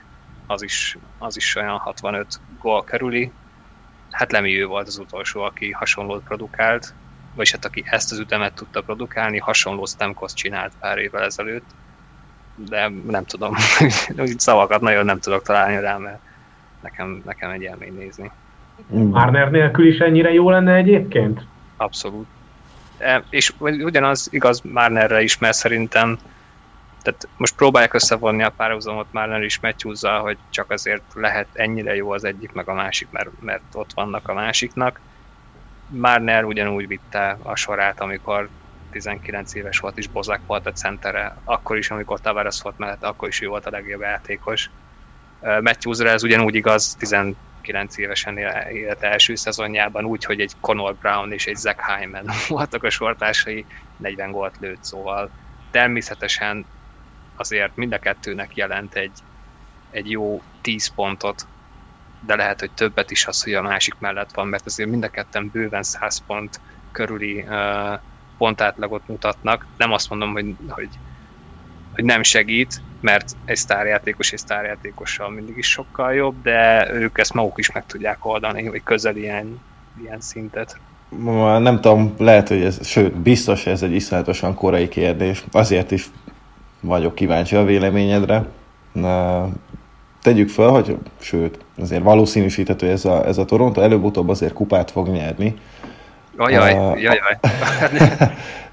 az 0.48 0.62
is, 0.62 0.98
az 1.18 1.38
is 1.38 1.56
olyan 1.56 1.78
65 1.78 2.40
gól 2.60 2.84
kerüli. 2.84 3.32
Hát 4.12 4.32
Lemi 4.32 4.60
ő 4.62 4.66
volt 4.66 4.88
az 4.88 4.98
utolsó, 4.98 5.42
aki 5.42 5.72
hasonlót 5.72 6.24
produkált, 6.24 6.94
vagy 7.36 7.52
hát 7.52 7.66
aki 7.66 7.84
ezt 7.86 8.12
az 8.12 8.20
ütemet 8.20 8.54
tudta 8.54 8.82
produkálni, 8.82 9.38
hasonló 9.38 9.86
Stemkos 9.86 10.34
csinált 10.34 10.72
pár 10.80 10.98
évvel 10.98 11.24
ezelőtt, 11.24 11.66
de 12.56 12.92
nem 13.08 13.26
tudom, 13.26 13.56
szavakat 14.38 14.82
nagyon 14.82 15.06
nem 15.06 15.20
tudok 15.20 15.44
találni 15.44 15.80
rá, 15.80 15.98
mert 15.98 16.20
nekem, 16.82 17.22
nekem 17.26 17.50
egy 17.50 17.62
élmény 17.62 17.94
nézni. 17.94 18.32
Marner 18.88 19.52
nélkül 19.52 19.88
is 19.88 19.98
ennyire 19.98 20.34
jó 20.34 20.50
lenne 20.50 20.74
egyébként? 20.74 21.46
Abszolút. 21.76 22.28
E, 22.98 23.24
és 23.30 23.54
ugyanaz 23.60 24.28
igaz 24.32 24.62
Marnerre 24.62 25.22
is, 25.22 25.38
mert 25.38 25.56
szerintem 25.56 26.20
tehát 27.08 27.30
most 27.38 27.56
próbálják 27.56 27.93
összevonni 27.93 28.43
a 28.43 28.50
párhuzamot 28.50 29.12
már 29.12 29.28
nem 29.28 29.41
is 29.41 29.60
matthews 29.60 30.02
hogy 30.02 30.38
csak 30.50 30.72
azért 30.72 31.04
lehet 31.13 31.48
ennyire 31.54 31.96
jó 31.96 32.12
az 32.12 32.24
egyik, 32.24 32.52
meg 32.52 32.67
a 32.67 32.74
másik, 32.74 33.10
mert, 33.10 33.30
mert 33.39 33.63
ott 33.74 33.93
vannak 33.93 34.28
a 34.28 34.34
másiknak. 34.34 35.02
Marner 35.88 36.43
ugyanúgy 36.43 36.88
vitte 36.88 37.38
a 37.41 37.56
sorát, 37.56 38.00
amikor 38.00 38.50
19 38.91 39.56
éves 39.56 39.80
volt, 39.80 39.98
és 39.98 40.08
Bozák 40.08 40.41
volt 40.46 40.65
a 40.65 40.72
centere, 40.72 41.38
akkor 41.43 41.78
is, 41.78 41.91
amikor 41.91 42.20
Tavares 42.20 42.62
volt 42.62 42.78
mellette, 42.78 43.08
akkor 43.08 43.28
is 43.28 43.41
ő 43.41 43.48
volt 43.48 43.65
a 43.65 43.70
legjobb 43.70 44.02
játékos. 44.02 44.70
Matthewsra 45.39 46.10
ez 46.10 46.24
ugyanúgy 46.24 46.56
igaz, 46.56 46.96
19 47.00 47.98
évesen 47.98 48.38
élt 48.72 49.04
első 49.04 49.36
szezonjában, 49.36 50.06
úgy, 50.06 50.24
hogy 50.24 50.39
egy 50.39 50.54
Conor 50.60 50.96
Brown 50.96 51.32
és 51.32 51.46
egy 51.46 51.56
Zach 51.56 51.98
Hyman 51.98 52.30
voltak 52.48 52.84
a 52.84 52.89
sortársai, 52.89 53.65
40 53.98 54.32
gólt 54.32 54.58
lőtt, 54.60 54.84
szóval 54.84 55.32
természetesen 55.72 56.65
azért 57.39 57.76
mind 57.76 57.93
a 57.93 58.00
kettőnek 58.00 58.56
jelent 58.56 58.95
egy, 58.95 59.12
egy 59.91 60.12
jó 60.12 60.41
10 60.62 60.88
pontot, 60.88 61.47
de 62.26 62.36
lehet, 62.36 62.60
hogy 62.60 62.71
többet 62.71 63.12
is 63.12 63.26
az, 63.26 63.43
hogy 63.43 63.54
a 63.54 63.62
másik 63.62 63.95
mellett 64.00 64.34
van, 64.34 64.47
mert 64.47 64.65
azért 64.65 64.89
mind 64.89 65.04
a 65.04 65.10
ketten 65.10 65.50
bőven 65.54 65.84
100 65.84 66.23
pont 66.28 66.60
körüli 66.91 67.39
uh, 67.39 68.00
pontátlagot 68.38 69.08
mutatnak. 69.08 69.65
Nem 69.78 69.91
azt 69.91 70.10
mondom, 70.10 70.32
hogy, 70.32 70.56
hogy, 70.67 70.89
hogy 71.93 72.04
nem 72.04 72.23
segít, 72.23 72.82
mert 73.00 73.36
egy 73.45 73.56
sztárjátékos 73.56 74.32
egy 74.32 74.39
sztárjátékossal 74.39 75.30
mindig 75.30 75.58
is 75.58 75.69
sokkal 75.69 76.13
jobb, 76.13 76.41
de 76.41 76.89
ők 76.93 77.17
ezt 77.17 77.34
maguk 77.34 77.58
is 77.58 77.71
meg 77.71 77.86
tudják 77.86 78.26
oldani, 78.26 78.65
hogy 78.65 78.84
közel 78.84 79.15
ilyen, 79.15 79.60
ilyen 80.04 80.21
szintet. 80.21 80.80
Nem 81.60 81.82
tudom, 81.82 82.13
lehet, 82.17 82.47
hogy 82.47 82.62
ez, 82.62 82.88
sőt, 82.88 83.13
biztos, 83.13 83.63
hogy 83.63 83.73
ez 83.73 83.84
egy 83.84 83.93
iszonyatosan 83.93 84.56
korai 84.56 84.88
kérdés. 84.88 85.43
Azért 85.52 85.91
is 85.91 86.06
vagyok 86.80 87.16
kíváncsi 87.16 87.56
a 87.56 87.63
véleményedre. 87.63 88.46
tegyük 90.22 90.50
fel, 90.50 90.68
hogy 90.68 90.98
sőt, 91.20 91.60
azért 91.82 92.04
valószínűsíthető 92.04 92.90
ez 92.90 93.06
a, 93.06 93.26
ez 93.26 93.38
a 93.38 93.46
Toronto 93.46 93.82
előbb-utóbb 93.82 94.30
azért 94.30 94.54
kupát 94.54 94.92
fog 94.92 95.08
nyerni. 95.08 95.56
Ajaj, 96.38 96.74
uh, 96.74 97.02
jajaj. 97.02 97.38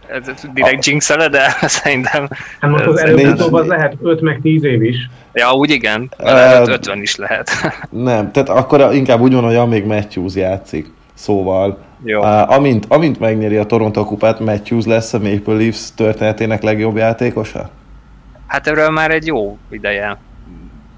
ez 0.08 0.30
direkt 0.52 0.86
jinx 0.86 1.16
de 1.16 1.56
szerintem... 1.60 2.28
Hát 2.60 2.70
most 2.70 2.86
az 2.86 2.98
előbb-utóbb 2.98 3.52
az 3.52 3.66
lehet 3.66 3.96
5 4.02 4.20
meg 4.20 4.40
10 4.42 4.64
év 4.64 4.82
is. 4.82 4.96
Ja, 5.32 5.52
úgy 5.52 5.70
igen, 5.70 6.10
lehet 6.16 6.68
50 6.68 7.00
is 7.00 7.16
lehet. 7.16 7.50
nem, 7.90 8.32
tehát 8.32 8.48
akkor 8.48 8.94
inkább 8.94 9.20
úgy 9.20 9.32
van, 9.32 9.44
hogy 9.44 9.54
amíg 9.54 9.84
Matthews 9.84 10.34
játszik. 10.34 10.90
Szóval, 11.14 11.78
Jó. 12.04 12.22
Amint, 12.22 12.86
amint 12.88 13.20
megnyeri 13.20 13.56
a 13.56 13.64
Toronto 13.64 14.04
kupát, 14.04 14.40
Matthews 14.40 14.84
lesz 14.84 15.14
a 15.14 15.18
Maple 15.18 15.54
Leafs 15.54 15.94
történetének 15.94 16.62
legjobb 16.62 16.96
játékosa? 16.96 17.70
Hát 18.54 18.66
erről 18.66 18.90
már 18.90 19.10
egy 19.10 19.26
jó 19.26 19.58
ideje 19.68 20.18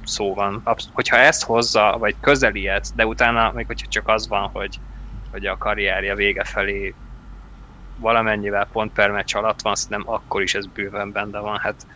szó 0.05 0.35
van. 0.35 0.63
Hogyha 0.93 1.17
ezt 1.17 1.45
hozza, 1.45 1.97
vagy 1.99 2.15
közeliet, 2.21 2.89
de 2.95 3.07
utána, 3.07 3.53
még 3.55 3.67
hogyha 3.67 3.89
csak 3.89 4.09
az 4.09 4.29
van, 4.29 4.49
hogy, 4.49 4.81
hogy 5.31 5.47
a 5.47 5.57
karrierje 5.57 6.15
vége 6.15 6.45
felé 6.45 6.95
valamennyivel 7.99 8.69
pont 8.73 8.93
per 8.93 9.11
meccs 9.11 9.35
alatt 9.35 9.63
van, 9.63 9.75
nem 9.89 10.03
akkor 10.07 10.43
is 10.43 10.55
ez 10.55 10.67
bőven 10.67 11.13
benne 11.13 11.39
van. 11.39 11.59
Hát 11.59 11.87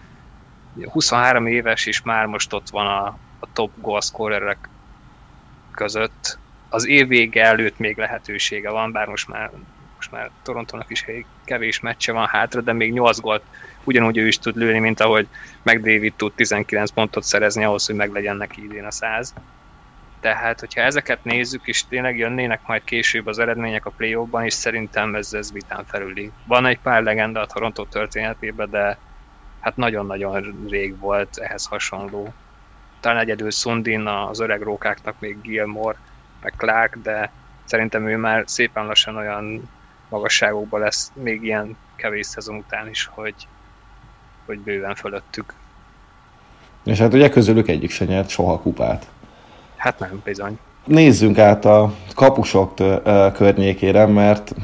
23 0.91 1.47
éves, 1.47 1.87
és 1.87 2.03
már 2.03 2.27
most 2.27 2.53
ott 2.53 2.71
van 2.71 2.87
a, 2.87 3.07
a 3.39 3.53
top 3.53 3.71
goalscorerek 3.77 4.69
között. 5.71 6.39
Az 6.69 6.87
év 6.87 7.09
vége 7.09 7.45
előtt 7.45 7.79
még 7.79 7.97
lehetősége 7.97 8.71
van, 8.71 8.93
bár 8.93 9.07
most 9.07 9.29
már, 9.29 9.51
most 9.97 10.11
már 10.11 10.31
Torontónak 10.43 10.91
is 10.91 11.05
kevés 11.45 11.81
meccse 11.81 12.13
van 12.13 12.27
hátra, 12.27 12.61
de 12.61 12.73
még 12.73 12.93
8 12.93 13.21
gólt 13.21 13.43
ugyanúgy 13.91 14.19
ő 14.19 14.27
is 14.27 14.39
tud 14.39 14.57
lőni, 14.57 14.79
mint 14.79 15.01
ahogy 15.01 15.27
McDavid 15.63 16.15
tud 16.15 16.33
19 16.33 16.91
pontot 16.91 17.23
szerezni 17.23 17.65
ahhoz, 17.65 17.87
hogy 17.87 17.95
meglegyen 17.95 18.37
neki 18.37 18.65
idén 18.65 18.85
a 18.85 18.91
100. 18.91 19.35
Tehát, 20.21 20.61
hogyha 20.61 20.81
ezeket 20.81 21.25
nézzük, 21.25 21.67
és 21.67 21.87
tényleg 21.87 22.19
jönnének 22.19 22.61
majd 22.67 22.85
később 22.85 23.27
az 23.27 23.39
eredmények 23.39 23.87
a 23.87 23.91
play 23.91 24.15
ban 24.15 24.45
és 24.45 24.53
szerintem 24.53 25.15
ez, 25.15 25.33
ez 25.33 25.53
vitán 25.53 25.85
felüli. 25.85 26.31
Van 26.47 26.67
egy 26.67 26.79
pár 26.79 27.03
legenda 27.03 27.41
a 27.41 27.47
Toronto 27.47 27.85
történetében, 27.85 28.71
de 28.71 28.99
hát 29.61 29.77
nagyon-nagyon 29.77 30.67
rég 30.69 30.99
volt 30.99 31.39
ehhez 31.39 31.67
hasonló. 31.67 32.33
Talán 33.01 33.19
egyedül 33.19 33.51
Sundin 33.51 34.07
az 34.07 34.41
öreg 34.41 34.63
rókáknak 34.63 35.15
még 35.19 35.41
Gilmore, 35.41 35.99
meg 36.43 36.55
Clark, 36.57 36.97
de 37.03 37.31
szerintem 37.65 38.09
ő 38.09 38.17
már 38.17 38.45
szépen 38.47 38.87
lassan 38.87 39.17
olyan 39.17 39.69
magasságokban 40.09 40.81
lesz 40.81 41.13
még 41.15 41.43
ilyen 41.43 41.77
kevés 41.97 42.27
szezon 42.27 42.57
után 42.57 42.89
is, 42.89 43.05
hogy, 43.05 43.35
hogy 44.47 44.59
bőven 44.59 44.95
fölöttük. 44.95 45.55
És 46.85 46.99
hát 46.99 47.15
ugye 47.15 47.29
közülük 47.29 47.69
egyik 47.69 47.91
se 47.91 48.05
nyert 48.05 48.29
soha 48.29 48.59
kupát. 48.59 49.07
Hát 49.77 49.99
nem, 49.99 50.21
bizony. 50.25 50.59
Nézzünk 50.85 51.39
át 51.39 51.65
a 51.65 51.93
kapusok 52.15 52.75
környékére, 53.33 54.07
mert 54.07 54.55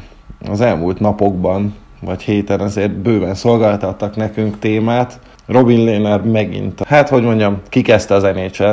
az 0.48 0.60
elmúlt 0.60 1.00
napokban, 1.00 1.74
vagy 2.00 2.22
héten 2.22 2.60
azért 2.60 2.92
bőven 2.92 3.34
szolgáltattak 3.34 4.16
nekünk 4.16 4.58
témát. 4.58 5.20
Robin 5.46 5.84
Lehner 5.84 6.22
megint, 6.22 6.82
hát 6.82 7.08
hogy 7.08 7.22
mondjam, 7.22 7.60
kikezdte 7.68 8.14
az 8.14 8.22
nhl 8.22 8.64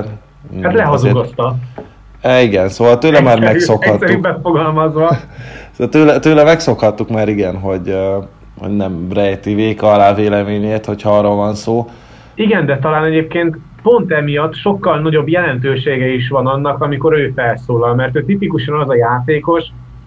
Hát 0.62 0.74
lehazugozta. 0.74 1.56
E, 2.22 2.42
igen, 2.42 2.70
szóval 2.70 2.98
tőle 2.98 3.18
Egyszerű, 3.18 3.40
már 3.40 3.52
megszokhattuk. 3.54 4.40
fogalmazva. 4.42 5.10
szóval 5.76 5.90
tőle, 5.92 6.20
tőle 6.20 6.44
megszokhattuk 6.44 7.10
már 7.10 7.30
igen, 7.30 7.60
hogy, 7.60 7.96
hogy 8.64 8.76
nem 8.76 9.08
rejti 9.14 9.54
véka 9.54 9.92
alá 9.92 10.14
véleményét, 10.14 10.86
hogyha 10.86 11.18
arról 11.18 11.36
van 11.36 11.56
szó. 11.56 11.90
Igen, 12.34 12.66
de 12.66 12.80
talán 12.80 13.04
egyébként 13.04 13.58
pont 13.82 14.12
emiatt 14.12 14.56
sokkal 14.56 15.00
nagyobb 15.00 15.28
jelentősége 15.28 16.14
is 16.14 16.30
van 16.30 16.48
annak, 16.48 16.82
amikor 16.82 17.14
ő 17.14 17.32
felszólal, 17.36 17.96
mert 17.96 18.16
ő 18.16 18.24
tipikusan 18.24 18.80
az 18.80 18.90
a 18.90 18.96
játékos, 18.96 19.64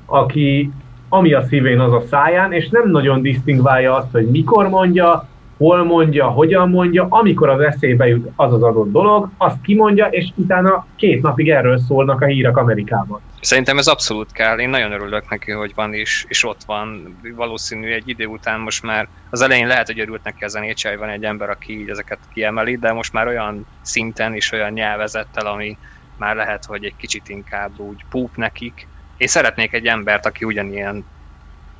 aki 0.06 0.70
ami 1.08 1.32
a 1.32 1.42
szívén, 1.42 1.80
az 1.80 1.92
a 1.92 2.02
száján, 2.10 2.52
és 2.52 2.68
nem 2.68 2.90
nagyon 2.90 3.22
disztingválja 3.22 3.94
azt, 3.96 4.12
hogy 4.12 4.26
mikor 4.30 4.68
mondja, 4.68 5.28
hol 5.56 5.84
mondja, 5.84 6.26
hogyan 6.26 6.70
mondja, 6.70 7.06
amikor 7.08 7.48
az 7.48 7.60
eszébe 7.60 8.06
jut 8.06 8.30
az 8.36 8.52
az 8.52 8.62
adott 8.62 8.92
dolog, 8.92 9.30
azt 9.36 9.60
kimondja, 9.60 10.06
és 10.06 10.28
utána 10.34 10.86
két 10.96 11.22
napig 11.22 11.50
erről 11.50 11.78
szólnak 11.78 12.20
a 12.20 12.26
hírek 12.26 12.56
Amerikában. 12.56 13.20
Szerintem 13.40 13.78
ez 13.78 13.86
abszolút 13.86 14.32
kell. 14.32 14.58
Én 14.58 14.68
nagyon 14.68 14.92
örülök 14.92 15.30
neki, 15.30 15.50
hogy 15.50 15.72
van 15.74 15.94
is, 15.94 16.24
és 16.28 16.44
ott 16.44 16.62
van. 16.66 17.16
Valószínű 17.36 17.92
egy 17.92 18.08
idő 18.08 18.26
után 18.26 18.60
most 18.60 18.82
már 18.82 19.08
az 19.30 19.40
elején 19.40 19.66
lehet, 19.66 19.86
hogy 19.86 20.00
örült 20.00 20.24
neki 20.24 20.44
az 20.44 20.54
nhl 20.54 20.98
van 20.98 21.08
egy 21.08 21.24
ember, 21.24 21.50
aki 21.50 21.80
így 21.80 21.88
ezeket 21.88 22.18
kiemeli, 22.34 22.76
de 22.76 22.92
most 22.92 23.12
már 23.12 23.26
olyan 23.26 23.66
szinten 23.82 24.34
és 24.34 24.52
olyan 24.52 24.72
nyelvezettel, 24.72 25.46
ami 25.46 25.78
már 26.18 26.36
lehet, 26.36 26.64
hogy 26.64 26.84
egy 26.84 26.96
kicsit 26.96 27.28
inkább 27.28 27.70
úgy 27.80 28.04
púp 28.10 28.36
nekik. 28.36 28.86
Én 29.16 29.26
szeretnék 29.26 29.72
egy 29.72 29.86
embert, 29.86 30.26
aki 30.26 30.44
ugyanilyen 30.44 31.04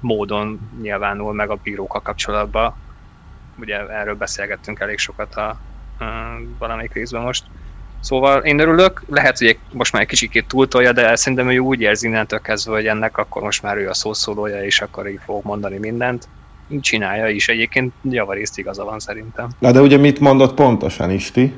módon 0.01 0.71
nyilvánul 0.81 1.33
meg 1.33 1.51
a 1.51 1.59
bírókkal 1.63 2.01
kapcsolatban. 2.01 2.75
Ugye 3.61 3.87
erről 3.89 4.15
beszélgettünk 4.15 4.81
elég 4.81 4.99
sokat 4.99 5.35
a, 5.35 5.49
a 5.49 5.59
valamelyik 6.59 6.93
részben 6.93 7.23
most 7.23 7.45
Szóval 8.01 8.43
én 8.43 8.59
örülök, 8.59 9.03
lehet, 9.09 9.39
hogy 9.39 9.59
most 9.73 9.93
már 9.93 10.03
egy 10.03 10.09
kicsikét 10.09 10.49
túltolja, 10.49 10.93
de 10.93 11.17
szerintem 11.17 11.51
ő 11.51 11.59
úgy 11.59 11.81
érzi 11.81 12.07
innentől 12.07 12.41
kezdve, 12.41 12.75
hogy 12.75 12.87
ennek 12.87 13.19
akkor 13.19 13.43
most 13.43 13.63
már 13.63 13.77
ő 13.77 13.89
a 13.89 13.95
szószólója, 13.95 14.65
és 14.65 14.81
akkor 14.81 15.09
így 15.09 15.21
fog 15.25 15.45
mondani 15.45 15.79
mindent. 15.79 16.29
Így 16.69 16.81
csinálja 16.81 17.29
is. 17.29 17.49
Egyébként 17.49 17.93
javarészt 18.03 18.59
igaza 18.59 18.85
van 18.85 18.99
szerintem. 18.99 19.49
Na 19.59 19.73
de 19.73 19.81
ugye 19.81 19.97
mit 19.97 20.21
mondott 20.21 20.55
pontosan 20.55 21.11
Isti? 21.11 21.55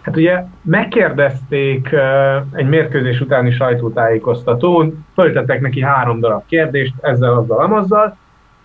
Hát 0.00 0.16
ugye 0.16 0.44
megkérdezték 0.62 1.88
egy 2.52 2.68
mérkőzés 2.68 3.20
utáni 3.20 3.52
sajtótájékoztatón, 3.52 5.06
föltettek 5.14 5.60
neki 5.60 5.82
három 5.82 6.20
darab 6.20 6.46
kérdést, 6.46 6.94
ezzel, 7.00 7.36
azzal, 7.36 7.58
amazzal, 7.58 8.16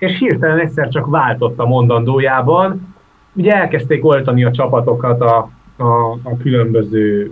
és 0.03 0.17
hirtelen 0.17 0.59
egyszer 0.59 0.89
csak 0.89 1.05
váltott 1.05 1.59
a 1.59 1.65
mondandójában. 1.65 2.95
Ugye 3.33 3.51
elkezdték 3.51 4.05
oltani 4.05 4.43
a 4.43 4.51
csapatokat 4.51 5.21
a 5.21 5.49
a, 5.77 6.11
a 6.23 6.37
különböző 6.41 7.31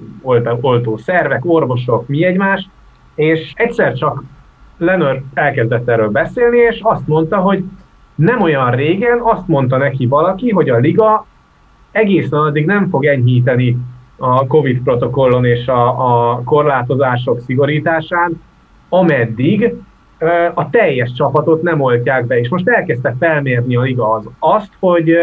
oltó 0.61 0.97
szervek, 0.97 1.45
orvosok, 1.45 2.07
mi 2.07 2.25
egymás, 2.25 2.69
és 3.15 3.51
egyszer 3.55 3.93
csak 3.93 4.23
Lenör 4.77 5.21
elkezdett 5.33 5.87
erről 5.87 6.09
beszélni, 6.09 6.57
és 6.57 6.79
azt 6.83 7.07
mondta, 7.07 7.37
hogy 7.37 7.63
nem 8.15 8.41
olyan 8.41 8.71
régen 8.71 9.19
azt 9.21 9.47
mondta 9.47 9.77
neki 9.77 10.07
valaki, 10.07 10.49
hogy 10.49 10.69
a 10.69 10.77
liga 10.77 11.25
egészen 11.91 12.39
addig 12.39 12.65
nem 12.65 12.89
fog 12.89 13.05
enyhíteni 13.05 13.77
a 14.17 14.47
COVID 14.47 14.81
protokollon 14.83 15.45
és 15.45 15.67
a, 15.67 15.87
a 16.31 16.41
korlátozások 16.43 17.39
szigorításán, 17.39 18.41
ameddig 18.89 19.73
a 20.53 20.69
teljes 20.69 21.11
csapatot 21.11 21.61
nem 21.61 21.81
oltják 21.81 22.25
be. 22.25 22.39
És 22.39 22.49
most 22.49 22.67
elkezdte 22.67 23.15
felmérni 23.19 23.75
a 23.75 23.81
liga 23.81 24.11
az, 24.11 24.29
azt, 24.39 24.71
hogy 24.79 25.15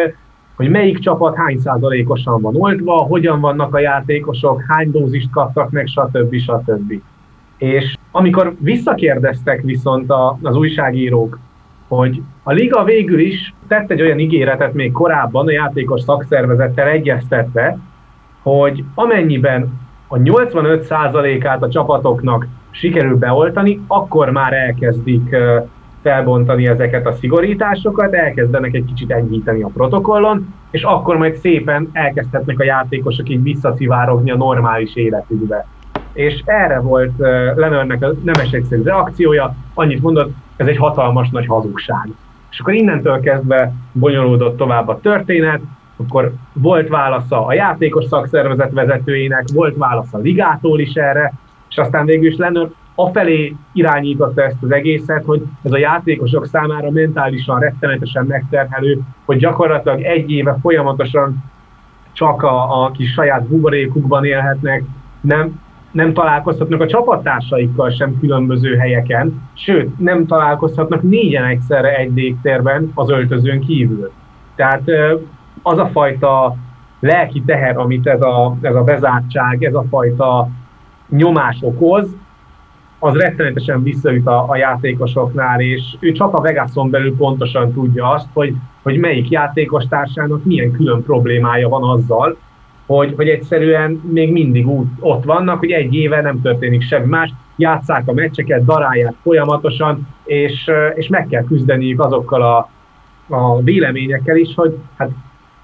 hogy 0.59 0.71
melyik 0.71 0.99
csapat 0.99 1.37
hány 1.37 1.59
százalékosan 1.59 2.41
van 2.41 2.57
oltva, 2.57 2.93
hogyan 2.93 3.41
vannak 3.41 3.75
a 3.75 3.79
játékosok, 3.79 4.63
hány 4.69 4.91
dózist 4.91 5.31
kaptak 5.31 5.71
meg, 5.71 5.87
stb. 5.87 6.37
stb. 6.37 6.93
És 7.57 7.97
amikor 8.11 8.55
visszakérdeztek 8.61 9.63
viszont 9.63 10.13
az 10.43 10.57
újságírók, 10.57 11.39
hogy 11.89 12.23
a 12.43 12.53
liga 12.53 12.85
végül 12.85 13.21
is 13.21 13.55
tett 13.69 13.91
egy 13.91 14.01
olyan 14.01 14.19
ígéretet 14.19 14.75
még 14.75 14.93
korábban 14.93 15.47
a 15.47 15.51
játékos 15.51 16.01
szakszervezettel 16.01 16.89
egyeztetve, 16.89 17.79
hogy 18.43 18.85
amennyiben 18.95 19.81
a 20.09 20.17
85%-át 20.17 21.63
a 21.63 21.69
csapatoknak 21.69 22.47
sikerül 22.70 23.16
beoltani, 23.16 23.81
akkor 23.87 24.31
már 24.31 24.52
elkezdik 24.52 25.37
felbontani 26.02 26.66
ezeket 26.66 27.07
a 27.07 27.12
szigorításokat, 27.12 28.12
elkezdenek 28.12 28.74
egy 28.74 28.85
kicsit 28.85 29.11
enyhíteni 29.11 29.62
a 29.62 29.70
protokollon, 29.74 30.54
és 30.70 30.83
akkor 30.83 31.16
majd 31.16 31.35
szépen 31.35 31.88
elkezdhetnek 31.92 32.61
a 32.61 32.64
játékosok 32.64 33.28
így 33.28 33.42
visszaszivárogni 33.42 34.31
a 34.31 34.37
normális 34.37 34.96
életükbe. 34.96 35.66
És 36.12 36.42
erre 36.44 36.78
volt 36.78 37.12
Lenörnek 37.57 38.07
nemes 38.24 38.50
egyszerű 38.50 38.83
reakciója, 38.83 39.54
annyit 39.74 40.02
mondott, 40.02 40.31
ez 40.57 40.66
egy 40.66 40.76
hatalmas 40.76 41.31
nagy 41.31 41.46
hazugság. 41.46 42.09
És 42.50 42.61
akkor 42.61 42.74
innentől 42.74 43.20
kezdve 43.20 43.72
bonyolódott 43.92 44.57
tovább 44.57 44.88
a 44.88 45.00
történet, 45.00 45.61
akkor 45.96 46.33
volt 46.52 46.88
válasza 46.88 47.46
a 47.46 47.52
játékos 47.52 48.04
szakszervezet 48.04 48.72
vezetőjének, 48.72 49.44
volt 49.54 49.76
válasz 49.76 50.14
a 50.14 50.18
ligától 50.18 50.81
is 50.81 50.94
erre, 50.94 51.33
és 51.79 51.85
aztán 51.85 52.07
végül 52.07 52.27
is 52.27 52.37
Lenör 52.37 52.71
afelé 52.95 53.57
irányította 53.73 54.43
ezt 54.43 54.62
az 54.62 54.71
egészet, 54.71 55.25
hogy 55.25 55.43
ez 55.62 55.73
a 55.73 55.79
játékosok 55.79 56.47
számára 56.47 56.91
mentálisan 56.91 57.61
rettenetesen 57.61 58.27
megterhelő, 58.27 59.01
hogy 59.25 59.37
gyakorlatilag 59.37 60.03
egy 60.03 60.31
éve 60.31 60.59
folyamatosan 60.62 61.45
csak 62.12 62.43
a, 62.43 62.85
a 62.85 62.91
kis 62.91 63.12
saját 63.12 63.47
buborékukban 63.47 64.25
élhetnek, 64.25 64.83
nem, 65.21 65.61
nem 65.91 66.12
találkozhatnak 66.12 66.81
a 66.81 66.87
csapattársaikkal 66.87 67.91
sem 67.91 68.19
különböző 68.21 68.77
helyeken, 68.77 69.43
sőt, 69.55 69.99
nem 69.99 70.27
találkozhatnak 70.27 71.03
négyen 71.03 71.45
egyszerre 71.45 71.97
egy 71.97 72.14
légtérben 72.14 72.91
az 72.95 73.11
öltözőn 73.11 73.61
kívül. 73.61 74.11
Tehát 74.55 74.83
az 75.62 75.79
a 75.79 75.87
fajta 75.87 76.57
lelki 77.01 77.43
teher, 77.47 77.77
amit 77.77 78.07
ez 78.07 78.23
a, 78.23 78.57
ez 78.61 78.75
a 78.75 78.83
bezártság, 78.83 79.64
ez 79.64 79.75
a 79.75 79.85
fajta 79.91 80.49
nyomás 81.09 81.59
okoz, 81.61 82.16
az 82.99 83.14
rettenetesen 83.14 83.83
visszaüt 83.83 84.27
a, 84.27 84.49
a 84.49 84.57
játékosoknál, 84.57 85.61
és 85.61 85.83
ő 86.01 86.12
csak 86.12 86.35
a 86.35 86.40
Vegason 86.40 86.90
belül 86.90 87.16
pontosan 87.16 87.73
tudja 87.73 88.11
azt, 88.11 88.27
hogy, 88.33 88.55
hogy 88.83 88.99
melyik 88.99 89.31
játékos 89.31 89.85
társának 89.88 90.44
milyen 90.44 90.71
külön 90.71 91.03
problémája 91.03 91.68
van 91.68 91.83
azzal, 91.83 92.37
hogy, 92.87 93.12
hogy 93.16 93.29
egyszerűen 93.29 93.90
még 94.12 94.33
mindig 94.33 94.68
úgy, 94.68 94.87
ott 95.01 95.25
vannak, 95.25 95.59
hogy 95.59 95.71
egy 95.71 95.94
éve 95.94 96.21
nem 96.21 96.40
történik 96.40 96.83
semmi 96.83 97.07
más, 97.07 97.33
játszák 97.57 98.09
a 98.09 98.12
meccseket, 98.12 98.64
darálják 98.64 99.14
folyamatosan, 99.23 100.09
és, 100.25 100.71
és 100.94 101.09
meg 101.09 101.27
kell 101.27 101.44
küzdeniük 101.44 102.05
azokkal 102.05 102.42
a, 102.42 102.71
a 103.35 103.61
véleményekkel 103.61 104.37
is, 104.37 104.55
hogy 104.55 104.79
hát 104.97 105.11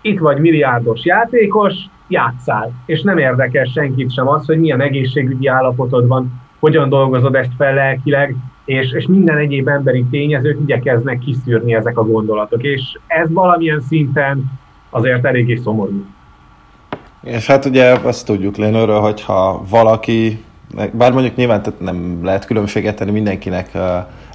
itt 0.04 0.18
vagy 0.18 0.38
milliárdos 0.38 1.04
játékos, 1.04 1.74
játszál, 2.08 2.72
és 2.86 3.02
nem 3.02 3.18
érdekel 3.18 3.64
senkit 3.64 4.12
sem 4.12 4.28
az, 4.28 4.46
hogy 4.46 4.58
milyen 4.58 4.80
egészségügyi 4.80 5.46
állapotod 5.46 6.06
van, 6.06 6.42
hogyan 6.60 6.88
dolgozod 6.88 7.34
ezt 7.34 7.52
fel 7.56 7.74
lelkileg, 7.74 8.36
és, 8.64 8.92
és 8.92 9.06
minden 9.06 9.36
egyéb 9.36 9.68
emberi 9.68 10.04
tényezőt 10.10 10.60
igyekeznek 10.60 11.18
kiszűrni 11.18 11.74
ezek 11.74 11.98
a 11.98 12.04
gondolatok, 12.04 12.62
és 12.62 12.80
ez 13.06 13.32
valamilyen 13.32 13.80
szinten 13.80 14.44
azért 14.90 15.24
eléggé 15.24 15.54
szomorú. 15.54 16.04
És 17.22 17.46
hát 17.46 17.64
ugye 17.64 17.92
azt 18.02 18.26
tudjuk 18.26 18.56
Lénőről, 18.56 19.00
hogyha 19.00 19.64
valaki, 19.70 20.44
bár 20.92 21.12
mondjuk 21.12 21.36
nyilván 21.36 21.62
nem 21.78 22.20
lehet 22.22 22.46
különbséget 22.46 22.96
tenni, 22.96 23.10
mindenkinek 23.10 23.70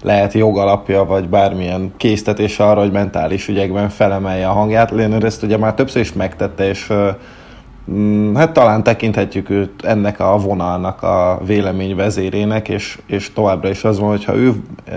lehet 0.01 0.33
jogalapja, 0.33 1.05
vagy 1.05 1.29
bármilyen 1.29 1.93
késztetés 1.97 2.59
arra, 2.59 2.79
hogy 2.79 2.91
mentális 2.91 3.47
ügyekben 3.47 3.89
felemelje 3.89 4.47
a 4.47 4.51
hangját. 4.51 4.91
Lénőr 4.91 5.23
ezt 5.23 5.43
ugye 5.43 5.57
már 5.57 5.73
többször 5.73 6.01
is 6.01 6.13
megtette, 6.13 6.67
és 6.67 6.93
mm, 7.91 8.35
hát 8.35 8.51
talán 8.51 8.83
tekinthetjük 8.83 9.49
őt 9.49 9.85
ennek 9.85 10.19
a 10.19 10.37
vonalnak 10.37 11.03
a 11.03 11.39
vélemény 11.45 11.95
vezérének, 11.95 12.69
és, 12.69 12.99
és 13.07 13.33
továbbra 13.33 13.69
is 13.69 13.83
az 13.83 13.99
van, 13.99 14.09
hogy 14.09 14.25
ha 14.25 14.35
ő 14.35 14.53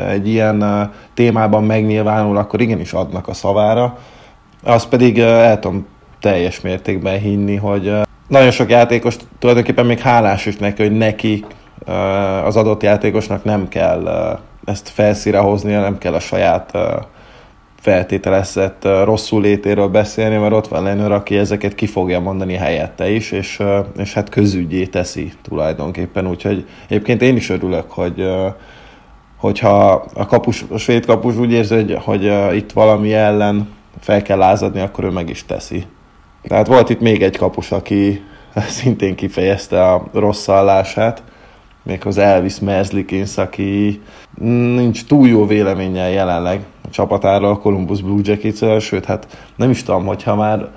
egy 0.08 0.28
ilyen 0.28 0.90
témában 1.14 1.64
megnyilvánul, 1.64 2.36
akkor 2.36 2.60
igenis 2.60 2.92
adnak 2.92 3.28
a 3.28 3.34
szavára. 3.34 3.98
Azt 4.64 4.88
pedig 4.88 5.18
el 5.18 5.58
tudom 5.58 5.86
teljes 6.20 6.60
mértékben 6.60 7.18
hinni, 7.18 7.56
hogy 7.56 7.92
nagyon 8.28 8.50
sok 8.50 8.70
játékos 8.70 9.16
tulajdonképpen 9.38 9.86
még 9.86 9.98
hálás 9.98 10.46
is 10.46 10.56
neki, 10.56 10.82
hogy 10.82 10.96
neki 10.96 11.44
az 12.44 12.56
adott 12.56 12.82
játékosnak 12.82 13.44
nem 13.44 13.68
kell 13.68 14.38
ezt 14.64 14.88
felszíre 14.88 15.38
hoznia, 15.38 15.80
nem 15.80 15.98
kell 15.98 16.14
a 16.14 16.20
saját 16.20 16.72
feltételezett 17.80 18.88
rosszul 19.04 19.40
létéről 19.40 19.88
beszélni, 19.88 20.36
mert 20.36 20.52
ott 20.52 20.68
van 20.68 20.82
Lenőr, 20.82 21.12
aki 21.12 21.36
ezeket 21.36 21.74
ki 21.74 21.86
fogja 21.86 22.20
mondani 22.20 22.54
helyette 22.54 23.10
is, 23.10 23.32
és, 23.32 23.62
és 23.98 24.14
hát 24.14 24.28
közügyé 24.28 24.86
teszi 24.86 25.32
tulajdonképpen, 25.42 26.28
úgyhogy 26.28 26.66
egyébként 26.88 27.22
én 27.22 27.36
is 27.36 27.50
örülök, 27.50 27.90
hogy 27.90 28.24
hogyha 29.36 30.04
a, 30.14 30.26
kapus, 30.26 30.64
a 30.70 30.78
svéd 30.78 31.06
kapus 31.06 31.36
úgy 31.36 31.52
érzi, 31.52 31.74
hogy, 31.74 31.98
hogy 32.04 32.56
itt 32.56 32.72
valami 32.72 33.12
ellen 33.12 33.68
fel 34.00 34.22
kell 34.22 34.38
lázadni, 34.38 34.80
akkor 34.80 35.04
ő 35.04 35.10
meg 35.10 35.28
is 35.28 35.44
teszi. 35.44 35.86
Tehát 36.42 36.66
volt 36.66 36.90
itt 36.90 37.00
még 37.00 37.22
egy 37.22 37.36
kapus, 37.36 37.72
aki 37.72 38.22
szintén 38.78 39.14
kifejezte 39.14 39.84
a 39.84 40.08
rossz 40.12 40.46
hallását, 40.46 41.22
az 42.04 42.18
Elvis 42.18 42.60
Merzlikins, 42.60 43.38
aki 43.38 44.00
nincs 44.74 45.04
túl 45.06 45.28
jó 45.28 45.46
véleménnyel 45.46 46.10
jelenleg 46.10 46.60
a 46.84 46.90
csapatára 46.90 47.50
a 47.50 47.58
Columbus 47.58 48.02
Blue 48.02 48.20
jackets 48.22 48.84
sőt, 48.84 49.04
hát 49.04 49.50
nem 49.56 49.70
is 49.70 49.82
tudom, 49.82 50.06
hogyha 50.06 50.34
már 50.36 50.68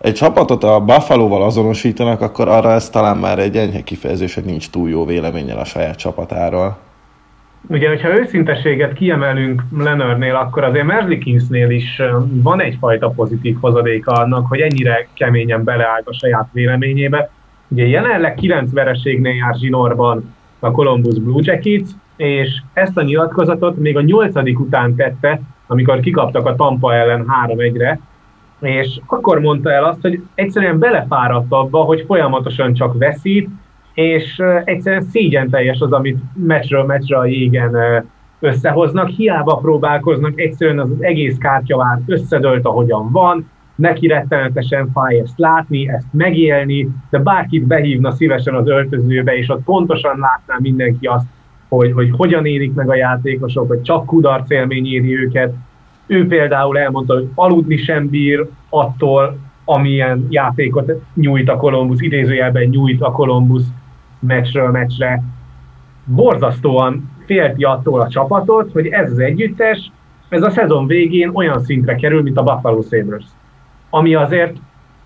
egy 0.00 0.14
csapatot 0.14 0.64
a 0.64 0.80
Buffalo-val 0.80 1.42
azonosítanak, 1.42 2.20
akkor 2.20 2.48
arra 2.48 2.72
ez 2.72 2.90
talán 2.90 3.16
már 3.16 3.38
egy 3.38 3.56
enyhe 3.56 3.82
kifejezés, 3.82 4.34
hogy 4.34 4.44
nincs 4.44 4.70
túl 4.70 4.88
jó 4.88 5.04
véleménnyel 5.04 5.58
a 5.58 5.64
saját 5.64 5.96
csapatáról. 5.96 6.76
Ugye, 7.68 7.88
hogyha 7.88 8.18
őszinteséget 8.18 8.92
kiemelünk 8.92 9.62
Leonardnél, 9.78 10.34
akkor 10.34 10.64
azért 10.64 10.86
Merzlikinsnél 10.86 11.70
is 11.70 12.02
van 12.42 12.60
egyfajta 12.60 13.08
pozitív 13.08 13.56
hozadéka 13.60 14.12
annak, 14.12 14.46
hogy 14.46 14.60
ennyire 14.60 15.08
keményen 15.14 15.64
beleáll 15.64 16.02
a 16.04 16.12
saját 16.12 16.48
véleményébe. 16.52 17.30
Ugye 17.68 17.86
jelenleg 17.86 18.34
9 18.34 18.72
vereségnél 18.72 19.34
jár 19.34 19.54
zsinórban 19.54 20.34
a 20.64 20.70
Columbus 20.70 21.18
Blue 21.18 21.42
Jackets, 21.44 21.88
és 22.16 22.62
ezt 22.72 22.96
a 22.96 23.02
nyilatkozatot 23.02 23.76
még 23.76 23.96
a 23.96 24.00
nyolcadik 24.00 24.60
után 24.60 24.94
tette, 24.94 25.40
amikor 25.66 26.00
kikaptak 26.00 26.46
a 26.46 26.54
Tampa 26.54 26.94
ellen 26.94 27.26
3-1-re, 27.46 28.00
és 28.60 29.00
akkor 29.06 29.40
mondta 29.40 29.72
el 29.72 29.84
azt, 29.84 30.00
hogy 30.00 30.22
egyszerűen 30.34 30.78
belefáradt 30.78 31.52
abba, 31.52 31.78
hogy 31.78 32.04
folyamatosan 32.06 32.74
csak 32.74 32.98
veszít, 32.98 33.48
és 33.94 34.42
egyszerűen 34.64 35.02
szégyen 35.02 35.50
teljes 35.50 35.80
az, 35.80 35.92
amit 35.92 36.18
meccsről 36.34 36.84
meccsre 36.84 37.18
a 37.18 37.26
jégen 37.26 37.76
összehoznak, 38.40 39.08
hiába 39.08 39.56
próbálkoznak, 39.56 40.40
egyszerűen 40.40 40.78
az, 40.78 40.90
az 40.90 41.02
egész 41.02 41.38
kártyavár 41.38 42.00
összedölt, 42.06 42.64
ahogyan 42.64 43.10
van, 43.10 43.50
neki 43.74 44.06
rettenetesen 44.06 44.90
fáj 44.92 45.18
ezt 45.18 45.38
látni, 45.38 45.88
ezt 45.88 46.06
megélni, 46.10 46.88
de 47.10 47.18
bárkit 47.18 47.66
behívna 47.66 48.10
szívesen 48.10 48.54
az 48.54 48.68
öltözőbe, 48.68 49.36
és 49.36 49.48
ott 49.48 49.62
pontosan 49.64 50.18
látná 50.18 50.56
mindenki 50.58 51.06
azt, 51.06 51.26
hogy, 51.68 51.92
hogy 51.92 52.10
hogyan 52.16 52.46
érik 52.46 52.74
meg 52.74 52.90
a 52.90 52.94
játékosok, 52.94 53.68
hogy 53.68 53.82
csak 53.82 54.06
kudarc 54.06 54.50
élmény 54.50 54.86
éri 54.86 55.18
őket. 55.18 55.54
Ő 56.06 56.26
például 56.26 56.78
elmondta, 56.78 57.14
hogy 57.14 57.28
aludni 57.34 57.76
sem 57.76 58.08
bír 58.08 58.48
attól, 58.68 59.38
amilyen 59.64 60.26
játékot 60.30 60.92
nyújt 61.14 61.48
a 61.48 61.56
Columbus, 61.56 62.00
idézőjelben 62.00 62.64
nyújt 62.64 63.02
a 63.02 63.12
Columbus 63.12 63.62
meccsről 64.18 64.70
meccsre. 64.70 65.22
Borzasztóan 66.04 67.10
félti 67.26 67.62
attól 67.62 68.00
a 68.00 68.08
csapatot, 68.08 68.72
hogy 68.72 68.86
ez 68.86 69.10
az 69.10 69.18
együttes, 69.18 69.90
ez 70.28 70.42
a 70.42 70.50
szezon 70.50 70.86
végén 70.86 71.30
olyan 71.32 71.60
szintre 71.60 71.94
kerül, 71.94 72.22
mint 72.22 72.38
a 72.38 72.42
Buffalo 72.42 72.82
Sabres. 72.82 73.24
Ami 73.94 74.14
azért 74.14 74.56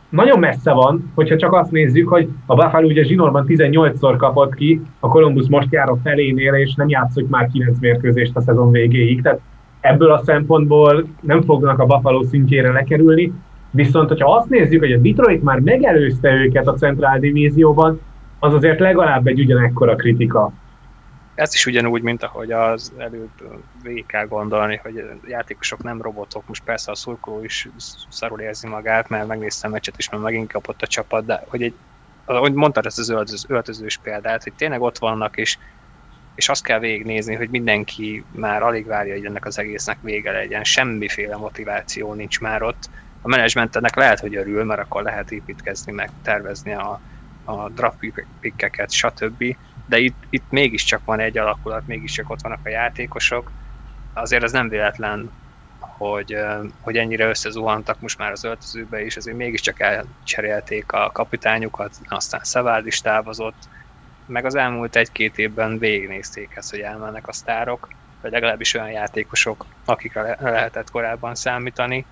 nagyon 0.08 0.38
messze 0.38 0.72
van, 0.72 1.12
hogyha 1.14 1.36
csak 1.36 1.52
azt 1.52 1.70
nézzük, 1.70 2.08
hogy 2.08 2.28
a 2.46 2.54
Buffalo 2.54 2.86
ugye 2.86 3.02
zsinórban 3.02 3.44
18-szor 3.48 4.14
kapott 4.16 4.54
ki, 4.54 4.80
a 5.00 5.08
Columbus 5.08 5.48
most 5.48 5.72
jár 5.72 5.88
a 5.88 5.98
felénél, 6.02 6.54
és 6.54 6.74
nem 6.74 6.88
játszik 6.88 7.28
már 7.28 7.48
9 7.52 7.78
mérkőzést 7.80 8.36
a 8.36 8.40
szezon 8.40 8.70
végéig. 8.70 9.22
Tehát 9.22 9.40
ebből 9.80 10.12
a 10.12 10.22
szempontból 10.24 11.06
nem 11.20 11.42
fognak 11.42 11.78
a 11.78 11.86
Buffalo 11.86 12.22
szintjére 12.22 12.72
lekerülni. 12.72 13.32
Viszont, 13.70 14.08
hogyha 14.08 14.34
azt 14.34 14.48
nézzük, 14.48 14.80
hogy 14.80 14.92
a 14.92 14.98
Detroit 14.98 15.42
már 15.42 15.58
megelőzte 15.58 16.32
őket 16.32 16.66
a 16.66 16.74
Centrál 16.74 17.18
Divízióban, 17.18 18.00
az 18.38 18.54
azért 18.54 18.80
legalább 18.80 19.26
egy 19.26 19.40
ugyanekkora 19.40 19.94
kritika. 19.94 20.52
Ez 21.38 21.54
is 21.54 21.66
ugyanúgy, 21.66 22.02
mint 22.02 22.22
ahogy 22.22 22.52
az 22.52 22.92
előbb 22.96 23.62
végig 23.82 24.06
kell 24.06 24.26
gondolni, 24.26 24.76
hogy 24.76 25.04
játékosok 25.26 25.82
nem 25.82 26.02
robotok, 26.02 26.46
most 26.46 26.62
persze 26.64 26.90
a 26.90 26.94
szurkoló 26.94 27.44
is 27.44 27.68
szarul 28.08 28.40
érzi 28.40 28.66
magát, 28.66 29.08
mert 29.08 29.26
megnéztem 29.26 29.70
a 29.70 29.72
meccset, 29.72 29.94
és 29.98 30.10
már 30.10 30.20
megint 30.20 30.52
kapott 30.52 30.82
a 30.82 30.86
csapat, 30.86 31.24
de 31.24 31.44
hogy 31.48 31.62
egy, 31.62 31.74
ahogy 32.24 32.52
mondtad 32.52 32.86
ezt 32.86 32.98
az 32.98 33.08
öltözős, 33.08 33.44
öltözős 33.48 33.98
példát, 34.02 34.42
hogy 34.42 34.52
tényleg 34.52 34.80
ott 34.80 34.98
vannak, 34.98 35.36
és, 35.36 35.58
és 36.34 36.48
azt 36.48 36.64
kell 36.64 36.78
végignézni, 36.78 37.34
hogy 37.34 37.48
mindenki 37.50 38.24
már 38.30 38.62
alig 38.62 38.86
várja, 38.86 39.14
hogy 39.14 39.24
ennek 39.24 39.44
az 39.44 39.58
egésznek 39.58 39.98
vége 40.00 40.32
legyen, 40.32 40.64
semmiféle 40.64 41.36
motiváció 41.36 42.14
nincs 42.14 42.40
már 42.40 42.62
ott. 42.62 42.90
A 43.22 43.28
menedzsment 43.28 43.76
ennek 43.76 43.96
lehet, 43.96 44.20
hogy 44.20 44.36
örül, 44.36 44.64
mert 44.64 44.80
akkor 44.80 45.02
lehet 45.02 45.30
építkezni, 45.30 45.92
meg 45.92 46.10
tervezni 46.22 46.72
a, 46.72 47.00
a 47.44 47.68
draft 47.68 47.98
pickeket, 48.40 48.90
stb. 48.90 49.56
De 49.88 49.98
itt, 49.98 50.22
itt 50.28 50.50
mégiscsak 50.50 51.04
van 51.04 51.20
egy 51.20 51.38
alakulat, 51.38 51.86
mégiscsak 51.86 52.30
ott 52.30 52.42
vannak 52.42 52.60
a 52.64 52.68
játékosok. 52.68 53.52
Azért 54.12 54.42
az 54.42 54.52
nem 54.52 54.68
véletlen, 54.68 55.32
hogy, 55.78 56.36
hogy 56.80 56.96
ennyire 56.96 57.28
összezuhantak 57.28 58.00
most 58.00 58.18
már 58.18 58.30
az 58.32 58.44
öltözőbe 58.44 59.00
is, 59.02 59.16
azért 59.16 59.36
mégiscsak 59.36 59.80
elcserélték 59.80 60.92
a 60.92 61.10
kapitányukat, 61.10 61.96
aztán 62.08 62.40
Szavád 62.44 62.86
is 62.86 63.00
távozott, 63.00 63.68
meg 64.26 64.44
az 64.44 64.54
elmúlt 64.54 64.96
egy-két 64.96 65.38
évben 65.38 65.78
végignézték 65.78 66.56
ezt, 66.56 66.70
hogy 66.70 66.80
elmennek 66.80 67.26
a 67.26 67.32
sztárok, 67.32 67.88
vagy 68.20 68.30
legalábbis 68.32 68.74
olyan 68.74 68.90
játékosok, 68.90 69.66
akikre 69.84 70.22
le- 70.22 70.36
lehetett 70.50 70.90
korábban 70.90 71.34
számítani, 71.34 72.06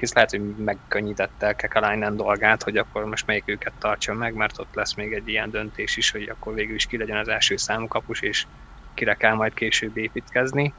is 0.00 0.12
lehet, 0.12 0.30
hogy 0.30 0.56
megkönnyítette 0.56 1.52
Kekalainen 1.52 2.16
dolgát, 2.16 2.62
hogy 2.62 2.76
akkor 2.76 3.04
most 3.04 3.26
melyik 3.26 3.42
őket 3.46 3.72
tartsa 3.78 4.14
meg, 4.14 4.34
mert 4.34 4.58
ott 4.58 4.74
lesz 4.74 4.94
még 4.94 5.12
egy 5.12 5.28
ilyen 5.28 5.50
döntés 5.50 5.96
is, 5.96 6.10
hogy 6.10 6.28
akkor 6.28 6.54
végül 6.54 6.74
is 6.74 6.86
ki 6.86 6.98
legyen 6.98 7.16
az 7.16 7.28
első 7.28 7.56
számú 7.56 7.86
kapus, 7.86 8.20
és 8.20 8.46
kire 8.94 9.14
kell 9.14 9.34
majd 9.34 9.54
később 9.54 9.96
építkezni. 9.96 10.74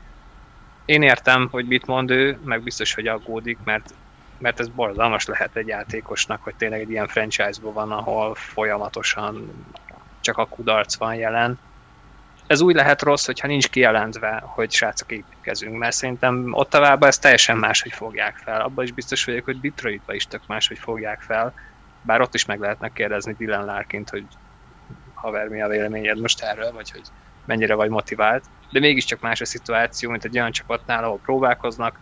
Én 0.85 1.01
értem, 1.01 1.47
hogy 1.51 1.67
mit 1.67 1.85
mond 1.85 2.09
ő, 2.09 2.39
meg 2.43 2.63
biztos, 2.63 2.93
hogy 2.93 3.07
aggódik, 3.07 3.57
mert, 3.63 3.93
mert 4.37 4.59
ez 4.59 4.67
borzalmas 4.67 5.25
lehet 5.25 5.55
egy 5.55 5.67
játékosnak, 5.67 6.43
hogy 6.43 6.55
tényleg 6.55 6.79
egy 6.79 6.89
ilyen 6.89 7.07
franchise-ban 7.07 7.73
van, 7.73 7.91
ahol 7.91 8.35
folyamatosan 8.35 9.65
csak 10.21 10.37
a 10.37 10.45
kudarc 10.45 10.95
van 10.95 11.15
jelen. 11.15 11.59
Ez 12.49 12.61
úgy 12.61 12.75
lehet 12.75 13.01
rossz, 13.01 13.25
hogyha 13.25 13.47
nincs 13.47 13.69
kijelentve, 13.69 14.43
hogy 14.45 14.71
srácok 14.71 15.11
építkezünk, 15.11 15.77
mert 15.77 15.95
szerintem 15.95 16.49
Ottavában 16.51 17.09
ezt 17.09 17.21
teljesen 17.21 17.57
máshogy 17.57 17.91
fogják 17.91 18.35
fel. 18.35 18.61
Abban 18.61 18.83
is 18.83 18.91
biztos 18.91 19.25
vagyok, 19.25 19.45
hogy 19.45 19.59
Detroitban 19.59 20.15
is 20.15 20.27
tök 20.27 20.41
máshogy 20.47 20.77
fogják 20.77 21.21
fel, 21.21 21.53
bár 22.01 22.21
ott 22.21 22.33
is 22.33 22.45
meg 22.45 22.59
lehetne 22.59 22.89
kérdezni 22.93 23.35
Dylan 23.37 23.65
Larkint, 23.65 24.09
hogy 24.09 24.25
haver, 25.13 25.47
mi 25.47 25.61
a 25.61 25.67
véleményed 25.67 26.19
most 26.19 26.43
erről, 26.43 26.71
vagy 26.71 26.91
hogy 26.91 27.01
mennyire 27.45 27.73
vagy 27.73 27.89
motivált, 27.89 28.43
de 28.71 28.79
mégiscsak 28.79 29.19
más 29.19 29.41
a 29.41 29.45
szituáció, 29.45 30.09
mint 30.09 30.25
egy 30.25 30.37
olyan 30.37 30.51
csapatnál, 30.51 31.03
ahol 31.03 31.19
próbálkoznak. 31.19 31.99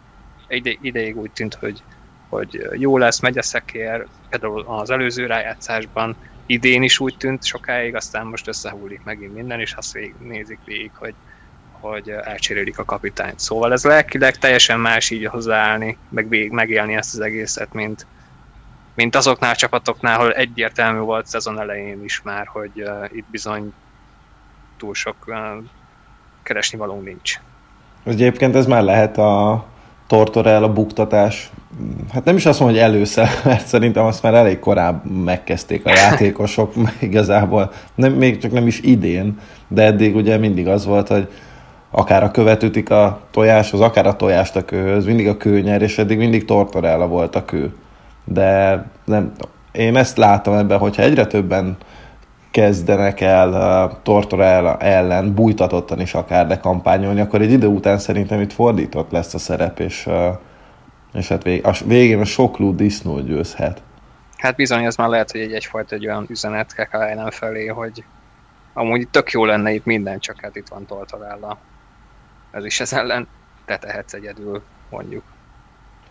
Ide, 0.47 0.71
ideig 0.81 1.17
úgy 1.17 1.31
tűnt, 1.31 1.53
hogy, 1.53 1.83
hogy 2.29 2.67
jó 2.71 2.97
lesz, 2.97 3.19
megy 3.19 3.37
a 3.37 3.43
szekér, 3.43 4.07
például 4.29 4.63
az 4.67 4.89
előző 4.89 5.25
rájátszásban, 5.25 6.15
idén 6.47 6.83
is 6.83 6.99
úgy 6.99 7.17
tűnt 7.17 7.43
sokáig, 7.43 7.95
aztán 7.95 8.25
most 8.25 8.47
összehullik 8.47 9.01
megint 9.03 9.33
minden, 9.33 9.59
és 9.59 9.73
azt 9.73 9.99
nézik 10.19 10.59
végig, 10.65 10.91
hogy, 10.93 11.13
hogy 11.71 12.09
elcserélik 12.09 12.79
a 12.79 12.85
kapitányt. 12.85 13.39
Szóval 13.39 13.71
ez 13.71 13.83
lelkileg 13.83 14.37
teljesen 14.37 14.79
más 14.79 15.09
így 15.09 15.25
hozzáállni, 15.25 15.97
meg 16.09 16.29
végig 16.29 16.51
megélni 16.51 16.95
ezt 16.95 17.13
az 17.13 17.19
egészet, 17.19 17.73
mint, 17.73 18.05
mint 18.95 19.15
azoknál 19.15 19.51
a 19.51 19.55
csapatoknál, 19.55 20.19
ahol 20.19 20.33
egyértelmű 20.33 20.99
volt 20.99 21.27
szezon 21.27 21.59
elején 21.59 22.03
is 22.03 22.21
már, 22.21 22.47
hogy 22.47 22.71
uh, 22.75 23.05
itt 23.11 23.25
bizony 23.31 23.73
túl 24.77 24.93
sok 24.93 25.15
uh, 25.27 25.35
keresni 26.43 26.77
való 26.77 26.99
nincs. 26.99 27.39
Egyébként 28.03 28.55
ez 28.55 28.65
már 28.65 28.83
lehet 28.83 29.17
a 29.17 29.65
Tortorella 30.07 30.73
buktatás, 30.73 31.51
hát 32.13 32.25
nem 32.25 32.35
is 32.35 32.45
azt 32.45 32.59
mondom, 32.59 32.77
hogy 32.77 32.87
először, 32.93 33.27
mert 33.45 33.67
szerintem 33.67 34.05
azt 34.05 34.23
már 34.23 34.33
elég 34.33 34.59
korábban 34.59 35.11
megkezdték 35.11 35.85
a 35.85 35.89
játékosok, 35.89 36.73
igazából 36.99 37.71
nem, 37.95 38.13
még 38.13 38.37
csak 38.37 38.51
nem 38.51 38.67
is 38.67 38.79
idén, 38.79 39.39
de 39.67 39.83
eddig 39.83 40.15
ugye 40.15 40.37
mindig 40.37 40.67
az 40.67 40.85
volt, 40.85 41.07
hogy 41.07 41.27
akár 41.91 42.23
a 42.23 42.31
követ 42.31 42.63
ütik 42.63 42.89
a 42.89 43.19
tojáshoz, 43.31 43.79
akár 43.79 44.07
a 44.07 44.15
tojást 44.15 44.55
a 44.55 44.65
kőhöz, 44.65 45.05
mindig 45.05 45.27
a 45.27 45.37
kő 45.37 45.61
nyer, 45.61 45.81
és 45.81 45.97
eddig 45.97 46.17
mindig 46.17 46.45
Tortorella 46.45 47.07
volt 47.07 47.35
a 47.35 47.45
kő. 47.45 47.73
De 48.25 48.83
nem, 49.05 49.31
én 49.71 49.95
ezt 49.95 50.17
látom 50.17 50.53
ebben, 50.53 50.77
hogyha 50.77 51.01
egyre 51.01 51.25
többen 51.25 51.77
kezdenek 52.57 53.21
el 53.21 53.99
Tortorella 54.03 54.77
ellen 54.77 55.33
bújtatottan 55.33 55.99
is 55.99 56.13
akár, 56.13 56.47
de 56.47 56.57
kampányolni, 56.57 57.19
akkor 57.19 57.41
egy 57.41 57.51
idő 57.51 57.67
után 57.67 57.97
szerintem 57.97 58.41
itt 58.41 58.53
fordított 58.53 59.11
lesz 59.11 59.33
a 59.33 59.37
szerep, 59.37 59.79
és, 59.79 60.09
és 61.13 61.27
hát 61.27 61.43
vég, 61.43 61.65
a 61.65 61.73
végén 61.85 62.19
a 62.19 62.25
sok 62.25 62.57
lú 62.57 62.75
disznó 62.75 63.19
győzhet. 63.19 63.81
Hát 64.37 64.55
bizony, 64.55 64.83
ez 64.83 64.95
már 64.95 65.09
lehet, 65.09 65.31
hogy 65.31 65.41
egy 65.41 65.53
egyfajta 65.53 65.95
egy 65.95 66.07
olyan 66.07 66.25
üzenet 66.29 66.73
Kekalainen 66.73 67.31
felé, 67.31 67.67
hogy 67.67 68.03
amúgy 68.73 69.07
tök 69.07 69.31
jó 69.31 69.45
lenne 69.45 69.71
itt 69.71 69.85
minden, 69.85 70.19
csak 70.19 70.39
hát 70.41 70.55
itt 70.55 70.67
van 70.67 70.85
Tortorella. 70.85 71.57
Ez 72.51 72.65
is 72.65 72.79
ez 72.79 72.93
ellen 72.93 73.27
te 73.65 73.77
tehetsz 73.77 74.13
egyedül, 74.13 74.61
mondjuk. 74.89 75.23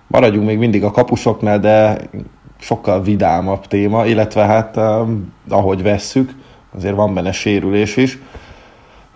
Maradjunk 0.06 0.46
még 0.46 0.58
mindig 0.58 0.84
a 0.84 0.90
kapusoknál, 0.90 1.58
de 1.58 1.96
sokkal 2.58 3.02
vidámabb 3.02 3.66
téma, 3.66 4.06
illetve 4.06 4.44
hát 4.44 4.76
um, 4.76 5.32
ahogy 5.48 5.82
vesszük, 5.82 6.30
azért 6.76 6.94
van 6.94 7.14
benne 7.14 7.32
sérülés 7.32 7.96
is. 7.96 8.18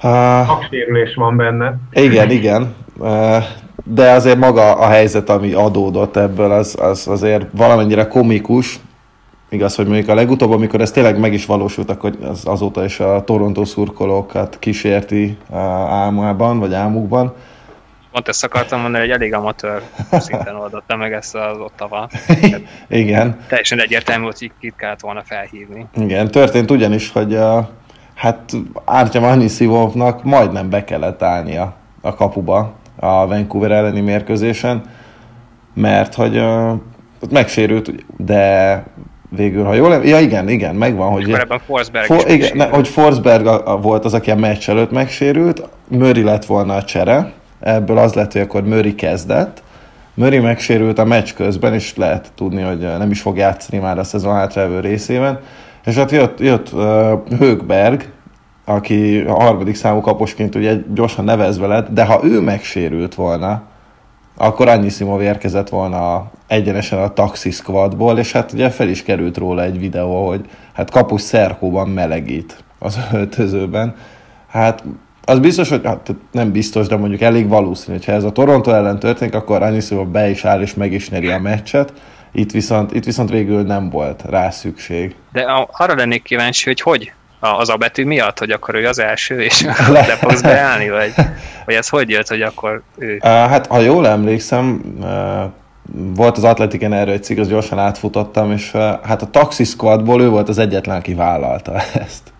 Uh, 0.03 0.49
sérülés 0.71 1.15
van 1.15 1.37
benne. 1.37 1.75
Igen, 1.93 2.31
igen. 2.31 2.75
Uh, 2.99 3.45
de 3.85 4.11
azért 4.11 4.39
maga 4.39 4.73
a 4.73 4.87
helyzet, 4.87 5.31
ami 5.31 5.53
adódott 5.53 6.17
ebből, 6.17 6.51
az, 6.51 6.77
az 6.81 7.09
azért 7.09 7.47
valamennyire 7.53 8.07
komikus. 8.07 8.81
Igaz, 9.49 9.75
hogy 9.75 9.87
mondjuk 9.87 10.09
a 10.09 10.15
legutóbb, 10.15 10.51
amikor 10.51 10.81
ez 10.81 10.91
tényleg 10.91 11.19
meg 11.19 11.33
is 11.33 11.47
valósult, 11.47 11.91
akkor 11.91 12.13
az 12.23 12.43
azóta 12.47 12.85
is 12.85 13.01
a 13.01 13.25
Toronto 13.25 13.65
szurkolókat 13.65 14.57
kísérti 14.59 15.37
uh, 15.49 15.57
álmában, 15.91 16.59
vagy 16.59 16.75
álmukban 16.75 17.35
Pont 18.13 18.29
ezt 18.29 18.45
akartam 18.45 18.81
mondani, 18.81 19.05
hogy 19.05 19.13
elég 19.13 19.35
amatőr 19.35 19.83
szinten 20.11 20.57
oldotta 20.57 20.97
meg 20.97 21.13
ezt 21.13 21.35
az 21.35 21.59
ottava. 21.59 22.09
Igen. 22.89 23.41
Teljesen 23.49 23.81
egyértelmű 23.81 24.23
volt, 24.23 24.39
hogy 24.39 24.53
kit 24.61 24.75
kellett 24.77 25.01
volna 25.01 25.23
felhívni. 25.25 25.87
Igen, 25.97 26.31
történt 26.31 26.71
ugyanis, 26.71 27.11
hogy 27.13 27.35
uh, 27.35 27.67
hát 28.15 28.53
Artyom 28.85 29.25
Aniszivovnak 29.25 30.25
majdnem 30.25 30.71
be 30.71 30.85
kellett 30.85 31.23
állnia 31.23 31.75
a 32.01 32.15
kapuba 32.15 32.73
a 32.97 33.27
Vancouver 33.27 33.71
elleni 33.71 34.01
mérkőzésen, 34.01 34.83
mert 35.75 36.15
hogy 36.15 36.37
uh, 36.37 36.73
megsérült, 37.31 37.93
de 38.17 38.85
végül, 39.29 39.65
ha 39.65 39.75
jól 39.75 40.05
ja 40.05 40.21
igen, 40.21 40.49
igen, 40.49 40.75
megvan, 40.75 41.11
hogy... 41.11 41.25
Korábban 41.25 41.61
Forsberg 41.67 42.05
for, 42.05 42.31
igen, 42.31 42.57
ne, 42.57 42.67
hogy 42.67 42.89
Forsberg 42.89 43.47
a, 43.47 43.73
a, 43.73 43.77
volt 43.77 44.05
az, 44.05 44.15
aki 44.15 44.31
a 44.31 44.37
meccs 44.37 44.69
előtt 44.69 44.91
megsérült, 44.91 45.69
Murray 45.89 46.23
lett 46.23 46.45
volna 46.45 46.75
a 46.75 46.85
csere, 46.85 47.33
ebből 47.61 47.99
az 47.99 48.15
lett, 48.15 48.33
hogy 48.33 48.41
akkor 48.41 48.65
Möri 48.65 48.95
kezdett. 48.95 49.63
Möri 50.15 50.39
megsérült 50.39 50.99
a 50.99 51.05
meccs 51.05 51.33
közben, 51.35 51.75
és 51.75 51.97
lehet 51.97 52.33
tudni, 52.35 52.63
hogy 52.63 52.79
nem 52.79 53.11
is 53.11 53.21
fog 53.21 53.37
játszani 53.37 53.83
már 53.83 53.99
a 53.99 54.05
szezon 54.05 54.35
hátralévő 54.35 54.81
részében. 54.81 55.41
És 55.85 55.95
hát 55.95 56.11
jött, 56.11 56.41
jött 56.41 56.73
uh, 56.73 56.83
Högberg, 57.39 58.13
aki 58.65 59.21
a 59.21 59.43
harmadik 59.43 59.75
számú 59.75 60.01
kaposként 60.01 60.55
ugye 60.55 60.77
gyorsan 60.95 61.25
nevezve 61.25 61.67
lett, 61.67 61.89
de 61.93 62.05
ha 62.05 62.21
ő 62.25 62.41
megsérült 62.41 63.15
volna, 63.15 63.63
akkor 64.37 64.69
annyi 64.69 64.89
Simov 64.89 65.21
érkezett 65.21 65.69
volna 65.69 66.31
egyenesen 66.47 66.99
a 66.99 67.13
Taxi 67.13 67.51
Squadból, 67.51 68.19
és 68.19 68.33
hát 68.33 68.53
ugye 68.53 68.71
fel 68.71 68.89
is 68.89 69.03
került 69.03 69.37
róla 69.37 69.63
egy 69.63 69.79
videó, 69.79 70.29
hogy 70.29 70.45
hát 70.73 70.91
kapus 70.91 71.21
Szerkóban 71.21 71.89
melegít 71.89 72.65
az 72.79 72.99
öltözőben. 73.13 73.95
Hát 74.49 74.85
az 75.31 75.39
biztos, 75.39 75.69
hogy 75.69 75.81
hát 75.85 76.15
nem 76.33 76.53
biztos, 76.53 76.87
de 76.87 76.97
mondjuk 76.97 77.21
elég 77.21 77.49
valószínű, 77.49 77.97
hogy 77.97 78.07
ha 78.07 78.13
ez 78.13 78.25
a 78.25 78.33
Toronto 78.33 78.71
ellen 78.71 78.99
történik, 78.99 79.35
akkor 79.35 79.63
Aniszóval 79.63 80.05
be 80.05 80.29
is 80.29 80.45
áll 80.45 80.61
és 80.61 80.75
meg 80.75 80.93
is 80.93 81.11
nyeri 81.11 81.31
a 81.31 81.39
meccset. 81.39 81.93
Itt 82.33 82.51
viszont, 82.51 82.95
itt 82.95 83.05
viszont 83.05 83.31
végül 83.31 83.63
nem 83.63 83.91
volt 83.91 84.23
rá 84.31 84.51
szükség. 84.51 85.15
De 85.33 85.67
arra 85.71 85.95
lennék 85.95 86.23
kíváncsi, 86.23 86.65
hogy 86.65 86.81
hogy 86.81 87.13
az 87.41 87.69
a 87.69 87.77
betű 87.77 88.05
miatt, 88.05 88.39
hogy 88.39 88.51
akkor 88.51 88.75
ő 88.75 88.87
az 88.87 88.99
első, 88.99 89.43
és 89.43 89.63
le 89.93 90.03
fogsz 90.03 90.41
beállni, 90.41 90.91
vagy, 90.91 91.13
vagy 91.67 91.75
ez 91.75 91.89
hogy 91.89 92.11
jött, 92.11 92.29
hogy 92.29 92.43
akkor 92.43 92.83
ő? 92.99 93.19
Hát, 93.23 93.67
ha 93.67 93.79
jól 93.79 94.09
emlékszem, 94.09 94.83
volt 95.93 96.37
az 96.37 96.45
Atletiken 96.45 96.93
erről 96.93 97.15
egy 97.15 97.23
cikk, 97.23 97.39
az 97.39 97.49
gyorsan 97.49 97.79
átfutottam, 97.79 98.53
és 98.53 98.71
hát 99.03 99.23
a 99.23 99.31
Taxi 99.31 99.65
Squadból 99.65 100.23
ő 100.23 100.29
volt 100.29 100.49
az 100.49 100.59
egyetlen, 100.59 100.97
aki 100.97 101.15
vállalta 101.15 101.73
ezt. 102.05 102.33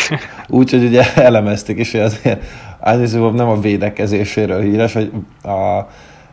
Úgyhogy 0.48 0.84
ugye 0.84 1.14
elemezték 1.14 1.78
is, 1.78 1.90
hogy 1.90 2.00
azért 2.00 2.42
Ányizóvov 2.80 3.34
nem 3.34 3.48
a 3.48 3.60
védekezéséről 3.60 4.62
híres, 4.62 4.92
hogy 4.92 5.12
a 5.42 5.86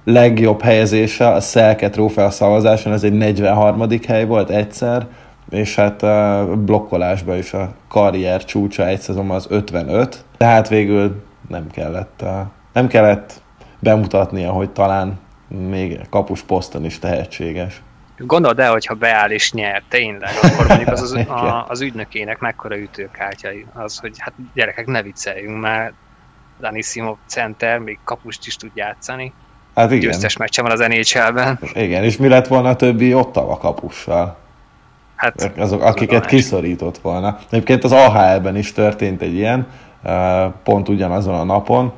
legjobb 0.04 0.62
helyezése 0.62 1.28
a 1.28 1.40
Szelke 1.40 1.90
trófea 1.90 2.30
szavazáson, 2.30 2.94
ez 2.94 3.04
egy 3.04 3.14
43. 3.14 3.88
hely 4.08 4.26
volt 4.26 4.50
egyszer, 4.50 5.08
és 5.50 5.76
hát 5.76 6.04
a 6.04 6.48
blokkolásban 6.58 7.38
is 7.38 7.54
a 7.54 7.74
karrier 7.88 8.46
csúcsa 8.46 8.88
egy 8.88 9.00
szezonban 9.00 9.36
az 9.36 9.46
55, 9.50 10.26
tehát 10.38 10.68
végül 10.68 11.24
nem 11.48 11.68
kellett, 11.72 12.24
nem 12.74 12.88
kellett 12.88 13.42
bemutatnia, 13.80 14.52
hogy 14.52 14.70
talán 14.70 15.20
még 15.70 16.00
kapus 16.10 16.42
poszton 16.42 16.86
is 16.86 17.00
tehetséges. 17.00 17.82
Gondold 18.20 18.60
el, 18.60 18.72
hogyha 18.72 18.94
beáll 18.94 19.30
és 19.30 19.52
nyer, 19.52 19.84
tényleg, 19.88 20.32
akkor 20.42 20.68
mondjuk 20.68 20.90
az, 20.90 21.02
az, 21.02 21.12
a, 21.28 21.66
az 21.68 21.82
ügynökének 21.82 22.40
mekkora 22.40 22.78
ütőkártya 22.78 23.50
az, 23.74 23.98
hogy 23.98 24.16
hát 24.18 24.34
gyerekek, 24.54 24.86
ne 24.86 25.02
vicceljünk 25.02 25.62
már, 25.62 25.94
Danissimo 26.60 27.16
center, 27.28 27.80
még 27.80 28.00
kapust 28.04 28.48
is 28.48 28.56
tud 28.56 28.72
játszani. 28.74 29.34
Hát 29.76 29.92
igen. 29.92 30.00
Győztes 30.00 30.38
meccse 30.38 30.62
van 30.62 30.72
az 30.72 30.80
NHL-ben. 30.80 31.60
Igen, 31.74 32.04
és 32.04 32.18
mi 32.18 32.28
lett 32.28 32.48
volna 32.48 32.70
a 32.70 32.76
többi 32.76 33.14
ott 33.14 33.38
a 33.38 33.58
kapussal? 33.58 34.38
Hát, 35.16 35.52
azok, 35.58 35.82
akiket 35.82 36.26
kiszorított 36.26 36.98
volna. 36.98 37.40
Egyébként 37.50 37.84
az 37.84 37.92
AHL-ben 37.92 38.58
is 38.58 38.72
történt 38.72 39.22
egy 39.22 39.34
ilyen, 39.34 39.68
pont 40.64 40.90
ugyanazon 40.90 41.34
a 41.34 41.44
napon, 41.44 41.94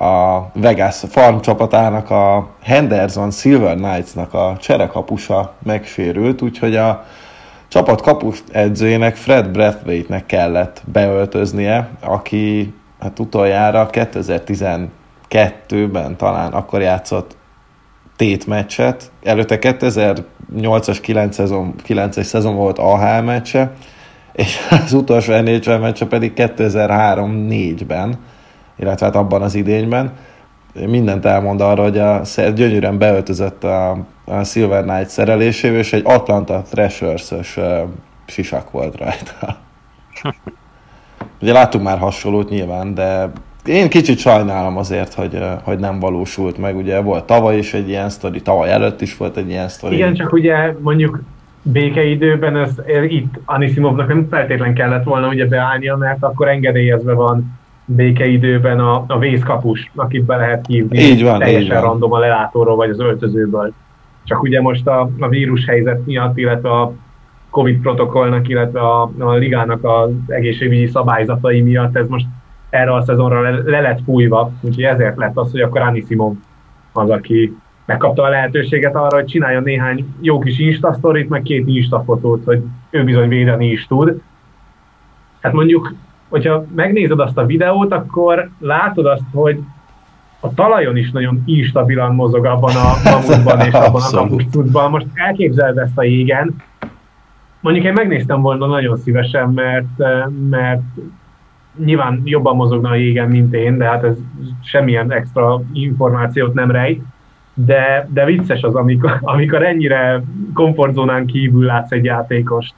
a 0.00 0.50
Vegas 0.54 1.02
farm 1.08 1.40
csapatának 1.40 2.10
a 2.10 2.48
Henderson 2.62 3.30
Silver 3.30 3.76
Knights-nak 3.76 4.34
a 4.34 4.56
cserekapusa 4.60 5.54
megsérült, 5.62 6.42
úgyhogy 6.42 6.76
a 6.76 7.04
csapat 7.68 8.00
kapus 8.00 8.42
edzőjének 8.52 9.16
Fred 9.16 9.48
Brathwaite-nek 9.48 10.26
kellett 10.26 10.82
beöltöznie, 10.92 11.88
aki 12.00 12.74
hát 13.00 13.18
utoljára 13.18 13.88
2012-ben 13.92 16.16
talán 16.16 16.52
akkor 16.52 16.80
játszott 16.80 17.36
tét 18.16 18.46
meccset, 18.46 19.10
előtte 19.22 19.58
2008-as 19.60 20.98
9 21.02 21.34
szezon, 21.34 21.74
9 21.82 22.26
szezon 22.26 22.56
volt 22.56 22.78
AHL 22.78 23.22
meccse, 23.22 23.72
és 24.32 24.58
az 24.84 24.92
utolsó 24.92 25.40
NHL 25.40 25.72
meccse 25.72 26.06
pedig 26.06 26.32
2003-4-ben, 26.36 28.18
illetve 28.80 29.06
hát 29.06 29.16
abban 29.16 29.42
az 29.42 29.54
idényben. 29.54 30.12
Mindent 30.86 31.24
elmond 31.24 31.60
arra, 31.60 31.82
hogy 31.82 31.98
a 31.98 32.22
gyönyörűen 32.54 32.98
beöltözött 32.98 33.64
a, 33.64 33.90
a 34.24 34.44
Silver 34.44 34.82
Knight 34.82 35.08
szerelésével, 35.08 35.78
és 35.78 35.92
egy 35.92 36.02
Atlanta 36.04 36.62
Thrashers-ös 36.70 37.58
sisak 38.26 38.70
volt 38.70 38.96
rajta. 38.96 39.56
Ugye 41.40 41.52
láttuk 41.52 41.82
már 41.82 41.98
hasonlót 41.98 42.48
nyilván, 42.48 42.94
de 42.94 43.30
én 43.64 43.88
kicsit 43.88 44.18
sajnálom 44.18 44.76
azért, 44.76 45.14
hogy, 45.14 45.38
hogy 45.62 45.78
nem 45.78 45.98
valósult 45.98 46.58
meg. 46.58 46.76
Ugye 46.76 47.00
volt 47.00 47.24
tavaly 47.24 47.58
is 47.58 47.74
egy 47.74 47.88
ilyen 47.88 48.08
sztori, 48.08 48.42
tavaly 48.42 48.70
előtt 48.70 49.00
is 49.00 49.16
volt 49.16 49.36
egy 49.36 49.48
ilyen 49.48 49.68
sztori. 49.68 49.94
Igen, 49.94 50.14
csak 50.14 50.32
ugye 50.32 50.74
mondjuk 50.80 51.22
békeidőben 51.62 52.56
ez, 52.56 52.70
ez 52.86 53.04
itt 53.04 53.34
Anisimovnak 53.44 54.08
nem 54.08 54.26
feltétlen 54.30 54.74
kellett 54.74 55.04
volna 55.04 55.28
ugye 55.28 55.46
beállnia, 55.46 55.96
mert 55.96 56.22
akkor 56.22 56.48
engedélyezve 56.48 57.12
van 57.12 57.59
békeidőben 57.84 58.80
a, 58.80 59.04
a 59.06 59.18
vészkapus, 59.18 59.90
akit 59.94 60.24
be 60.24 60.36
lehet 60.36 60.66
hívni 60.66 60.98
így 60.98 61.22
van, 61.22 61.38
teljesen 61.38 61.62
így 61.62 61.70
van. 61.70 61.80
random 61.80 62.12
a 62.12 62.18
lelátóról 62.18 62.76
vagy 62.76 62.90
az 62.90 63.00
öltözőből. 63.00 63.72
Csak 64.24 64.42
ugye 64.42 64.60
most 64.60 64.86
a, 64.86 65.10
a 65.18 65.28
vírus 65.28 65.64
helyzet 65.64 66.06
miatt, 66.06 66.36
illetve 66.36 66.70
a 66.70 66.92
Covid 67.50 67.80
protokollnak, 67.80 68.48
illetve 68.48 68.80
a, 68.80 69.10
a 69.18 69.32
ligának 69.32 69.84
az 69.84 70.10
egészségügyi 70.26 70.86
szabályzatai 70.86 71.60
miatt 71.60 71.96
ez 71.96 72.08
most 72.08 72.26
erre 72.70 72.94
a 72.94 73.02
szezonra 73.02 73.40
le, 73.40 73.50
le 73.64 73.80
lett 73.80 74.00
fújva, 74.04 74.52
úgyhogy 74.60 74.84
ezért 74.84 75.16
lett 75.16 75.36
az, 75.36 75.50
hogy 75.50 75.60
akkor 75.60 75.80
Anisimov 75.80 76.34
az, 76.92 77.10
aki 77.10 77.56
megkapta 77.84 78.22
a 78.22 78.28
lehetőséget 78.28 78.94
arra, 78.94 79.16
hogy 79.16 79.24
csináljon 79.24 79.62
néhány 79.62 80.14
jó 80.20 80.38
kis 80.38 80.58
Insta 80.58 80.92
sztorit, 80.92 81.28
meg 81.28 81.42
két 81.42 81.66
Insta 81.66 82.02
fotót, 82.04 82.44
hogy 82.44 82.62
ő 82.90 83.04
bizony 83.04 83.28
védeni 83.28 83.70
is 83.70 83.86
tud. 83.86 84.20
Hát 85.40 85.52
mondjuk, 85.52 85.94
hogyha 86.30 86.64
megnézed 86.74 87.20
azt 87.20 87.38
a 87.38 87.46
videót, 87.46 87.92
akkor 87.92 88.50
látod 88.58 89.06
azt, 89.06 89.24
hogy 89.32 89.58
a 90.40 90.54
talajon 90.54 90.96
is 90.96 91.10
nagyon 91.10 91.42
instabilan 91.44 92.14
mozog 92.14 92.44
abban 92.44 92.74
a 92.76 92.92
mamutban 93.10 93.60
és 93.60 93.72
abban 93.72 94.02
a 94.02 94.10
kapusztudban. 94.10 94.90
Most 94.90 95.06
elképzeled 95.14 95.78
ezt 95.78 95.98
a 95.98 96.02
jégen. 96.02 96.54
Mondjuk 97.60 97.84
én 97.84 97.92
megnéztem 97.92 98.40
volna 98.40 98.66
nagyon 98.66 98.96
szívesen, 98.96 99.48
mert, 99.48 99.98
mert 100.50 100.82
nyilván 101.84 102.20
jobban 102.24 102.56
mozogna 102.56 102.88
a 102.88 102.94
jégen, 102.94 103.28
mint 103.28 103.54
én, 103.54 103.78
de 103.78 103.84
hát 103.84 104.04
ez 104.04 104.16
semmilyen 104.64 105.12
extra 105.12 105.60
információt 105.72 106.54
nem 106.54 106.70
rejt. 106.70 107.02
De, 107.54 108.08
de 108.12 108.24
vicces 108.24 108.62
az, 108.62 108.74
amikor, 108.74 109.18
amikor 109.34 109.62
ennyire 109.62 110.22
komfortzónán 110.54 111.26
kívül 111.26 111.64
látsz 111.64 111.92
egy 111.92 112.04
játékost. 112.04 112.74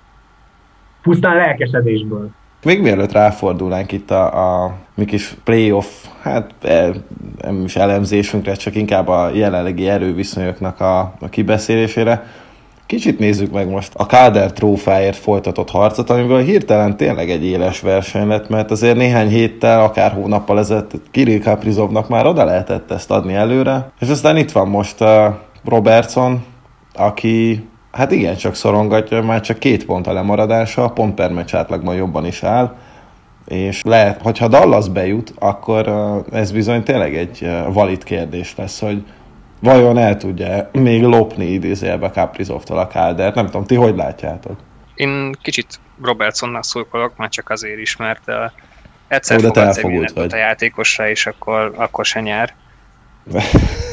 Pusztán 1.02 1.36
lelkesedésből. 1.36 2.30
Még 2.64 2.80
mielőtt 2.80 3.12
ráfordulnánk 3.12 3.92
itt 3.92 4.10
a, 4.10 4.64
a 4.64 4.74
mi 4.94 5.04
kis 5.04 5.36
playoff, 5.44 5.86
hát 6.22 6.50
e, 6.62 6.90
nem 7.42 7.64
is 7.64 7.76
elemzésünkre, 7.76 8.54
csak 8.54 8.74
inkább 8.74 9.08
a 9.08 9.30
jelenlegi 9.34 9.88
erőviszonyoknak 9.88 10.80
a, 10.80 10.98
a 11.20 11.28
kibeszélésére, 11.28 12.24
Kicsit 12.92 13.18
nézzük 13.18 13.52
meg 13.52 13.68
most 13.68 13.92
a 13.94 14.06
Káder 14.06 14.52
trófáért 14.52 15.16
folytatott 15.16 15.70
harcot, 15.70 16.10
amiből 16.10 16.42
hirtelen 16.42 16.96
tényleg 16.96 17.30
egy 17.30 17.44
éles 17.44 17.80
verseny 17.80 18.26
lett, 18.26 18.48
mert 18.48 18.70
azért 18.70 18.96
néhány 18.96 19.28
héttel, 19.28 19.82
akár 19.82 20.12
hónappal 20.12 20.58
ezelőtt 20.58 20.92
Kirill 21.10 21.40
Kaprizovnak 21.40 22.08
már 22.08 22.26
oda 22.26 22.44
lehetett 22.44 22.90
ezt 22.90 23.10
adni 23.10 23.34
előre. 23.34 23.90
És 24.00 24.08
aztán 24.08 24.36
itt 24.36 24.52
van 24.52 24.68
most 24.68 25.00
uh, 25.00 25.24
Robertson, 25.64 26.44
aki 26.94 27.68
hát 27.92 28.10
igen, 28.10 28.36
csak 28.36 28.54
szorongatja, 28.54 29.22
már 29.22 29.40
csak 29.40 29.58
két 29.58 29.84
pont 29.84 30.06
a 30.06 30.12
lemaradása, 30.12 30.88
pont 30.88 31.14
per 31.14 31.32
meccs 31.32 31.54
átlagban 31.54 31.94
jobban 31.94 32.26
is 32.26 32.42
áll, 32.42 32.76
és 33.46 33.82
lehet, 33.84 34.22
hogyha 34.22 34.48
Dallas 34.48 34.88
bejut, 34.88 35.34
akkor 35.38 35.88
ez 36.32 36.52
bizony 36.52 36.82
tényleg 36.82 37.16
egy 37.16 37.50
valid 37.68 38.04
kérdés 38.04 38.54
lesz, 38.56 38.80
hogy 38.80 39.04
vajon 39.60 39.98
el 39.98 40.16
tudja 40.16 40.70
még 40.72 41.02
lopni 41.02 41.44
idézélbe 41.44 42.10
Kaprizovtól 42.10 42.78
a 42.78 42.86
Kádert? 42.86 43.34
Nem 43.34 43.46
tudom, 43.46 43.64
ti 43.64 43.74
hogy 43.74 43.96
látjátok? 43.96 44.56
Én 44.94 45.32
kicsit 45.42 45.80
Robertsonnak 46.02 46.64
szurkolok, 46.64 47.16
már 47.16 47.28
csak 47.28 47.50
azért 47.50 47.78
is, 47.78 47.96
mert 47.96 48.22
uh, 48.26 48.34
egyszer 49.08 49.36
Ó, 49.36 49.40
fogadsz 49.40 49.76
egy 50.14 50.32
a 50.32 50.36
játékosra, 50.36 51.08
és 51.08 51.26
akkor, 51.26 51.72
akkor 51.76 52.04
se 52.04 52.20
nyár. 52.20 52.54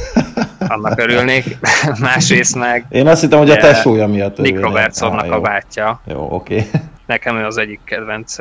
Annak 0.67 0.99
örülnék. 0.99 1.57
Másrészt 1.99 2.55
meg... 2.55 2.85
Én 2.89 3.07
azt 3.07 3.21
hittem, 3.21 3.39
hogy 3.39 3.49
a 3.49 3.57
tesója 3.57 4.07
miatt 4.07 4.37
Nick 4.37 4.59
Robertsonnak 4.59 5.25
ah, 5.25 5.33
a 5.33 5.39
bátyja. 5.39 6.01
Jó, 6.05 6.27
oké. 6.31 6.55
Okay. 6.55 6.81
Nekem 7.05 7.37
ő 7.37 7.45
az 7.45 7.57
egyik 7.57 7.79
kedvenc 7.83 8.35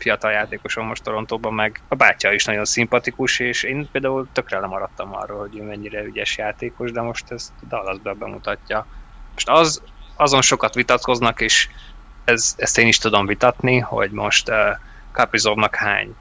fiatal 0.00 0.30
játékosom 0.30 0.86
most 0.86 1.02
Torontóban, 1.02 1.54
meg 1.54 1.82
a 1.88 1.94
bátyja 1.94 2.32
is 2.32 2.44
nagyon 2.44 2.64
szimpatikus, 2.64 3.38
és 3.38 3.62
én 3.62 3.88
például 3.92 4.28
tökre 4.32 4.58
lemaradtam 4.58 5.14
arról, 5.14 5.38
hogy 5.38 5.58
ő 5.58 5.62
mennyire 5.62 6.02
ügyes 6.02 6.36
játékos, 6.36 6.92
de 6.92 7.00
most 7.00 7.30
ezt 7.30 7.52
Dallasbe 7.68 8.12
bemutatja. 8.12 8.86
Most 9.32 9.48
az, 9.48 9.82
azon 10.16 10.42
sokat 10.42 10.74
vitatkoznak, 10.74 11.40
és 11.40 11.68
ez, 12.24 12.54
ezt 12.56 12.78
én 12.78 12.86
is 12.86 12.98
tudom 12.98 13.26
vitatni, 13.26 13.78
hogy 13.78 14.10
most 14.10 14.48
uh, 14.48 14.56
Kaprizovnak 15.12 15.74
hány 15.74 16.14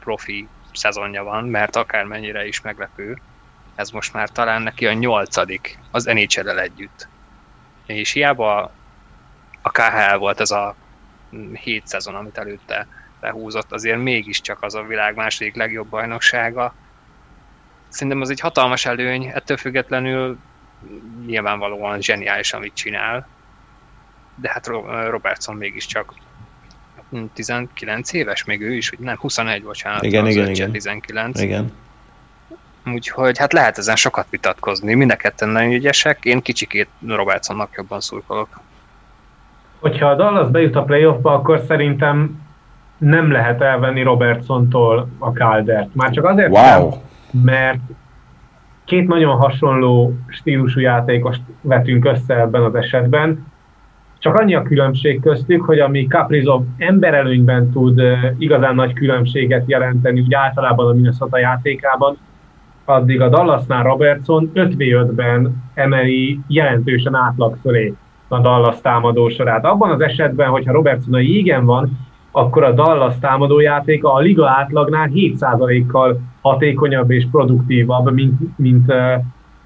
profi 0.00 0.48
szezonja 0.72 1.24
van, 1.24 1.44
mert 1.44 1.76
akármennyire 1.76 2.46
is 2.46 2.60
meglepő, 2.60 3.18
ez 3.80 3.90
most 3.90 4.12
már 4.12 4.28
talán 4.28 4.62
neki 4.62 4.86
a 4.86 4.92
nyolcadik 4.92 5.78
az 5.90 6.04
nhl 6.04 6.58
együtt. 6.58 7.08
És 7.86 8.10
hiába 8.10 8.72
a 9.62 9.70
KHL 9.70 10.16
volt 10.16 10.40
ez 10.40 10.50
a 10.50 10.74
hét 11.52 11.86
szezon, 11.86 12.14
amit 12.14 12.38
előtte 12.38 12.86
lehúzott, 13.20 13.72
azért 13.72 14.02
mégiscsak 14.02 14.62
az 14.62 14.74
a 14.74 14.82
világ 14.82 15.14
második 15.14 15.56
legjobb 15.56 15.88
bajnoksága. 15.88 16.74
Szerintem 17.88 18.20
az 18.20 18.30
egy 18.30 18.40
hatalmas 18.40 18.86
előny, 18.86 19.26
ettől 19.26 19.56
függetlenül 19.56 20.38
nyilvánvalóan 21.26 22.00
zseniális, 22.00 22.52
amit 22.52 22.74
csinál, 22.74 23.28
de 24.34 24.50
hát 24.50 24.66
Robertson 25.08 25.56
mégiscsak 25.56 26.14
19 27.34 28.12
éves 28.12 28.44
még 28.44 28.60
ő 28.60 28.74
is, 28.74 28.92
nem, 28.98 29.16
21, 29.16 29.62
bocsánat. 29.62 30.02
Igen, 30.02 30.26
igen, 30.26 30.50
igen. 30.50 30.72
19. 30.72 31.40
Igen. 31.40 31.72
Úgyhogy 32.86 33.38
hát 33.38 33.52
lehet 33.52 33.78
ezen 33.78 33.96
sokat 33.96 34.26
vitatkozni. 34.30 34.94
Mind 34.94 35.10
a 35.10 35.16
ketten 35.16 35.48
nagyon 35.48 35.72
ügyesek, 35.72 36.24
én 36.24 36.42
kicsikét 36.42 36.88
Robertsonnak 37.06 37.70
jobban 37.76 38.00
szurkolok. 38.00 38.60
Hogyha 39.78 40.06
a 40.06 40.14
Dallas 40.14 40.50
bejut 40.50 40.76
a 40.76 40.82
playoffba, 40.82 41.34
akkor 41.34 41.62
szerintem 41.66 42.40
nem 42.98 43.30
lehet 43.30 43.60
elvenni 43.60 44.02
Robertsontól 44.02 45.08
a 45.18 45.30
Caldert. 45.30 45.94
Már 45.94 46.10
csak 46.10 46.24
azért 46.24 46.50
wow. 46.50 46.88
nem, 46.88 47.42
mert 47.42 47.80
két 48.84 49.08
nagyon 49.08 49.36
hasonló 49.36 50.14
stílusú 50.26 50.80
játékost 50.80 51.40
vetünk 51.60 52.04
össze 52.04 52.40
ebben 52.40 52.62
az 52.62 52.74
esetben. 52.74 53.46
Csak 54.18 54.34
annyi 54.34 54.54
a 54.54 54.62
különbség 54.62 55.20
köztük, 55.20 55.64
hogy 55.64 55.78
ami 55.78 56.06
Kaprizov 56.06 56.62
emberelőnyben 56.76 57.70
tud 57.70 58.02
igazán 58.38 58.74
nagy 58.74 58.92
különbséget 58.92 59.64
jelenteni, 59.66 60.20
úgy 60.20 60.34
általában 60.34 60.86
a 60.86 60.92
Minnesota 60.92 61.38
játékában, 61.38 62.18
addig 62.84 63.20
a 63.20 63.28
Dallasnál 63.28 63.82
Robertson 63.82 64.50
5v5-ben 64.54 65.62
emeli 65.74 66.40
jelentősen 66.46 67.14
átlag 67.14 67.56
fölé 67.62 67.94
a 68.28 68.38
Dallas 68.38 68.80
támadó 68.80 69.28
sorát. 69.28 69.64
Abban 69.64 69.90
az 69.90 70.00
esetben, 70.00 70.48
hogyha 70.48 70.72
Robertson 70.72 71.14
a 71.14 71.18
jégen 71.18 71.64
van, 71.64 71.98
akkor 72.30 72.64
a 72.64 72.72
Dallas 72.72 73.18
támadójátéka 73.20 74.12
a 74.12 74.18
liga 74.18 74.48
átlagnál 74.48 75.10
7%-kal 75.14 76.20
hatékonyabb 76.40 77.10
és 77.10 77.26
produktívabb, 77.30 78.12
mint, 78.12 78.58
mint 78.58 78.92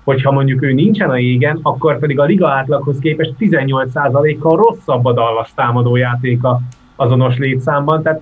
hogyha 0.05 0.33
mondjuk 0.33 0.63
ő 0.63 0.73
nincsen 0.73 1.11
a 1.11 1.17
jégen, 1.17 1.59
akkor 1.63 1.99
pedig 1.99 2.21
a 2.21 2.25
liga 2.25 2.49
átlaghoz 2.49 2.99
képest 2.99 3.35
18%-kal 3.39 4.57
rosszabb 4.57 5.05
a 5.05 5.13
Dallas 5.13 5.55
támadójátéka 5.55 6.61
azonos 6.97 7.39
létszámban, 7.39 8.03
tehát 8.03 8.21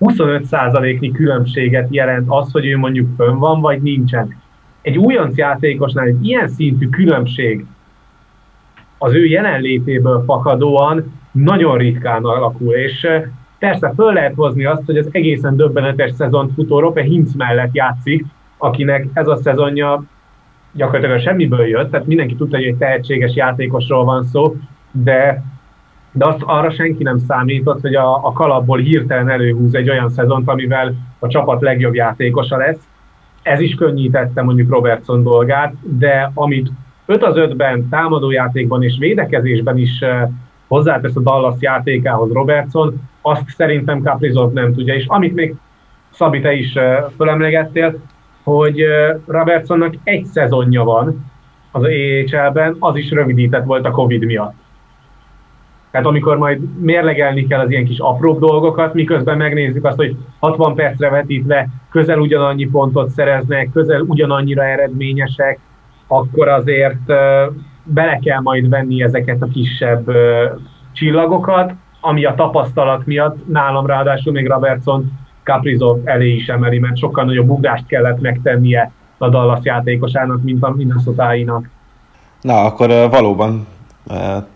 25%-nyi 0.00 1.10
különbséget 1.10 1.86
jelent 1.90 2.26
az, 2.28 2.52
hogy 2.52 2.66
ő 2.66 2.76
mondjuk 2.76 3.08
fönn 3.16 3.38
van, 3.38 3.60
vagy 3.60 3.82
nincsen. 3.82 4.36
Egy 4.82 4.98
újonc 4.98 5.36
játékosnál 5.36 6.06
egy 6.06 6.26
ilyen 6.26 6.48
szintű 6.48 6.88
különbség 6.88 7.66
az 8.98 9.12
ő 9.12 9.24
jelenlétéből 9.24 10.24
fakadóan 10.26 11.12
nagyon 11.32 11.78
ritkán 11.78 12.24
alakul, 12.24 12.74
és 12.74 13.06
Persze 13.58 13.92
föl 13.94 14.12
lehet 14.12 14.34
hozni 14.34 14.64
azt, 14.64 14.82
hogy 14.86 14.96
az 14.96 15.08
egészen 15.10 15.56
döbbenetes 15.56 16.12
szezont 16.12 16.52
futó 16.54 16.78
Rope 16.78 17.02
Hinz 17.02 17.34
mellett 17.34 17.74
játszik, 17.74 18.24
akinek 18.56 19.06
ez 19.12 19.26
a 19.26 19.36
szezonja 19.36 20.02
gyakorlatilag 20.72 21.20
semmiből 21.20 21.66
jött, 21.66 21.90
tehát 21.90 22.06
mindenki 22.06 22.34
tudta, 22.34 22.56
hogy 22.56 22.66
egy 22.66 22.76
tehetséges 22.76 23.34
játékosról 23.34 24.04
van 24.04 24.24
szó, 24.24 24.56
de, 24.90 25.44
de 26.16 26.26
azt 26.26 26.42
arra 26.42 26.70
senki 26.70 27.02
nem 27.02 27.18
számított, 27.18 27.80
hogy 27.80 27.94
a, 27.94 28.26
a 28.26 28.32
kalapból 28.32 28.78
hirtelen 28.78 29.28
előhúz 29.28 29.74
egy 29.74 29.90
olyan 29.90 30.08
szezont, 30.08 30.48
amivel 30.48 30.94
a 31.18 31.26
csapat 31.26 31.60
legjobb 31.62 31.94
játékosa 31.94 32.56
lesz. 32.56 32.88
Ez 33.42 33.60
is 33.60 33.74
könnyítette 33.74 34.42
mondjuk 34.42 34.70
Robertson 34.70 35.22
dolgát, 35.22 35.74
de 35.80 36.30
amit 36.34 36.70
5 37.06 37.22
az 37.22 37.34
5-ben, 37.36 37.88
támadójátékban 37.88 38.82
és 38.82 38.96
védekezésben 38.98 39.78
is 39.78 40.00
eh, 40.00 40.28
hozzátesz 40.66 41.16
a 41.16 41.20
Dallas 41.20 41.56
játékához 41.58 42.32
Robertson, 42.32 43.00
azt 43.20 43.48
szerintem 43.48 44.02
Kaprizov 44.02 44.52
nem 44.52 44.74
tudja. 44.74 44.94
És 44.94 45.06
amit 45.06 45.34
még 45.34 45.54
Szabi, 46.10 46.40
te 46.40 46.52
is 46.52 46.72
fölemlegettél, 47.16 47.98
hogy 48.42 48.84
Robertsonnak 49.26 49.94
egy 50.02 50.24
szezonja 50.24 50.84
van 50.84 51.30
az 51.70 51.82
EHL-ben, 51.84 52.76
az 52.78 52.96
is 52.96 53.10
rövidített 53.10 53.64
volt 53.64 53.86
a 53.86 53.90
Covid 53.90 54.24
miatt. 54.24 54.65
Tehát 55.90 56.06
amikor 56.06 56.38
majd 56.38 56.60
mérlegelni 56.80 57.46
kell 57.46 57.60
az 57.60 57.70
ilyen 57.70 57.84
kis 57.84 57.98
apróbb 57.98 58.38
dolgokat, 58.38 58.94
miközben 58.94 59.36
megnézzük 59.36 59.84
azt, 59.84 59.96
hogy 59.96 60.16
60 60.38 60.74
percre 60.74 61.10
vetítve 61.10 61.68
közel 61.90 62.18
ugyanannyi 62.18 62.66
pontot 62.66 63.08
szereznek, 63.08 63.70
közel 63.72 64.00
ugyanannyira 64.00 64.64
eredményesek, 64.64 65.58
akkor 66.06 66.48
azért 66.48 67.06
bele 67.82 68.18
kell 68.22 68.40
majd 68.40 68.68
venni 68.68 69.02
ezeket 69.02 69.42
a 69.42 69.48
kisebb 69.52 70.10
csillagokat, 70.92 71.72
ami 72.00 72.24
a 72.24 72.34
tapasztalat 72.34 73.06
miatt 73.06 73.48
nálam 73.48 73.86
ráadásul 73.86 74.32
még 74.32 74.46
Robertson 74.46 75.12
Caprizov 75.42 75.98
elé 76.04 76.34
is 76.34 76.46
emeli, 76.46 76.78
mert 76.78 76.96
sokkal 76.96 77.24
nagyobb 77.24 77.48
ugrást 77.48 77.86
kellett 77.86 78.20
megtennie 78.20 78.92
a 79.18 79.28
Dallas 79.28 79.60
játékosának, 79.62 80.42
mint 80.42 80.62
a 80.62 80.74
Minnesota-inak. 80.76 81.68
Na, 82.40 82.64
akkor 82.64 82.88
valóban 83.10 83.66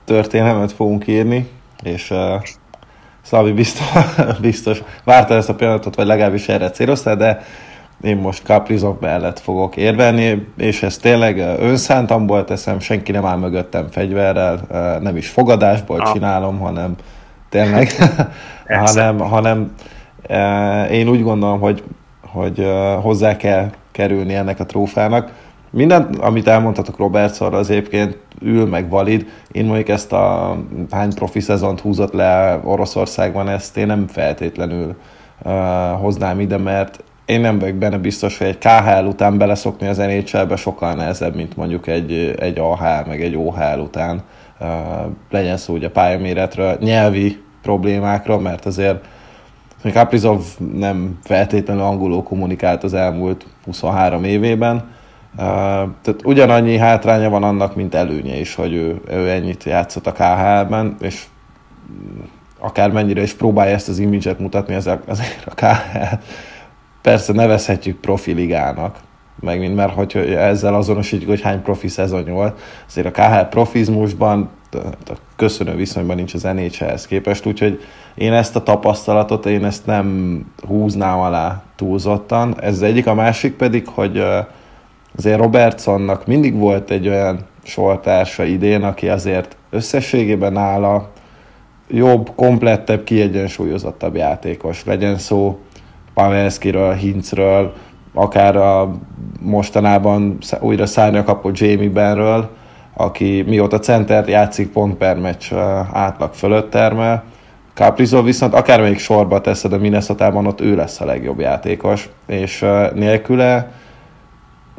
történelmet 0.05 0.73
fogunk 0.73 1.07
írni, 1.07 1.49
és 1.83 2.15
Szlavi 3.23 3.53
biztos, 3.53 3.87
biztos 4.41 4.83
várta 5.05 5.35
ezt 5.35 5.49
a 5.49 5.55
pillanatot, 5.55 5.95
vagy 5.95 6.07
legalábbis 6.07 6.49
erre 6.49 6.71
céloztál, 6.71 7.17
de 7.17 7.41
én 8.01 8.17
most 8.17 8.45
Caprizov 8.45 8.97
mellett 9.01 9.39
fogok 9.39 9.77
érvelni, 9.77 10.47
és 10.57 10.83
ez 10.83 10.97
tényleg 10.97 11.39
önszántamból 11.39 12.45
teszem, 12.45 12.81
senki 12.81 13.13
nem 13.13 13.25
áll 13.25 13.37
mögöttem 13.37 13.87
fegyverrel, 13.91 14.61
nem 15.01 15.17
is 15.17 15.29
fogadásból 15.29 16.01
ah. 16.01 16.13
csinálom, 16.13 16.59
hanem 16.59 16.95
tényleg, 17.49 17.91
hanem, 18.87 19.19
hanem 19.19 19.75
én 20.91 21.09
úgy 21.09 21.23
gondolom, 21.23 21.61
hogy, 21.61 21.83
hogy 22.27 22.71
hozzá 23.03 23.37
kell 23.37 23.71
kerülni 23.91 24.35
ennek 24.35 24.61
a 24.61 24.67
trófának. 24.67 25.33
Minden, 25.71 26.03
amit 26.21 26.49
elmondhatok 26.49 26.97
Robertszorra, 26.97 27.59
az 27.59 27.71
egyébként 27.71 28.19
ül 28.43 28.67
meg 28.67 28.89
valid. 28.89 29.27
Én 29.53 29.65
mondjuk 29.65 29.89
ezt 29.89 30.13
a 30.13 30.57
hány 30.91 31.15
profi 31.15 31.41
szezont 31.41 31.81
húzott 31.81 32.13
le 32.13 32.61
Oroszországban, 32.65 33.49
ezt 33.49 33.77
én 33.77 33.87
nem 33.87 34.07
feltétlenül 34.07 34.95
uh, 35.43 35.53
hoznám 36.01 36.41
ide, 36.41 36.57
mert 36.57 37.05
én 37.25 37.41
nem 37.41 37.59
vagyok 37.59 37.75
benne 37.75 37.99
biztos, 37.99 38.39
hogy 38.39 38.47
egy 38.47 38.59
KHL 38.59 39.05
után 39.07 39.39
beleszokni 39.39 39.87
az 39.87 39.97
NHL-be 39.97 40.57
sokkal 40.57 40.95
nehezebb, 40.95 41.35
mint 41.35 41.57
mondjuk 41.57 41.87
egy, 41.87 42.35
egy 42.39 42.59
AHL, 42.59 43.09
meg 43.09 43.23
egy 43.23 43.37
OHL 43.37 43.81
után. 43.81 44.23
Uh, 44.61 44.67
legyen 45.31 45.57
szó 45.57 45.75
ugye 45.75 45.89
pályaméretről, 45.89 46.77
nyelvi 46.81 47.43
problémákról, 47.63 48.41
mert 48.41 48.67
azért 48.67 49.05
Kaprizov 49.93 50.43
nem 50.75 51.19
feltétlenül 51.23 51.83
angolul 51.83 52.23
kommunikált 52.23 52.85
az 52.85 52.95
elmúlt 52.95 53.47
23 53.65 54.25
évében, 54.25 54.85
tehát 55.37 56.21
ugyanannyi 56.25 56.77
hátránya 56.77 57.31
van 57.31 57.43
annak, 57.43 57.77
mint 57.77 57.95
előnye 57.95 58.35
is, 58.35 58.55
hogy 58.55 58.75
ő, 58.75 59.01
ő 59.09 59.31
ennyit 59.31 59.65
játszott 59.65 60.07
a 60.07 60.13
KHL-ben, 60.13 60.97
és 61.01 61.25
akármennyire 62.59 63.23
is 63.23 63.35
próbálja 63.35 63.75
ezt 63.75 63.89
az 63.89 63.99
imidzset 63.99 64.39
mutatni, 64.39 64.75
ezért, 64.75 65.09
azért 65.09 65.47
a 65.47 65.55
KHL 65.55 66.15
persze 67.03 67.33
nevezhetjük 67.33 68.01
profiligának, 68.01 68.99
meg 69.41 69.59
mind, 69.59 69.75
mert 69.75 69.95
hogy 69.95 70.17
ezzel 70.35 70.75
azonosítjuk, 70.75 71.31
hogy 71.31 71.41
hány 71.41 71.63
profi 71.63 71.89
szezon 71.89 72.25
volt, 72.25 72.61
azért 72.89 73.07
a 73.07 73.11
KHL 73.11 73.49
profizmusban 73.51 74.51
a 75.07 75.13
köszönő 75.37 75.75
viszonyban 75.75 76.17
nincs 76.17 76.35
az 76.35 76.43
NHL-hez 76.43 77.07
képest, 77.07 77.47
úgyhogy 77.47 77.81
én 78.15 78.33
ezt 78.33 78.57
a 78.57 78.63
tapasztalatot, 78.63 79.47
én 79.47 79.65
ezt 79.65 79.87
nem 79.87 80.41
húznám 80.67 81.19
alá 81.19 81.63
túlzottan. 81.77 82.61
Ez 82.61 82.81
egyik, 82.81 83.07
a 83.07 83.15
másik 83.15 83.57
pedig, 83.57 83.89
hogy 83.89 84.25
azért 85.17 85.39
Robertsonnak 85.39 86.27
mindig 86.27 86.59
volt 86.59 86.91
egy 86.91 87.09
olyan 87.09 87.39
sortársa 87.63 88.45
idén, 88.45 88.83
aki 88.83 89.09
azért 89.09 89.57
összességében 89.71 90.53
nála 90.53 91.11
jobb, 91.89 92.31
komplettebb, 92.35 93.05
kiegyensúlyozottabb 93.05 94.17
játékos. 94.17 94.85
Legyen 94.85 95.19
szó 95.19 95.59
Pavelskiről, 96.15 96.93
Hinzről, 96.93 97.73
akár 98.15 98.57
a 98.57 98.91
mostanában 99.41 100.39
újra 100.61 100.87
szárnya 100.87 101.25
kapott 101.25 101.59
Jamie 101.59 101.91
Benről, 101.91 102.49
aki 102.95 103.45
mióta 103.47 103.79
center 103.79 104.29
játszik 104.29 104.73
pont 104.73 104.95
per 104.95 105.19
meccs 105.19 105.53
átlag 105.93 106.33
fölött 106.33 106.71
termel. 106.71 107.25
Caprizov 107.75 108.25
viszont 108.25 108.55
akármelyik 108.55 108.99
sorba 108.99 109.41
teszed 109.41 109.73
a 109.73 109.79
minnesota 109.79 110.33
ott 110.33 110.61
ő 110.61 110.75
lesz 110.75 111.01
a 111.01 111.05
legjobb 111.05 111.41
játékos, 111.41 112.09
és 112.27 112.65
nélküle 112.95 113.71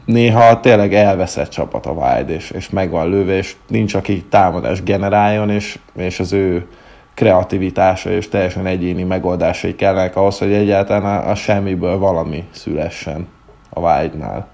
néha 0.06 0.60
tényleg 0.60 0.94
elveszett 0.94 1.50
csapat 1.50 1.86
a 1.86 1.92
Wild, 1.92 2.30
és, 2.30 2.50
és 2.50 2.70
meg 2.70 2.90
van 2.90 3.10
lőve, 3.10 3.34
és 3.34 3.56
nincs, 3.68 3.94
aki 3.94 4.24
támadás 4.24 4.84
generáljon, 4.84 5.50
és, 5.50 5.80
és 5.96 6.20
az 6.20 6.34
ő 6.34 6.68
kreativitása 7.14 8.10
és 8.10 8.30
teljesen 8.30 8.66
egyéni 8.66 9.04
megoldásai 9.04 9.76
kellene 9.76 10.12
ahhoz, 10.14 10.38
hogy 10.38 10.54
egyáltalán 10.54 11.24
a, 11.24 11.30
a 11.30 11.36
semmiből 11.36 11.98
valami 11.98 12.48
szülessen 12.52 13.28
a 13.70 13.80
Wild-nál. 13.80 14.48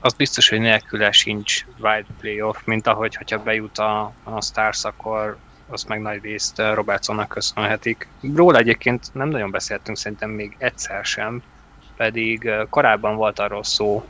Az 0.00 0.12
biztos, 0.12 0.48
hogy 0.48 0.60
nélküle 0.60 1.12
sincs 1.12 1.64
Wild 1.80 2.06
playoff, 2.20 2.56
mint 2.64 2.86
ahogy, 2.86 3.16
hogyha 3.16 3.42
bejut 3.42 3.78
a, 3.78 4.12
a 4.24 4.42
Stars, 4.42 4.84
akkor 4.84 5.36
azt 5.68 5.88
meg 5.88 6.00
nagy 6.00 6.22
részt 6.22 6.62
Robertsonnak 6.74 7.28
köszönhetik. 7.28 8.08
Róla 8.34 8.58
egyébként 8.58 9.10
nem 9.12 9.28
nagyon 9.28 9.50
beszéltünk 9.50 9.96
szerintem 9.96 10.30
még 10.30 10.56
egyszer 10.58 11.04
sem, 11.04 11.42
pedig 11.96 12.50
korábban 12.70 13.16
volt 13.16 13.38
arról 13.38 13.64
szó, 13.64 14.04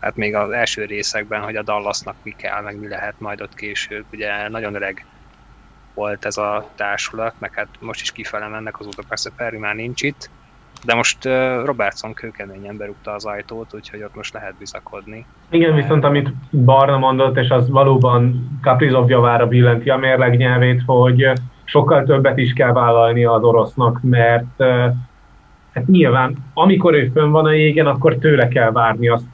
hát 0.00 0.16
még 0.16 0.34
az 0.34 0.50
első 0.50 0.84
részekben, 0.84 1.42
hogy 1.42 1.56
a 1.56 1.62
Dallasnak 1.62 2.14
mi 2.22 2.34
kell, 2.36 2.62
meg 2.62 2.78
mi 2.78 2.88
lehet 2.88 3.14
majd 3.18 3.40
ott 3.40 3.54
később. 3.54 4.04
Ugye 4.12 4.48
nagyon 4.48 4.74
öreg 4.74 5.04
volt 5.94 6.24
ez 6.24 6.36
a 6.36 6.70
társulat, 6.74 7.34
meg 7.38 7.54
hát 7.54 7.68
most 7.80 8.00
is 8.00 8.12
kifele 8.12 8.48
mennek, 8.48 8.80
azóta 8.80 9.02
persze 9.08 9.30
Perry 9.36 9.58
már 9.58 9.74
nincs 9.74 10.02
itt, 10.02 10.30
de 10.84 10.94
most 10.94 11.24
Robertson 11.64 12.14
kőkeményen 12.14 12.76
berúgta 12.76 13.12
az 13.12 13.24
ajtót, 13.24 13.74
úgyhogy 13.74 14.02
ott 14.02 14.14
most 14.14 14.34
lehet 14.34 14.54
bizakodni. 14.58 15.26
Igen, 15.50 15.74
viszont 15.74 16.04
amit 16.04 16.32
Barna 16.50 16.98
mondott, 16.98 17.36
és 17.36 17.48
az 17.48 17.70
valóban 17.70 18.48
Kaprizov 18.62 19.10
javára 19.10 19.46
billenti 19.46 19.90
a 19.90 19.96
mérleg 19.96 20.36
nyelvét, 20.36 20.82
hogy 20.86 21.32
sokkal 21.64 22.04
többet 22.04 22.38
is 22.38 22.52
kell 22.52 22.72
vállalni 22.72 23.24
az 23.24 23.42
orosznak, 23.42 24.00
mert 24.02 24.62
hát 25.72 25.86
nyilván, 25.86 26.36
amikor 26.54 26.94
ő 26.94 27.10
fönn 27.14 27.30
van 27.30 27.44
a 27.44 27.52
jégen, 27.52 27.86
akkor 27.86 28.16
tőle 28.16 28.48
kell 28.48 28.70
várni 28.70 29.08
azt 29.08 29.26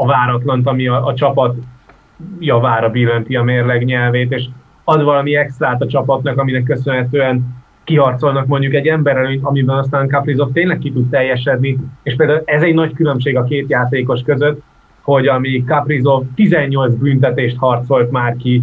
a 0.00 0.06
váratlant, 0.06 0.66
ami 0.66 0.86
a, 0.86 1.06
a 1.06 1.14
csapat 1.14 1.56
javára 2.38 2.90
billenti 2.90 3.36
a 3.36 3.42
mérleg 3.42 3.84
nyelvét, 3.84 4.32
és 4.32 4.44
ad 4.84 5.02
valami 5.02 5.36
extrát 5.36 5.82
a 5.82 5.86
csapatnak, 5.86 6.38
aminek 6.38 6.62
köszönhetően 6.62 7.58
kiharcolnak 7.84 8.46
mondjuk 8.46 8.74
egy 8.74 8.86
emberelőnyt, 8.86 9.44
amiben 9.44 9.76
aztán 9.76 10.08
Kaprizov 10.08 10.52
tényleg 10.52 10.78
ki 10.78 10.92
tud 10.92 11.10
teljesedni, 11.10 11.78
és 12.02 12.16
például 12.16 12.42
ez 12.44 12.62
egy 12.62 12.74
nagy 12.74 12.92
különbség 12.92 13.36
a 13.36 13.44
két 13.44 13.70
játékos 13.70 14.22
között, 14.22 14.62
hogy 15.00 15.26
ami 15.26 15.64
Kaprizov 15.64 16.24
18 16.34 16.94
büntetést 16.94 17.56
harcolt 17.56 18.10
már 18.10 18.36
ki 18.36 18.62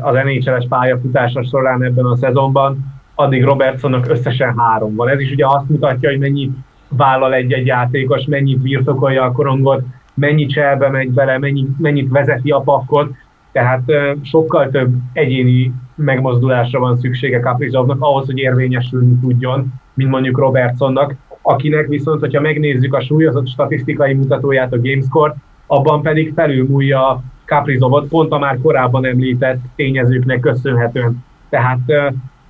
az 0.00 0.14
NHL-es 0.14 0.66
pályafutása 0.68 1.42
során 1.42 1.82
ebben 1.82 2.04
a 2.04 2.16
szezonban, 2.16 2.78
addig 3.14 3.44
Robertsonnak 3.44 4.08
összesen 4.08 4.58
három 4.58 4.94
van. 4.94 5.08
Ez 5.08 5.20
is 5.20 5.32
ugye 5.32 5.46
azt 5.46 5.68
mutatja, 5.68 6.08
hogy 6.08 6.18
mennyit 6.18 6.52
vállal 6.88 7.34
egy-egy 7.34 7.66
játékos, 7.66 8.24
mennyit 8.26 8.58
birtokolja 8.58 9.22
a 9.22 9.32
korongot, 9.32 9.82
mennyit 10.14 10.50
cselbe 10.50 10.88
megy 10.88 11.10
bele, 11.10 11.38
mennyit, 11.38 11.78
mennyit 11.78 12.10
vezeti 12.10 12.50
a 12.50 12.60
pakkot, 12.60 13.10
tehát 13.52 13.82
sokkal 14.22 14.70
több 14.70 14.94
egyéni 15.12 15.72
megmozdulásra 15.94 16.78
van 16.78 16.96
szüksége 16.96 17.40
Kaprizovnak 17.40 17.96
ahhoz, 18.00 18.26
hogy 18.26 18.38
érvényesülni 18.38 19.18
tudjon, 19.20 19.72
mint 19.94 20.10
mondjuk 20.10 20.38
Robertsonnak, 20.38 21.14
akinek 21.42 21.86
viszont, 21.86 22.20
hogyha 22.20 22.40
megnézzük 22.40 22.94
a 22.94 23.00
súlyozott 23.00 23.48
statisztikai 23.48 24.14
mutatóját, 24.14 24.72
a 24.72 24.80
Gamescore, 24.80 25.34
abban 25.66 26.02
pedig 26.02 26.32
felülmúlja 26.34 27.22
Kaprizovot 27.44 28.08
pont 28.08 28.32
a 28.32 28.38
már 28.38 28.58
korábban 28.62 29.06
említett 29.06 29.58
tényezőknek 29.76 30.40
köszönhetően. 30.40 31.24
Tehát 31.48 31.80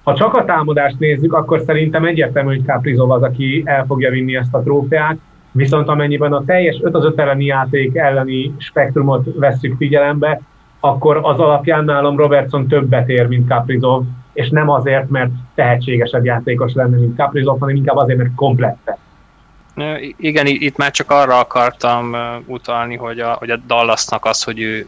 ha 0.03 0.15
csak 0.15 0.35
a 0.35 0.45
támadást 0.45 0.99
nézzük, 0.99 1.33
akkor 1.33 1.61
szerintem 1.61 2.05
egyértelmű, 2.05 2.55
hogy 2.55 2.65
Kaprizov 2.65 3.11
az, 3.11 3.23
aki 3.23 3.63
el 3.65 3.87
fogja 3.87 4.11
vinni 4.11 4.37
ezt 4.37 4.55
a 4.55 4.63
trófeát, 4.63 5.19
viszont 5.53 5.89
amennyiben 5.89 6.33
a 6.33 6.45
teljes 6.45 6.79
5 6.83 6.95
az 6.95 7.05
5 7.05 7.19
elleni 7.19 7.45
játék 7.45 7.97
elleni 7.97 8.55
spektrumot 8.59 9.27
vesszük 9.35 9.77
figyelembe, 9.77 10.41
akkor 10.81 11.21
az 11.23 11.39
alapján 11.39 11.85
nálam 11.85 12.17
Robertson 12.17 12.69
többet 12.69 13.09
ér, 13.09 13.27
mint 13.27 13.49
Kaprizov, 13.49 14.05
és 14.33 14.51
nem 14.51 14.69
azért, 14.69 15.09
mert 15.09 15.31
tehetségesebb 15.55 16.25
játékos 16.25 16.73
lenne, 16.73 16.97
mint 16.97 17.17
Kaprizov, 17.17 17.59
hanem 17.59 17.77
inkább 17.77 17.97
azért, 17.97 18.19
mert 18.19 18.35
komplette. 18.35 18.99
Igen, 20.17 20.47
itt 20.47 20.77
már 20.77 20.91
csak 20.91 21.11
arra 21.11 21.39
akartam 21.39 22.17
utalni, 22.47 22.97
hogy 22.97 23.21
a, 23.21 23.33
hogy 23.33 23.51
a 23.51 23.57
Dallasnak 23.57 24.25
az, 24.25 24.43
hogy 24.43 24.61
ő 24.61 24.87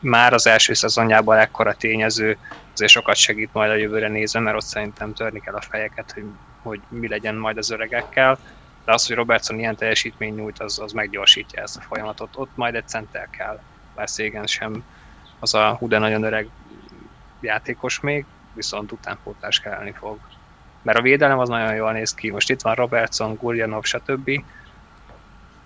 már 0.00 0.32
az 0.32 0.46
első 0.46 0.72
szezonjában 0.72 1.38
ekkora 1.38 1.72
tényező, 1.72 2.36
azért 2.72 2.90
sokat 2.90 3.16
segít 3.16 3.48
majd 3.52 3.70
a 3.70 3.74
jövőre 3.74 4.08
nézve, 4.08 4.40
mert 4.40 4.56
ott 4.56 4.62
szerintem 4.62 5.12
törni 5.12 5.40
kell 5.40 5.54
a 5.54 5.60
fejeket, 5.60 6.12
hogy, 6.12 6.24
hogy 6.62 6.80
mi 6.88 7.08
legyen 7.08 7.34
majd 7.34 7.56
az 7.56 7.70
öregekkel. 7.70 8.38
De 8.84 8.92
az, 8.92 9.06
hogy 9.06 9.16
Robertson 9.16 9.58
ilyen 9.58 9.76
teljesítmény 9.76 10.34
nyújt, 10.34 10.60
az, 10.60 10.78
az 10.78 10.92
meggyorsítja 10.92 11.62
ezt 11.62 11.76
a 11.76 11.80
folyamatot. 11.80 12.36
Ott 12.36 12.50
majd 12.54 12.74
egy 12.74 12.88
center 12.88 13.28
kell, 13.30 13.60
bár 13.94 14.08
Szégen 14.08 14.46
sem 14.46 14.84
az 15.40 15.54
a 15.54 15.76
hú 15.78 15.86
nagyon 15.86 16.22
öreg 16.22 16.48
játékos 17.40 18.00
még. 18.00 18.24
viszont 18.54 18.92
utánpótlás 18.92 19.60
kelleni 19.60 19.92
fog. 19.98 20.18
Mert 20.82 20.98
a 20.98 21.02
védelem 21.02 21.38
az 21.38 21.48
nagyon 21.48 21.74
jól 21.74 21.92
néz 21.92 22.14
ki. 22.14 22.30
Most 22.30 22.50
itt 22.50 22.60
van 22.60 22.74
Robertson, 22.74 23.34
Gurjanov, 23.40 23.82
stb. 23.84 24.30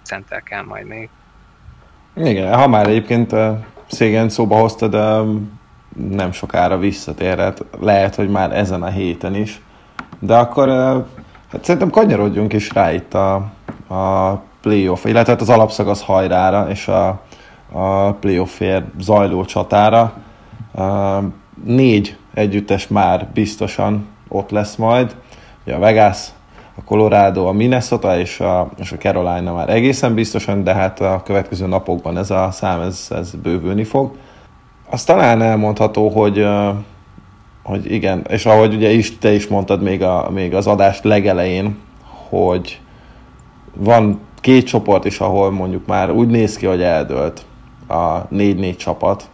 Center 0.03 0.43
kell 0.43 0.63
majd 0.63 0.87
még. 0.87 1.09
Igen, 2.15 2.55
ha 2.55 2.69
már 2.69 2.89
egyébként 2.89 3.35
Szégen 3.87 4.29
szóba 4.29 4.57
hozta, 4.57 4.89
de 4.89 5.21
nem 5.97 6.33
sokára 6.33 6.79
visszatérhet. 6.79 7.65
Lehet, 7.81 8.15
hogy 8.15 8.29
már 8.29 8.53
ezen 8.53 8.83
a 8.83 8.91
héten 8.91 9.35
is. 9.35 9.61
De 10.19 10.37
akkor 10.37 10.69
hát 11.53 11.65
szerintem 11.65 11.91
kanyarodjunk 11.91 12.53
is 12.53 12.73
rá 12.73 12.93
itt 12.93 13.15
a, 13.15 13.35
a 13.89 14.33
playoff, 14.61 15.05
illetve 15.05 15.33
hát 15.33 15.41
az 15.41 15.49
alapszakasz 15.49 16.03
hajrára 16.03 16.71
és 16.71 16.89
a, 16.89 17.21
a 17.73 18.13
playoffért 18.13 18.85
zajló 19.01 19.45
csatára. 19.45 20.13
Négy 21.65 22.17
együttes 22.35 22.89
már 22.89 23.29
biztosan 23.35 24.07
ott 24.29 24.51
lesz 24.51 24.77
majd. 24.77 25.17
Ugye 25.65 25.75
a 25.75 25.79
Vegas, 25.79 26.29
a 26.79 26.85
Colorado, 26.85 27.47
a 27.47 27.53
Minnesota 27.53 28.19
és 28.19 28.41
a, 28.41 28.71
és 28.79 28.93
a 28.93 28.97
Carolina 28.97 29.53
már 29.55 29.69
egészen 29.69 30.15
biztosan, 30.15 30.65
de 30.65 30.75
hát 30.75 31.01
a 31.01 31.23
következő 31.25 31.67
napokban 31.67 32.19
ez 32.19 32.31
a 32.31 32.49
szám 32.51 32.81
ez, 32.81 33.07
ez 33.11 33.35
bővülni 33.35 33.85
fog. 33.85 34.17
Azt 34.91 35.07
talán 35.07 35.43
elmondható, 35.43 36.09
hogy, 36.09 36.47
hogy 37.67 37.93
igen, 37.93 38.25
és 38.29 38.47
ahogy 38.47 38.75
ugye 38.75 38.91
is, 38.91 39.19
te 39.19 39.33
is 39.33 39.47
mondtad 39.47 39.83
még, 39.83 40.03
a, 40.03 40.31
még 40.31 40.55
az 40.55 40.67
adást 40.67 41.05
legelején, 41.05 41.77
hogy 42.29 42.81
van 43.75 44.21
két 44.41 44.67
csoport 44.67 45.05
is, 45.05 45.21
ahol 45.21 45.51
mondjuk 45.51 45.87
már 45.87 46.11
úgy 46.11 46.29
néz 46.29 46.57
ki, 46.57 46.67
hogy 46.67 46.83
eldőlt 46.83 47.45
a 47.87 48.29
4-4 48.29 48.77
csapat, 48.77 49.31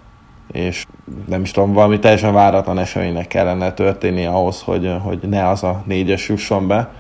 és 0.53 0.87
nem 1.28 1.43
is 1.43 1.51
tudom, 1.51 1.72
valami 1.72 1.99
teljesen 1.99 2.33
váratlan 2.33 2.78
eseménynek 2.78 3.26
kellene 3.26 3.72
történni 3.72 4.26
ahhoz, 4.26 4.62
hogy, 4.62 4.93
hogy 5.03 5.18
ne 5.28 5.49
az 5.49 5.62
a 5.62 5.83
négyes 5.87 6.28
jusson 6.28 6.66
be. 6.66 6.91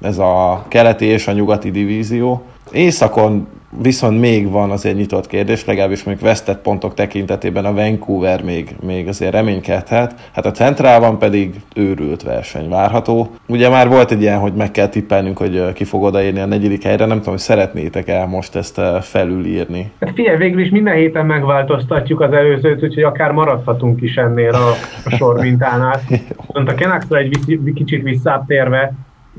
Ez 0.00 0.18
a 0.18 0.64
keleti 0.68 1.04
és 1.04 1.28
a 1.28 1.32
nyugati 1.32 1.70
divízió. 1.70 2.42
Északon 2.72 3.48
Viszont 3.82 4.20
még 4.20 4.50
van 4.50 4.70
azért 4.70 4.96
nyitott 4.96 5.26
kérdés, 5.26 5.64
legalábbis 5.64 6.04
még 6.04 6.18
vesztett 6.18 6.62
pontok 6.62 6.94
tekintetében 6.94 7.64
a 7.64 7.72
Vancouver 7.72 8.42
még, 8.44 8.76
még 8.86 9.08
azért 9.08 9.32
reménykedhet. 9.32 10.30
Hát 10.32 10.46
a 10.46 10.50
centrálban 10.50 11.18
pedig 11.18 11.54
őrült 11.74 12.22
verseny 12.22 12.68
várható. 12.68 13.30
Ugye 13.46 13.68
már 13.68 13.88
volt 13.88 14.10
egy 14.10 14.20
ilyen, 14.20 14.38
hogy 14.38 14.52
meg 14.52 14.70
kell 14.70 14.88
tippelnünk, 14.88 15.38
hogy 15.38 15.72
ki 15.72 15.84
fog 15.84 16.02
odaérni 16.02 16.40
a 16.40 16.46
negyedik 16.46 16.82
helyre, 16.82 17.06
nem 17.06 17.16
tudom, 17.16 17.32
hogy 17.32 17.42
szeretnétek 17.42 18.08
el 18.08 18.26
most 18.26 18.56
ezt 18.56 18.80
felülírni. 19.00 19.90
Hát 20.00 20.14
figyelj, 20.14 20.36
végül 20.36 20.60
is 20.60 20.70
minden 20.70 20.94
héten 20.94 21.26
megváltoztatjuk 21.26 22.20
az 22.20 22.32
előzőt, 22.32 22.82
úgyhogy 22.82 23.02
akár 23.02 23.32
maradhatunk 23.32 24.02
is 24.02 24.16
ennél 24.16 24.54
a, 24.54 24.70
a 25.04 25.10
sormintánál. 25.10 26.00
Viszont 26.46 26.68
a 26.68 26.74
Canucksra 26.74 27.18
egy 27.18 27.58
kicsit 27.74 28.02
visszább 28.02 28.46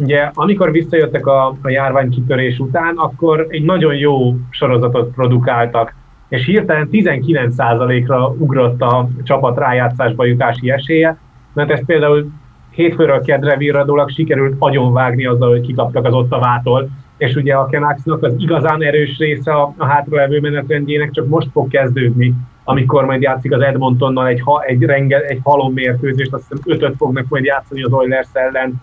Ugye, 0.02 0.30
amikor 0.34 0.72
visszajöttek 0.72 1.28
a, 1.28 1.48
a 1.62 1.70
járvány 1.70 2.10
kitörés 2.10 2.60
után, 2.60 2.96
akkor 2.96 3.46
egy 3.50 3.64
nagyon 3.64 3.96
jó 3.96 4.36
sorozatot 4.50 5.14
produkáltak, 5.14 5.96
és 6.30 6.46
hirtelen 6.46 6.90
19%-ra 6.92 8.36
ugrott 8.38 8.82
a 8.82 9.10
csapat 9.24 9.58
rájátszásba 9.58 10.26
jutási 10.26 10.72
esélye, 10.72 11.18
mert 11.54 11.72
ezt 11.72 11.86
például 11.86 12.32
hétfőről 12.70 13.22
kedre 13.22 13.58
virradólag 13.58 14.10
sikerült 14.10 14.56
agyonvágni 14.60 15.26
azzal, 15.26 15.50
hogy 15.50 15.62
kikaptak 15.62 16.06
az 16.06 16.14
Ottavától, 16.14 16.90
és 17.18 17.36
ugye 17.36 17.54
a 17.54 17.66
Kenáxnak 17.66 18.24
az 18.24 18.34
igazán 18.38 18.84
erős 18.84 19.18
része 19.18 19.52
a, 19.52 19.74
a 19.78 19.86
hátralevő 19.86 20.40
menetrendjének 20.40 21.12
csak 21.12 21.28
most 21.28 21.48
fog 21.52 21.68
kezdődni, 21.68 22.34
amikor 22.64 23.06
majd 23.06 23.22
játszik 23.22 23.52
az 23.54 23.62
Edmontonnal 23.62 24.28
egy, 24.28 24.42
ha, 24.42 24.64
egy, 24.64 24.82
renge, 24.82 25.20
egy 25.20 25.40
halom 25.44 25.74
mérkőzést, 25.74 26.34
azt 26.34 26.46
hiszem 26.50 26.64
ötöt 26.76 26.96
fognak 26.98 27.26
majd 27.30 27.44
játszani 27.44 27.84
az 27.84 27.94
Oilers 27.94 28.30
ellen, 28.34 28.82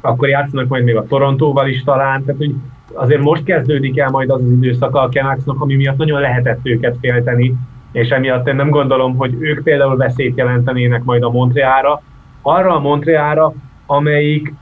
akkor 0.00 0.28
játszanak 0.28 0.68
majd 0.68 0.84
még 0.84 0.96
a 0.96 1.06
Torontóval 1.06 1.68
is 1.68 1.82
talán, 1.84 2.24
tehát 2.24 2.40
hogy 2.40 2.54
azért 2.92 3.22
most 3.22 3.44
kezdődik 3.44 3.98
el 3.98 4.10
majd 4.10 4.30
az 4.30 4.42
az 4.42 4.50
időszak 4.50 4.94
a 4.94 5.08
Canucksnak, 5.08 5.60
ami 5.60 5.74
miatt 5.74 5.96
nagyon 5.96 6.20
lehetett 6.20 6.60
őket 6.62 6.96
félteni, 7.00 7.54
és 7.92 8.08
emiatt 8.08 8.46
én 8.48 8.54
nem 8.54 8.70
gondolom, 8.70 9.16
hogy 9.16 9.36
ők 9.38 9.62
például 9.62 9.96
veszélyt 9.96 10.36
jelentenének 10.36 11.04
majd 11.04 11.22
a 11.22 11.30
Montreára, 11.30 12.02
arra 12.42 12.74
a 12.74 12.80
Montreára, 12.80 13.52
amelyik 13.86 14.52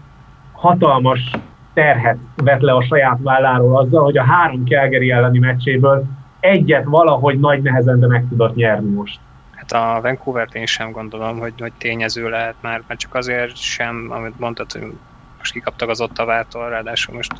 hatalmas 0.53 1.30
terhet 1.74 2.18
vet 2.37 2.62
le 2.62 2.72
a 2.72 2.82
saját 2.82 3.18
válláról 3.22 3.78
azzal, 3.78 4.05
hogy 4.05 4.18
a 4.18 4.24
három 4.24 4.64
Calgary 4.66 5.11
elleni 5.11 5.39
meccséből 5.39 6.05
egyet 6.41 6.85
valahogy 6.85 7.41
nagy 7.41 7.62
nehezen, 7.62 8.01
de 8.01 8.07
meg 8.07 8.24
tudott 8.28 8.55
nyerni 8.55 8.91
most. 8.91 9.20
Hát 9.51 9.72
a 9.72 10.01
Vancouver-t 10.01 10.55
én 10.55 10.66
sem 10.66 10.91
gondolom, 10.91 11.39
hogy, 11.39 11.53
hogy 11.59 11.72
tényező 11.78 12.28
lehet 12.28 12.55
már, 12.61 12.82
mert 12.87 13.01
csak 13.01 13.14
azért 13.14 13.57
sem, 13.57 14.07
amit 14.11 14.39
mondtad, 14.39 14.72
hogy 14.72 14.93
most 15.45 15.57
kikaptak 15.57 15.88
az 15.88 16.01
Ottavától, 16.01 16.68
ráadásul 16.68 17.14
most 17.14 17.32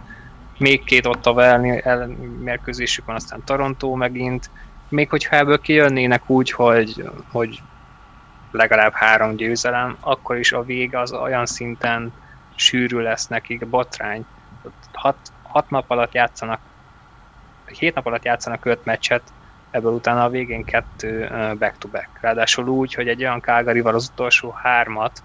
még 0.59 0.85
két 0.85 1.07
Ottava 1.07 1.43
ellen 1.45 2.11
mérkőzésük 2.43 3.05
van, 3.05 3.15
aztán 3.15 3.45
Toronto 3.45 3.95
megint. 3.95 4.51
Még 4.89 5.11
hogyha 5.11 5.37
ebből 5.37 5.61
kijönnének 5.61 6.31
úgy, 6.31 6.51
hogy, 6.51 7.09
hogy 7.31 7.63
legalább 8.51 8.93
három 8.93 9.37
győzelem, 9.37 9.97
akkor 10.01 10.39
is 10.39 10.53
a 10.53 10.65
vége 10.65 11.01
az 11.01 11.13
olyan 11.13 11.47
szinten 11.47 12.13
sűrű 12.55 12.99
lesz 12.99 13.27
nekik, 13.27 13.67
botrány. 13.67 14.27
Hat, 14.93 15.17
hat 15.43 15.71
nap 15.71 15.91
alatt 15.91 16.15
játszanak, 16.15 16.61
hét 17.79 17.95
nap 17.95 18.07
alatt 18.07 18.25
játszanak 18.25 18.65
öt 18.65 18.85
meccset, 18.85 19.23
ebből 19.71 19.93
utána 19.93 20.25
a 20.25 20.31
végén 20.31 20.65
kettő 20.65 21.29
back-to-back. 21.59 22.09
Ráadásul 22.21 22.69
úgy, 22.69 22.95
hogy 22.95 23.09
egy 23.09 23.23
olyan 23.23 23.41
Calgary-val 23.41 23.95
az 23.95 24.11
utolsó 24.13 24.51
hármat, 24.51 25.23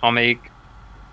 amelyik 0.00 0.51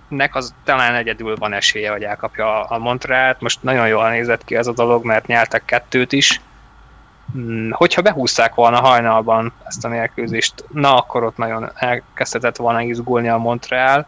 nek 0.09 0.35
az 0.35 0.53
talán 0.63 0.95
egyedül 0.95 1.35
van 1.35 1.53
esélye, 1.53 1.91
hogy 1.91 2.03
elkapja 2.03 2.63
a 2.63 2.77
Montrealt. 2.77 3.41
Most 3.41 3.63
nagyon 3.63 3.87
jól 3.87 4.09
nézett 4.09 4.43
ki 4.43 4.55
ez 4.55 4.67
a 4.67 4.73
dolog, 4.73 5.05
mert 5.05 5.27
nyertek 5.27 5.65
kettőt 5.65 6.11
is. 6.11 6.41
Hmm, 7.33 7.71
hogyha 7.71 8.01
behúzták 8.01 8.55
volna 8.55 8.79
hajnalban 8.79 9.53
ezt 9.65 9.85
a 9.85 9.87
mérkőzést, 9.87 10.65
na 10.69 10.95
akkor 10.95 11.23
ott 11.23 11.37
nagyon 11.37 11.71
elkezdhetett 11.75 12.55
volna 12.55 12.81
izgulni 12.81 13.29
a 13.29 13.37
Montreal, 13.37 14.05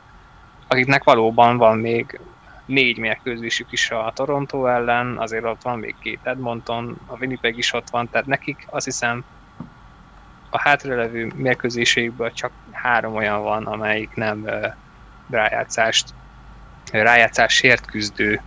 akiknek 0.67 1.03
valóban 1.03 1.57
van 1.57 1.77
még 1.77 2.19
négy 2.65 2.97
mérkőzésük 2.97 3.71
is 3.71 3.91
a 3.91 4.11
Toronto 4.15 4.65
ellen, 4.65 5.17
azért 5.17 5.45
ott 5.45 5.61
van 5.61 5.79
még 5.79 5.95
két 5.99 6.19
Edmonton, 6.23 6.97
a 7.05 7.17
Winnipeg 7.17 7.57
is 7.57 7.73
ott 7.73 7.89
van, 7.89 8.09
tehát 8.09 8.27
nekik 8.27 8.67
azt 8.69 8.85
hiszem 8.85 9.23
a 10.49 10.59
hátralevő 10.59 11.31
mérkőzéseikből 11.35 12.31
csak 12.31 12.51
három 12.71 13.15
olyan 13.15 13.43
van, 13.43 13.65
amelyik 13.65 14.15
nem 14.15 14.49
rájátszást, 15.31 16.13
rájátszásért 16.91 17.85
küzdő 17.85 18.41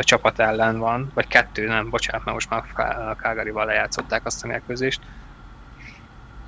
csapat 0.00 0.38
ellen 0.38 0.78
van, 0.78 1.10
vagy 1.14 1.26
kettő, 1.26 1.66
nem, 1.66 1.90
bocsánat, 1.90 2.24
mert 2.24 2.36
most 2.36 2.50
már 2.50 3.16
Calgary-val 3.16 3.64
lejátszották 3.64 4.26
azt 4.26 4.44
a 4.44 4.46
mérkőzést. 4.46 5.00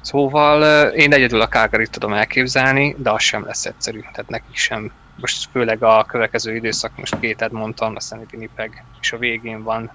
Szóval 0.01 0.89
én 0.89 1.13
egyedül 1.13 1.41
a 1.41 1.49
calgary 1.49 1.87
tudom 1.87 2.13
elképzelni, 2.13 2.95
de 2.99 3.11
az 3.11 3.23
sem 3.23 3.45
lesz 3.45 3.67
egyszerű, 3.67 4.01
tehát 4.01 4.29
nekik 4.29 4.57
sem. 4.57 4.93
Most 5.17 5.49
főleg 5.51 5.83
a 5.83 6.05
következő 6.05 6.55
időszak, 6.55 6.97
most 6.97 7.19
két 7.19 7.43
Edmonton, 7.43 7.97
aztán 7.97 8.21
egy 8.21 8.33
Winnipeg, 8.33 8.85
és 9.01 9.13
a 9.13 9.19
végén 9.19 9.63
van, 9.63 9.91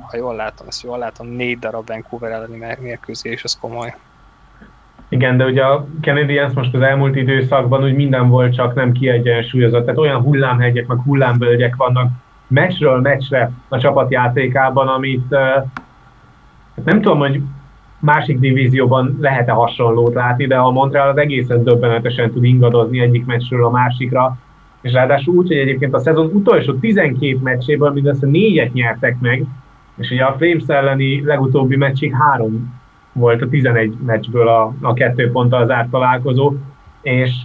ha 0.00 0.16
jól 0.16 0.34
látom, 0.34 0.66
ezt 0.66 0.82
jól 0.82 0.98
látom, 0.98 1.26
négy 1.26 1.58
darab 1.58 1.86
Vancouver 1.86 2.30
elleni 2.30 2.76
mérkőzés, 2.80 3.44
az 3.44 3.58
komoly. 3.60 3.94
Igen, 5.12 5.36
de 5.36 5.44
ugye 5.44 5.62
a 5.62 5.86
Canadiens 6.00 6.52
most 6.52 6.74
az 6.74 6.80
elmúlt 6.80 7.16
időszakban 7.16 7.84
úgy 7.84 7.94
minden 7.94 8.28
volt, 8.28 8.54
csak 8.54 8.74
nem 8.74 8.92
kiegyensúlyozott. 8.92 9.84
Tehát 9.84 9.98
olyan 9.98 10.20
hullámhegyek, 10.20 10.86
meg 10.86 10.98
hullámbölgyek 10.98 11.76
vannak 11.76 12.10
meccsről 12.46 13.00
meccsre 13.00 13.50
a 13.68 13.78
csapatjátékában, 13.78 14.88
amit 14.88 15.24
uh, 15.30 15.68
nem 16.84 17.00
tudom, 17.00 17.18
hogy 17.18 17.40
másik 17.98 18.38
divízióban 18.38 19.16
lehet-e 19.20 19.52
hasonlót 19.52 20.14
látni, 20.14 20.46
de 20.46 20.56
a 20.56 20.70
Montreal 20.70 21.08
az 21.08 21.16
egészen 21.16 21.64
döbbenetesen 21.64 22.30
tud 22.30 22.44
ingadozni 22.44 23.00
egyik 23.00 23.26
meccsről 23.26 23.64
a 23.64 23.70
másikra, 23.70 24.36
és 24.80 24.92
ráadásul 24.92 25.34
úgy, 25.34 25.48
hogy 25.48 25.56
egyébként 25.56 25.94
a 25.94 25.98
szezon 25.98 26.30
utolsó 26.32 26.72
12 26.72 27.38
meccséből 27.42 27.92
mindössze 27.92 28.26
négyet 28.26 28.72
nyertek 28.72 29.20
meg, 29.20 29.44
és 29.96 30.10
ugye 30.10 30.24
a 30.24 30.36
Flames 30.38 30.66
elleni 30.66 31.24
legutóbbi 31.24 31.76
meccsig 31.76 32.14
három 32.14 32.81
volt 33.12 33.42
a 33.42 33.48
11 33.48 33.94
meccsből 34.06 34.48
a, 34.48 34.74
a 34.80 34.92
kettő 34.92 35.30
ponttal 35.30 35.66
zárt 35.66 35.90
találkozó, 35.90 36.52
és 37.02 37.42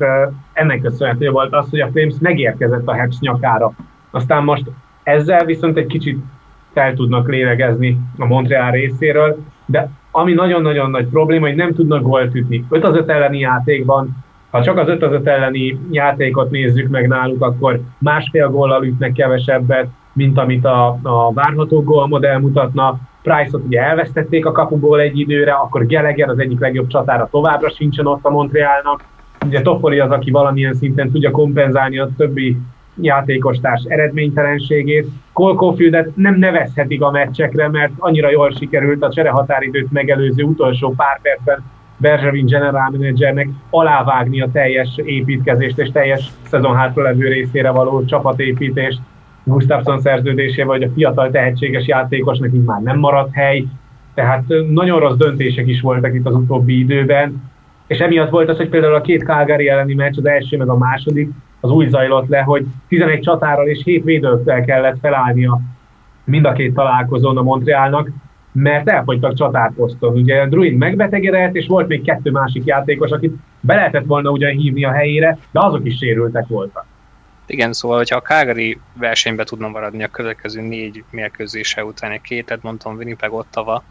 ennek 0.53 0.81
köszönhető 0.81 1.29
volt 1.29 1.53
az, 1.53 1.69
hogy 1.69 1.79
a 1.79 1.89
Flames 1.91 2.15
megérkezett 2.19 2.87
a 2.87 2.97
Habs 2.97 3.19
nyakára. 3.19 3.71
Aztán 4.11 4.43
most 4.43 4.63
ezzel 5.03 5.45
viszont 5.45 5.77
egy 5.77 5.87
kicsit 5.87 6.19
fel 6.73 6.93
tudnak 6.93 7.29
lélegezni 7.29 7.99
a 8.17 8.25
Montreal 8.25 8.71
részéről, 8.71 9.37
de 9.65 9.89
ami 10.11 10.33
nagyon-nagyon 10.33 10.89
nagy 10.89 11.07
probléma, 11.07 11.47
hogy 11.47 11.55
nem 11.55 11.73
tudnak 11.73 12.01
gólt 12.01 12.35
ütni. 12.35 12.65
5 12.69 12.83
az 12.83 12.95
5 12.95 13.09
elleni 13.09 13.39
játékban, 13.39 14.25
ha 14.49 14.61
csak 14.61 14.77
az 14.77 14.87
5 14.87 15.03
az 15.03 15.11
5 15.11 15.27
elleni 15.27 15.79
játékot 15.91 16.51
nézzük 16.51 16.89
meg 16.89 17.07
náluk, 17.07 17.43
akkor 17.43 17.81
másfél 17.97 18.49
góllal 18.49 18.85
ütnek 18.85 19.11
kevesebbet, 19.11 19.87
mint 20.13 20.37
amit 20.37 20.65
a, 20.65 20.99
a 21.03 21.33
várható 21.33 21.83
gólmodell 21.83 22.39
mutatna. 22.39 22.99
Price-ot 23.27 23.63
ugye 23.65 23.81
elvesztették 23.81 24.45
a 24.45 24.51
kapuból 24.51 24.99
egy 24.99 25.19
időre, 25.19 25.51
akkor 25.51 25.85
Gallagher 25.85 26.29
az 26.29 26.39
egyik 26.39 26.59
legjobb 26.59 26.87
csatára 26.87 27.27
továbbra 27.31 27.69
sincsen 27.69 28.05
ott 28.05 28.25
a 28.25 28.29
Montrealnak. 28.29 29.03
ugye 29.45 29.61
Toffoli 29.61 29.99
az, 29.99 30.11
aki 30.11 30.31
valamilyen 30.31 30.73
szinten 30.73 31.11
tudja 31.11 31.31
kompenzálni 31.31 31.99
a 31.99 32.09
többi 32.17 32.57
játékostárs 33.01 33.83
eredménytelenségét. 33.87 35.07
Cole 35.33 36.05
nem 36.15 36.35
nevezhetik 36.35 37.01
a 37.01 37.11
meccsekre, 37.11 37.69
mert 37.69 37.91
annyira 37.97 38.29
jól 38.29 38.51
sikerült 38.51 39.03
a 39.03 39.11
cserehatáridőt 39.11 39.91
megelőző 39.91 40.43
utolsó 40.43 40.93
pár 40.97 41.21
percben 41.21 41.63
Bergevin 41.97 42.45
general 42.45 42.89
managernek 42.89 43.47
alávágni 43.69 44.41
a 44.41 44.51
teljes 44.51 44.89
építkezést 45.03 45.77
és 45.77 45.91
teljes 45.91 46.31
szezon 46.47 46.75
hátra 46.75 47.03
levő 47.03 47.27
részére 47.27 47.71
való 47.71 48.05
csapatépítést. 48.05 48.99
Gustafsson 49.47 49.99
szerződésé 49.99 50.63
vagy 50.63 50.83
a 50.83 50.89
fiatal 50.93 51.29
tehetséges 51.29 51.87
játékosnak 51.87 52.53
így 52.53 52.63
már 52.63 52.81
nem 52.81 52.99
maradt 52.99 53.33
hely, 53.33 53.65
tehát 54.13 54.43
nagyon 54.71 54.99
rossz 54.99 55.15
döntések 55.15 55.67
is 55.67 55.81
voltak 55.81 56.13
itt 56.13 56.25
az 56.25 56.35
utóbbi 56.35 56.79
időben, 56.79 57.51
és 57.87 57.97
emiatt 57.97 58.29
volt 58.29 58.49
az, 58.49 58.57
hogy 58.57 58.69
például 58.69 58.95
a 58.95 59.01
két 59.01 59.23
Calgary 59.23 59.69
elleni 59.69 59.93
meccs, 59.93 60.17
az 60.17 60.25
első 60.25 60.57
meg 60.57 60.69
a 60.69 60.77
második, 60.77 61.29
az 61.59 61.69
úgy 61.69 61.89
zajlott 61.89 62.27
le, 62.27 62.39
hogy 62.39 62.65
11 62.87 63.19
csatárral 63.19 63.67
és 63.67 63.81
7 63.83 64.03
védőkkel 64.03 64.65
kellett 64.65 64.99
felállnia 65.01 65.59
mind 66.23 66.45
a 66.45 66.51
két 66.51 66.73
találkozón 66.73 67.37
a 67.37 67.41
Montrealnak, 67.41 68.09
mert 68.51 68.89
elfogytak 68.89 69.33
csatárposzton. 69.33 70.13
Ugye 70.13 70.47
Druid 70.47 70.77
megbetegedett, 70.77 71.55
és 71.55 71.67
volt 71.67 71.87
még 71.87 72.01
kettő 72.01 72.31
másik 72.31 72.65
játékos, 72.65 73.11
akit 73.11 73.35
be 73.59 73.75
lehetett 73.75 74.05
volna 74.05 74.29
ugyan 74.29 74.51
hívni 74.51 74.85
a 74.85 74.91
helyére, 74.91 75.37
de 75.51 75.59
azok 75.59 75.85
is 75.85 75.97
sérültek 75.97 76.47
voltak. 76.47 76.85
Igen, 77.49 77.73
szóval, 77.73 77.97
hogyha 77.97 78.15
a 78.15 78.21
Calgary 78.21 78.83
versenybe 78.93 79.43
tudna 79.43 79.67
maradni 79.67 80.03
a 80.03 80.07
következő 80.07 80.61
négy 80.61 81.05
mérkőzése 81.09 81.85
után 81.85 82.11
egy 82.11 82.21
két 82.21 82.51
Edmonton, 82.51 82.95
Winnipeg, 82.95 83.31
Ottawa, 83.33 83.87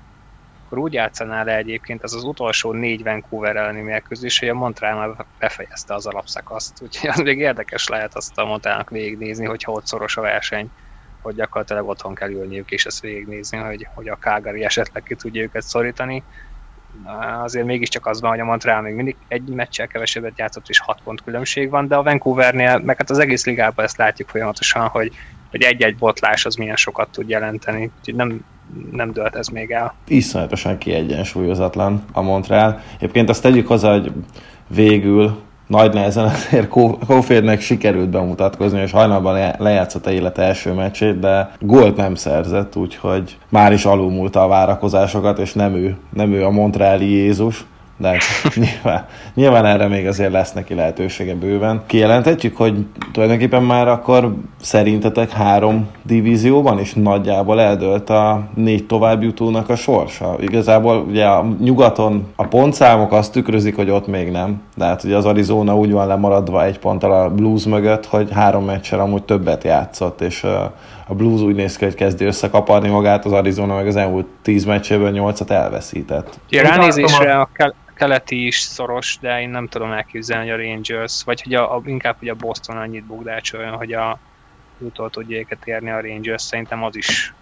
akkor 0.66 0.78
úgy 0.78 0.92
játszaná 0.92 1.44
le 1.44 1.57
egyébként 1.57 2.02
ez 2.02 2.12
az 2.12 2.24
utolsó 2.24 2.72
négy 2.72 3.02
Vancouver 3.02 3.57
elleni 3.57 3.80
mérkőzés, 3.80 4.38
hogy 4.38 4.48
a 4.48 4.54
Montreal 4.54 4.96
már 4.96 5.26
befejezte 5.38 5.94
az 5.94 6.07
alapszakaszt, 6.07 6.82
úgyhogy 6.82 7.11
az 7.11 7.18
még 7.18 7.38
érdekes 7.38 7.88
lehet 7.88 8.14
azt 8.14 8.38
a 8.38 8.44
Montrealnak 8.44 8.90
végignézni, 8.90 9.46
hogyha 9.46 9.72
ott 9.72 9.86
szoros 9.86 10.16
a 10.16 10.20
verseny, 10.20 10.72
hogy 11.20 11.34
gyakorlatilag 11.34 11.88
otthon 11.88 12.14
kell 12.14 12.30
ülniük 12.30 12.70
és 12.70 12.86
ezt 12.86 13.00
végignézni, 13.00 13.59
hogy, 13.59 13.88
hogy 13.94 14.09
a 14.09 14.16
Calgary 14.16 14.64
esetleg 14.64 15.02
ki 15.02 15.14
tudja 15.14 15.42
őket 15.42 15.62
szorítani. 15.62 16.26
Azért 17.42 17.66
mégiscsak 17.66 18.07
az 18.07 18.20
van, 18.20 18.30
hogy 18.30 18.40
a 18.40 18.44
Montreal 18.44 18.80
még 18.80 18.94
mindig 18.94 19.16
egy 19.28 19.49
meccsel 19.49 19.86
kevesebbet 19.86 20.38
játszott, 20.38 20.68
és 20.68 20.78
6 20.78 21.01
pont 21.05 21.22
különbség 21.22 21.70
van, 21.70 21.88
de 21.88 21.97
a 21.97 22.03
Vancouvernél, 22.03 22.78
meg 22.78 22.97
hát 22.97 23.11
az 23.11 23.18
egész 23.18 23.47
ligában 23.47 23.84
ezt 23.84 23.97
látjuk 23.97 24.28
folyamatosan, 24.28 24.88
hogy, 24.88 25.12
hogy 25.51 25.62
egy-egy 25.62 25.97
botlás 25.97 26.47
az 26.47 26.55
milyen 26.55 26.76
sokat 26.76 27.09
tud 27.11 27.28
jelenteni. 27.28 27.90
Úgyhogy 27.99 28.14
nem, 28.14 28.44
nem 28.92 29.12
dölt 29.12 29.36
ez 29.36 29.49
még 29.49 29.70
el. 29.70 29.94
Iszonyatosan 30.07 30.78
kiegyensúlyozatlan 30.78 32.05
a 32.12 32.22
Montreal. 32.22 32.80
Egyébként 32.97 33.28
azt 33.28 33.42
tegyük 33.42 33.66
hozzá, 33.66 33.92
hogy 33.92 34.12
végül 34.68 35.44
nagy 35.67 35.93
nehezen 35.93 36.25
azért 36.25 36.69
Koférnek 37.07 37.61
sikerült 37.61 38.09
bemutatkozni, 38.09 38.81
és 38.81 38.91
hajnalban 38.91 39.55
lejátszott 39.59 40.07
a 40.07 40.11
élet 40.11 40.39
első 40.39 40.73
meccsét, 40.73 41.19
de 41.19 41.51
gólt 41.61 41.97
nem 41.97 42.14
szerzett, 42.14 42.77
úgyhogy 42.77 43.39
már 43.49 43.73
is 43.73 43.85
alulmúlta 43.85 44.43
a 44.43 44.49
várakozásokat, 44.49 45.39
és 45.39 45.53
nem 45.53 45.75
ő, 45.75 45.97
nem 46.12 46.33
ő 46.33 46.45
a 46.45 46.51
Montreali 46.51 47.11
Jézus 47.11 47.64
de 47.97 48.18
nyilván, 48.55 49.07
nyilván 49.34 49.64
erre 49.64 49.86
még 49.88 50.07
azért 50.07 50.32
lesz 50.32 50.53
neki 50.53 50.74
lehetősége 50.74 51.34
bőven. 51.34 51.82
Kijelenthetjük, 51.86 52.57
hogy 52.57 52.86
tulajdonképpen 53.12 53.62
már 53.62 53.88
akkor 53.88 54.34
szerintetek 54.61 55.30
három 55.30 55.88
divízióban 56.03 56.80
is 56.80 56.94
nagyjából 56.94 57.61
eldőlt 57.61 58.11
a 58.11 58.42
négy 58.55 58.86
továbbjutónak 58.86 59.68
a 59.68 59.76
sorsa. 59.76 60.36
Igazából 60.40 61.05
ugye 61.09 61.24
a 61.24 61.47
nyugaton 61.61 62.26
a 62.36 62.44
pontszámok 62.44 63.12
azt 63.12 63.32
tükrözik, 63.32 63.76
hogy 63.76 63.90
ott 63.90 64.07
még 64.07 64.30
nem. 64.30 64.62
De 64.76 64.84
hát 64.84 65.05
ugye 65.05 65.16
az 65.16 65.24
Arizona 65.24 65.76
úgy 65.76 65.92
van 65.92 66.07
lemaradva 66.07 66.64
egy 66.64 66.78
ponttal 66.78 67.12
a 67.12 67.30
Blues 67.30 67.64
mögött, 67.64 68.07
hogy 68.07 68.30
három 68.32 68.64
meccsel 68.64 69.01
amúgy 69.01 69.22
többet 69.22 69.64
játszott, 69.64 70.20
és 70.20 70.47
a 71.09 71.14
Blues 71.14 71.40
úgy 71.40 71.54
néz 71.54 71.76
ki, 71.76 71.84
hogy 71.84 71.94
kezdi 71.94 72.24
összekaparni 72.24 72.88
magát, 72.88 73.24
az 73.24 73.32
Arizona 73.32 73.74
meg 73.74 73.86
az 73.86 73.96
elmúlt 73.96 74.26
tíz 74.42 74.64
meccséből 74.64 75.11
nyolcat 75.11 75.50
elveszített. 75.50 76.38
Ja, 76.48 76.62
ránézésre 76.62 77.40
a 77.40 77.48
keleti 77.94 78.46
is 78.46 78.59
szoros, 78.59 79.18
de 79.20 79.40
én 79.40 79.48
nem 79.48 79.68
tudom 79.68 79.92
elképzelni, 79.92 80.50
hogy 80.50 80.61
a 80.61 80.64
Rangers, 80.64 81.24
vagy 81.24 81.42
hogy 81.42 81.54
a, 81.54 81.74
a, 81.74 81.82
inkább 81.84 82.16
hogy 82.18 82.28
a 82.28 82.34
Boston 82.34 82.76
annyit 82.76 83.04
bugdácsoljon, 83.04 83.72
hogy 83.72 83.92
a 83.92 84.18
utol 84.78 85.11
tudja 85.11 85.38
őket 85.38 85.59
érni 85.64 85.90
a 85.90 86.00
Rangers, 86.00 86.42
szerintem 86.42 86.84
az 86.84 86.96
is 86.96 87.34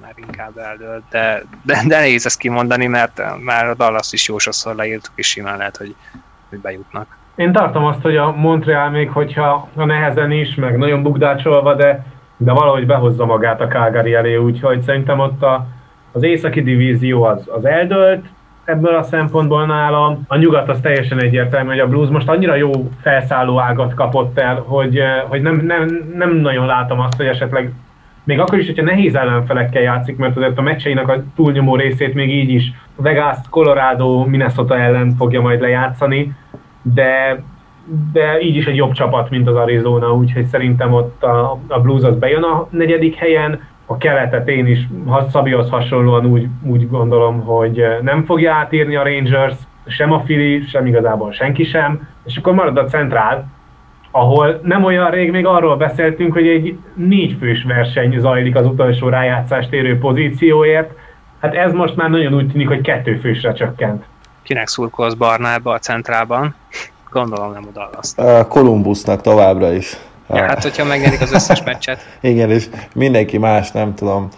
már 0.00 0.12
inkább 0.16 0.58
eldőlt, 0.58 1.02
de, 1.10 1.42
de, 1.64 1.82
de 1.86 1.96
nehéz 1.96 2.26
ezt 2.26 2.38
kimondani, 2.38 2.86
mert 2.86 3.22
már 3.40 3.66
a 3.68 3.74
Dallas 3.74 4.12
is 4.12 4.28
jó 4.28 4.38
sokszor 4.38 4.74
leírtuk, 4.74 5.12
és 5.14 5.28
simán 5.28 5.56
lehet, 5.56 5.76
hogy, 5.76 5.94
hogy 6.48 6.58
bejutnak. 6.58 7.18
Én 7.34 7.52
tartom 7.52 7.84
azt, 7.84 8.00
hogy 8.00 8.16
a 8.16 8.30
Montreal 8.30 8.90
még, 8.90 9.10
hogyha 9.10 9.68
a 9.74 9.84
nehezen 9.84 10.30
is, 10.30 10.54
meg 10.54 10.76
nagyon 10.76 11.02
bugdácsolva, 11.02 11.74
de, 11.74 12.06
de 12.36 12.52
valahogy 12.52 12.86
behozza 12.86 13.26
magát 13.26 13.60
a 13.60 13.66
Calgary 13.66 14.14
elé, 14.14 14.36
úgyhogy 14.36 14.80
szerintem 14.82 15.18
ott 15.18 15.42
a, 15.42 15.66
az 16.12 16.22
északi 16.22 16.62
divízió 16.62 17.22
az, 17.22 17.48
az 17.56 17.64
eldőlt, 17.64 18.24
ebből 18.64 18.94
a 18.94 19.02
szempontból 19.02 19.66
nálam. 19.66 20.24
A 20.28 20.36
nyugat 20.36 20.68
az 20.68 20.80
teljesen 20.80 21.22
egyértelmű, 21.22 21.68
hogy 21.68 21.78
a 21.78 21.88
blues 21.88 22.08
most 22.08 22.28
annyira 22.28 22.54
jó 22.54 22.70
felszálló 23.00 23.60
ágat 23.60 23.94
kapott 23.94 24.38
el, 24.38 24.54
hogy, 24.66 24.98
eh, 24.98 25.22
hogy 25.28 25.42
nem, 25.42 25.56
nem, 25.56 26.10
nem 26.14 26.36
nagyon 26.36 26.66
látom 26.66 27.00
azt, 27.00 27.16
hogy 27.16 27.26
esetleg 27.26 27.72
még 28.24 28.40
akkor 28.40 28.58
is, 28.58 28.66
hogyha 28.66 28.82
nehéz 28.82 29.14
ellenfelekkel 29.14 29.82
játszik, 29.82 30.16
mert 30.16 30.36
azért 30.36 30.58
a 30.58 30.62
meccseinek 30.62 31.08
a 31.08 31.22
túlnyomó 31.36 31.76
részét 31.76 32.14
még 32.14 32.34
így 32.34 32.50
is 32.50 32.72
Vegas, 32.96 33.36
Colorado, 33.50 34.24
Minnesota 34.24 34.78
ellen 34.78 35.14
fogja 35.18 35.40
majd 35.40 35.60
lejátszani, 35.60 36.32
de, 36.82 37.42
de 38.12 38.40
így 38.40 38.56
is 38.56 38.66
egy 38.66 38.76
jobb 38.76 38.92
csapat, 38.92 39.30
mint 39.30 39.48
az 39.48 39.54
Arizona, 39.54 40.14
úgyhogy 40.14 40.46
szerintem 40.46 40.92
ott 40.92 41.22
a, 41.22 41.58
a 41.68 41.80
Blues 41.80 42.02
az 42.02 42.16
bejön 42.18 42.42
a 42.42 42.68
negyedik 42.70 43.14
helyen, 43.14 43.60
a 43.86 43.96
keletet 43.96 44.48
én 44.48 44.66
is 44.66 44.78
Szabihoz 45.30 45.70
hasonlóan 45.70 46.26
úgy, 46.26 46.46
úgy 46.62 46.90
gondolom, 46.90 47.40
hogy 47.40 47.80
eh, 47.80 47.98
nem 48.00 48.24
fogja 48.24 48.54
átírni 48.54 48.96
a 48.96 49.02
Rangers, 49.02 49.54
sem 49.86 50.12
a 50.12 50.18
Philly, 50.18 50.62
sem 50.66 50.86
igazából 50.86 51.32
senki 51.32 51.64
sem, 51.64 52.08
és 52.24 52.36
akkor 52.36 52.54
marad 52.54 52.76
a 52.76 52.84
centrál, 52.84 53.48
ahol 54.10 54.60
nem 54.62 54.84
olyan 54.84 55.10
rég 55.10 55.30
még 55.30 55.46
arról 55.46 55.76
beszéltünk, 55.76 56.32
hogy 56.32 56.46
egy 56.46 56.78
négyfős 56.94 57.64
verseny 57.64 58.18
zajlik 58.18 58.56
az 58.56 58.66
utolsó 58.66 59.08
rájátszást 59.08 59.72
érő 59.72 59.98
pozícióért, 59.98 60.90
hát 61.40 61.54
ez 61.54 61.72
most 61.72 61.96
már 61.96 62.10
nagyon 62.10 62.34
úgy 62.34 62.50
tűnik, 62.50 62.68
hogy 62.68 62.80
kettőfősre 62.80 63.52
csökkent. 63.52 64.04
Kinek 64.42 64.66
szurkolsz 64.66 65.14
Barnába 65.14 65.72
a 65.72 65.78
centrában? 65.78 66.54
Gondolom 67.16 67.52
nem 67.52 67.66
oda 67.68 67.90
azt. 67.98 68.22
Columbusnak 68.48 69.20
továbbra 69.20 69.72
is. 69.72 69.96
Ja, 70.28 70.42
hát 70.42 70.62
hogyha 70.62 70.84
megnyerik 70.84 71.20
az 71.20 71.32
összes 71.32 71.62
meccset. 71.62 72.00
Igen, 72.20 72.50
és 72.50 72.68
mindenki 72.94 73.38
más, 73.38 73.70
nem 73.70 73.94
tudom, 73.94 74.28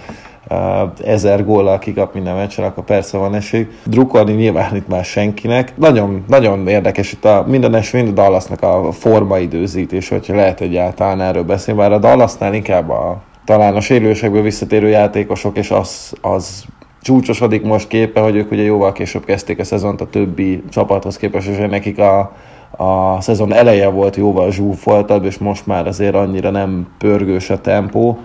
ezer 1.05 1.45
góllal 1.45 1.79
kikap 1.79 2.15
minden 2.15 2.35
meccsen, 2.35 2.65
akkor 2.65 2.85
persze 2.85 3.19
van 3.19 3.35
esély. 3.35 3.69
Drukkolni 3.85 4.33
nyilván 4.33 4.77
itt 4.77 4.89
már 4.89 5.05
senkinek. 5.05 5.77
Nagyon, 5.77 6.25
nagyon 6.29 6.69
érdekes 6.69 7.13
itt 7.13 7.25
a 7.25 7.45
minden 7.47 7.75
es, 7.75 7.91
mind 7.91 8.09
a 8.09 8.13
Dallasnak 8.13 8.63
a 8.63 8.93
formaidőzítés, 8.93 10.09
hogyha 10.09 10.35
lehet 10.35 10.61
egyáltalán 10.61 11.21
erről 11.21 11.45
beszélni, 11.45 11.81
bár 11.81 11.93
a 11.93 11.99
Dallasnál 11.99 12.55
inkább 12.55 12.91
a, 12.91 13.21
talán 13.45 13.77
a 13.77 13.81
sérülésekből 13.81 14.43
visszatérő 14.43 14.89
játékosok, 14.89 15.57
és 15.57 15.71
az, 15.71 16.13
az 16.21 16.65
csúcsosodik 17.03 17.63
most 17.63 17.89
képe, 17.89 18.21
hogy 18.21 18.37
ők 18.37 18.51
ugye 18.51 18.63
jóval 18.63 18.93
később 18.93 19.25
kezdték 19.25 19.59
a 19.59 19.65
szezont 19.65 20.01
a 20.01 20.07
többi 20.11 20.63
csapathoz 20.71 21.17
képest, 21.17 21.49
és 21.49 21.57
nekik 21.57 21.99
a, 21.99 22.33
a 22.81 23.21
szezon 23.21 23.53
eleje 23.53 23.89
volt 23.89 24.17
jóval 24.17 24.51
zsúfoltabb, 24.51 25.25
és 25.25 25.39
most 25.39 25.67
már 25.67 25.87
azért 25.87 26.15
annyira 26.15 26.51
nem 26.51 26.89
pörgős 26.99 27.51
a 27.51 27.61
tempó. 27.61 28.19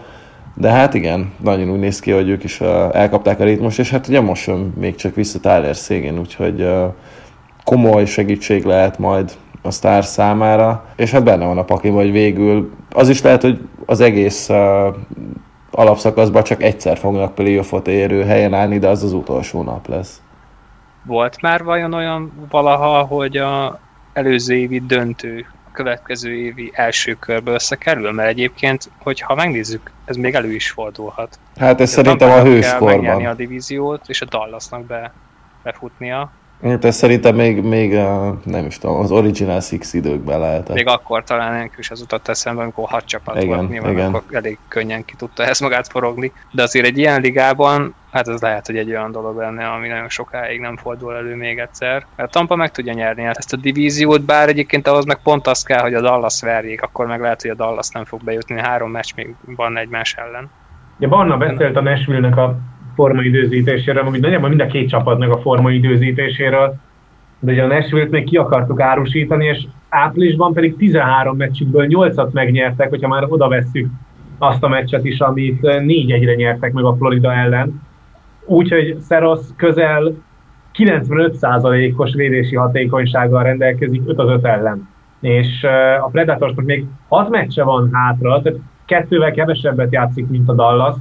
De 0.56 0.70
hát 0.70 0.94
igen, 0.94 1.34
nagyon 1.44 1.70
úgy 1.70 1.80
néz 1.80 2.00
ki, 2.00 2.12
hogy 2.12 2.30
ők 2.30 2.44
is 2.44 2.62
elkapták 2.92 3.40
a 3.40 3.44
ritmust, 3.44 3.80
és 3.80 3.90
hát 3.90 4.08
ugye 4.08 4.22
most 4.22 4.48
jön 4.48 4.74
még 4.80 4.96
csak 4.96 5.16
vissza 5.16 5.40
Tyler 5.40 5.76
szégén, 5.76 6.20
úgyhogy 6.20 6.70
komoly 7.64 8.06
segítség 8.06 8.66
lehet 8.66 9.00
majd 9.00 9.32
a 9.62 9.72
sztár 9.72 10.04
számára, 10.04 10.86
és 10.96 11.12
hát 11.12 11.24
benne 11.24 11.46
van 11.46 11.58
a 11.58 11.64
paki, 11.64 11.90
hogy 11.90 12.12
végül 12.12 12.72
az 12.92 13.10
is 13.10 13.22
lehet, 13.22 13.42
hogy 13.42 13.68
az 13.86 14.00
egész 14.00 14.50
alapszakaszban 15.72 16.44
csak 16.44 16.64
egyszer 16.64 16.98
fognak 16.98 17.36
playoffot 17.36 17.88
érő 17.88 18.24
helyen 18.24 18.54
állni, 18.54 18.80
de 18.80 18.88
az 18.88 19.04
az 19.04 19.14
utolsó 19.14 19.62
nap 19.64 19.88
lesz. 19.88 20.22
Volt 21.06 21.42
már 21.42 21.64
vajon 21.64 21.94
olyan 21.94 22.48
valaha, 22.50 23.02
hogy 23.02 23.38
a 23.38 23.80
előző 24.14 24.56
évi 24.56 24.80
döntő 24.80 25.46
a 25.68 25.72
következő 25.72 26.36
évi 26.36 26.72
első 26.74 27.14
körből 27.14 27.54
összekerül, 27.54 28.12
mert 28.12 28.30
egyébként, 28.30 28.90
hogyha 28.98 29.36
megnézzük, 29.36 29.92
ez 30.06 30.16
még 30.16 30.34
elő 30.34 30.54
is 30.54 30.72
fordulhat. 30.72 31.40
Hát 31.56 31.82
ez 31.82 31.90
szerintem 31.90 32.32
a 32.32 32.42
hőskorban. 32.42 33.20
Kell 33.22 33.32
a 33.32 33.34
divíziót, 33.34 34.10
és 34.10 34.22
a 34.22 34.26
Dallasnak 34.26 34.86
be, 34.86 35.14
befutnia, 35.64 36.32
Hát 36.64 36.86
ez 36.86 36.96
szerintem 36.96 37.36
még, 37.36 37.62
még 37.62 37.94
nem 38.44 38.66
is 38.66 38.78
tudom, 38.78 39.00
az 39.00 39.12
Original 39.12 39.62
Six 39.62 39.94
időkben 39.94 40.40
lehetett. 40.40 40.76
Még 40.76 40.88
akkor 40.88 41.24
talán 41.24 41.72
is 41.78 41.92
az 41.92 42.02
utat 42.02 42.30
eszembe, 42.30 42.62
amikor 42.62 42.88
hat 42.88 43.06
csapat 43.06 43.44
igen, 43.44 43.58
volt, 43.58 43.70
nyilván 43.70 43.92
igen. 43.92 44.14
akkor 44.14 44.24
elég 44.32 44.58
könnyen 44.68 45.06
ki 45.06 45.16
tudta 45.16 45.46
ezt 45.46 45.62
magát 45.62 45.88
forogni. 45.88 46.32
De 46.52 46.64
azért 46.64 46.86
egy 46.86 46.98
ilyen 46.98 47.22
ligában, 47.22 47.96
hát 48.12 48.28
ez 48.28 48.42
lehet, 48.42 48.66
hogy 48.66 48.78
egy 48.78 48.90
olyan 48.90 49.12
dolog 49.12 49.38
lenne, 49.38 49.68
ami 49.68 49.88
nagyon 49.88 50.10
sokáig 50.10 50.60
nem 50.60 50.78
fordul 50.78 51.16
elő 51.16 51.36
még 51.36 51.60
egyszer. 51.60 52.06
Mert 52.16 52.32
Tampa 52.32 52.56
meg 52.56 52.72
tudja 52.72 52.94
nyerni 52.94 53.24
ezt 53.24 53.54
a 53.54 53.58
divíziót, 53.58 54.22
bár 54.22 54.48
egyébként 54.48 54.88
ahhoz 54.88 55.06
meg 55.06 55.20
pont 55.24 55.48
az 55.48 55.64
kell, 55.64 55.82
hogy 55.82 55.94
a 55.94 56.02
Dallas 56.02 56.42
verjék, 56.42 56.82
akkor 56.82 57.06
meg 57.06 57.22
lehet, 57.22 57.42
hogy 57.42 57.52
a 57.52 57.56
Dallas 57.56 57.90
nem 57.90 58.06
fog 58.06 58.24
bejutni, 58.24 58.60
három 58.60 58.92
meccs 58.92 59.10
még 59.16 59.36
van 59.46 59.78
egymás 59.78 60.14
ellen. 60.14 60.50
Ja, 61.00 61.08
Barna 61.08 61.38
beszélt 61.38 61.76
a 61.76 61.82
Nashville-nek 61.82 62.38
a 62.38 62.58
formaidőzítéséről, 62.96 64.06
amit 64.06 64.22
nagyjából 64.22 64.50
mind 64.50 64.62
a 64.62 64.66
két 64.66 64.90
csapatnak 64.90 65.32
a 65.32 65.42
formaidőzítéséről, 65.42 66.76
de 67.40 67.52
ugye 67.52 67.64
a 67.64 67.68
Nashville-t 67.68 68.12
még 68.12 68.24
ki 68.24 68.38
akartuk 68.38 68.82
árusítani, 68.82 69.46
és 69.46 69.66
áprilisban 69.90 70.54
pedig 70.54 70.76
13 70.76 71.38
meccsükből 71.38 71.86
8-at 71.90 72.32
megnyertek, 72.32 72.90
hogyha 72.90 73.08
már 73.08 73.26
oda 73.28 73.48
vesszük 73.48 73.90
azt 74.38 74.64
a 74.64 74.68
meccset 74.68 75.06
is, 75.06 75.20
amit 75.20 75.60
4-1-re 75.62 76.34
nyertek 76.34 76.74
meg 76.74 76.84
a 76.84 76.96
Florida 76.96 77.34
ellen. 77.34 77.82
Úgyhogy 78.46 78.98
Szerosz 79.00 79.54
közel 79.58 80.14
95%-os 80.78 82.14
védési 82.14 82.56
hatékonysággal 82.56 83.44
rendelkezik 83.44 84.02
5 84.06 84.20
az 84.20 84.30
5 84.30 84.46
ellen. 84.46 84.90
És 85.20 85.64
a 86.02 86.10
Predatorsnak 86.12 86.66
még 86.66 86.86
6 87.08 87.30
meccse 87.30 87.64
van 87.64 87.90
hátra, 87.94 88.42
tehát 88.42 88.60
kettővel 88.86 89.32
kevesebbet 89.32 89.94
játszik, 89.94 90.28
mint 90.28 90.50
a 90.50 90.54
Dallas, 90.54 90.96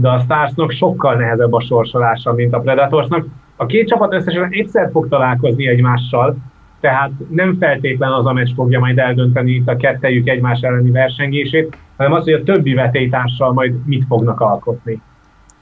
de 0.00 0.08
a 0.08 0.20
Starsnak 0.20 0.70
sokkal 0.70 1.14
nehezebb 1.14 1.52
a 1.52 1.60
sorsolása, 1.60 2.32
mint 2.32 2.54
a 2.54 2.60
Predatorsnak. 2.60 3.26
A 3.56 3.66
két 3.66 3.88
csapat 3.88 4.12
összesen 4.12 4.48
egyszer 4.50 4.90
fog 4.90 5.08
találkozni 5.08 5.68
egymással, 5.68 6.36
tehát 6.80 7.10
nem 7.30 7.56
feltétlen 7.58 8.12
az 8.12 8.26
a 8.26 8.32
meccs 8.32 8.54
fogja 8.54 8.78
majd 8.78 8.98
eldönteni 8.98 9.50
itt 9.50 9.68
a 9.68 9.76
kettejük 9.76 10.28
egymás 10.28 10.60
elleni 10.60 10.90
versengését, 10.90 11.76
hanem 11.96 12.12
az, 12.12 12.24
hogy 12.24 12.32
a 12.32 12.42
többi 12.42 12.74
vetétársal 12.74 13.52
majd 13.52 13.86
mit 13.86 14.04
fognak 14.08 14.40
alkotni. 14.40 15.02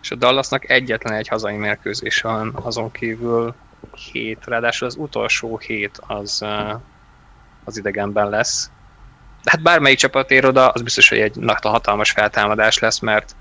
És 0.03 0.11
a 0.11 0.15
Dallasnak 0.15 0.71
egyetlen 0.71 1.15
egy 1.15 1.29
hazai 1.29 1.57
mérkőzés 1.57 2.21
van, 2.21 2.53
azon 2.63 2.91
kívül 2.91 3.55
hét, 4.13 4.45
ráadásul 4.47 4.87
az 4.87 4.97
utolsó 4.97 5.59
hét 5.67 6.01
az, 6.07 6.45
az 7.65 7.79
idegenben 7.79 8.29
lesz. 8.29 8.71
De 9.43 9.51
hát 9.51 9.63
bármelyik 9.63 9.99
csapat 9.99 10.31
ér 10.31 10.45
oda, 10.45 10.69
az 10.69 10.83
biztos, 10.83 11.09
hogy 11.09 11.19
egy 11.19 11.37
hatalmas 11.63 12.11
feltámadás 12.11 12.79
lesz, 12.79 12.99
mert 12.99 13.37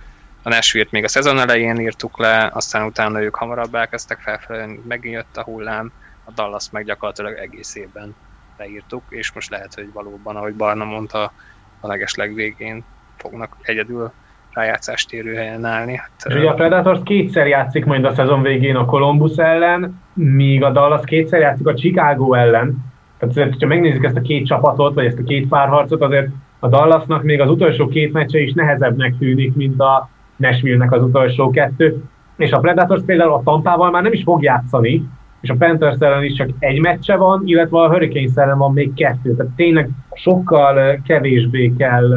a 0.45 0.49
nashville 0.49 0.87
még 0.89 1.03
a 1.03 1.07
szezon 1.07 1.39
elején 1.39 1.79
írtuk 1.79 2.19
le, 2.19 2.49
aztán 2.53 2.85
utána 2.85 3.21
ők 3.21 3.35
hamarabb 3.35 3.75
elkezdtek 3.75 4.19
felfelé, 4.19 4.79
megint 4.87 5.15
jött 5.15 5.37
a 5.37 5.43
hullám, 5.43 5.91
a 6.23 6.31
Dallas 6.35 6.69
meg 6.71 6.85
gyakorlatilag 6.85 7.37
egész 7.37 7.75
évben 7.75 8.15
leírtuk, 8.57 9.03
és 9.09 9.33
most 9.33 9.49
lehet, 9.49 9.73
hogy 9.73 9.89
valóban, 9.93 10.35
ahogy 10.35 10.53
Barna 10.53 10.83
mondta, 10.83 11.31
a 11.79 11.87
legesleg 11.87 12.33
végén 12.33 12.83
fognak 13.17 13.55
egyedül 13.61 14.11
rájátszást 14.53 15.13
érő 15.13 15.33
helyen 15.33 15.65
állni. 15.65 15.95
Hát, 15.95 16.35
ugye 16.35 16.49
a 16.49 16.53
Predators 16.53 16.99
kétszer 17.03 17.47
játszik 17.47 17.85
majd 17.85 18.05
a 18.05 18.13
szezon 18.13 18.41
végén 18.41 18.75
a 18.75 18.85
Columbus 18.85 19.35
ellen, 19.35 20.01
míg 20.13 20.63
a 20.63 20.71
Dallas 20.71 21.05
kétszer 21.05 21.39
játszik 21.39 21.67
a 21.67 21.73
Chicago 21.73 22.33
ellen. 22.33 22.93
Tehát 23.17 23.35
azért, 23.35 23.61
ha 23.61 23.67
megnézzük 23.67 24.03
ezt 24.03 24.17
a 24.17 24.21
két 24.21 24.47
csapatot, 24.47 24.93
vagy 24.93 25.05
ezt 25.05 25.19
a 25.19 25.23
két 25.23 25.47
párharcot, 25.47 26.01
azért 26.01 26.27
a 26.59 26.67
Dallasnak 26.67 27.23
még 27.23 27.41
az 27.41 27.49
utolsó 27.49 27.87
két 27.87 28.13
meccse 28.13 28.39
is 28.39 28.53
nehezebbnek 28.53 29.17
tűnik, 29.17 29.55
mint 29.55 29.79
a 29.79 30.09
Nashville-nek 30.35 30.91
az 30.91 31.03
utolsó 31.03 31.49
kettő, 31.49 32.03
és 32.37 32.51
a 32.51 32.59
Predators 32.59 33.01
például 33.05 33.33
a 33.33 33.41
Tampával 33.43 33.91
már 33.91 34.03
nem 34.03 34.13
is 34.13 34.23
fog 34.23 34.43
játszani, 34.43 35.07
és 35.41 35.49
a 35.49 35.55
Panthers 35.59 35.99
ellen 35.99 36.23
is 36.23 36.33
csak 36.33 36.49
egy 36.59 36.79
meccse 36.79 37.15
van, 37.15 37.41
illetve 37.45 37.79
a 37.79 37.89
Hurricanes 37.89 38.35
ellen 38.35 38.57
van 38.57 38.73
még 38.73 38.93
kettő, 38.93 39.35
tehát 39.35 39.51
tényleg 39.55 39.89
sokkal 40.13 40.99
kevésbé 41.07 41.73
kell 41.77 42.11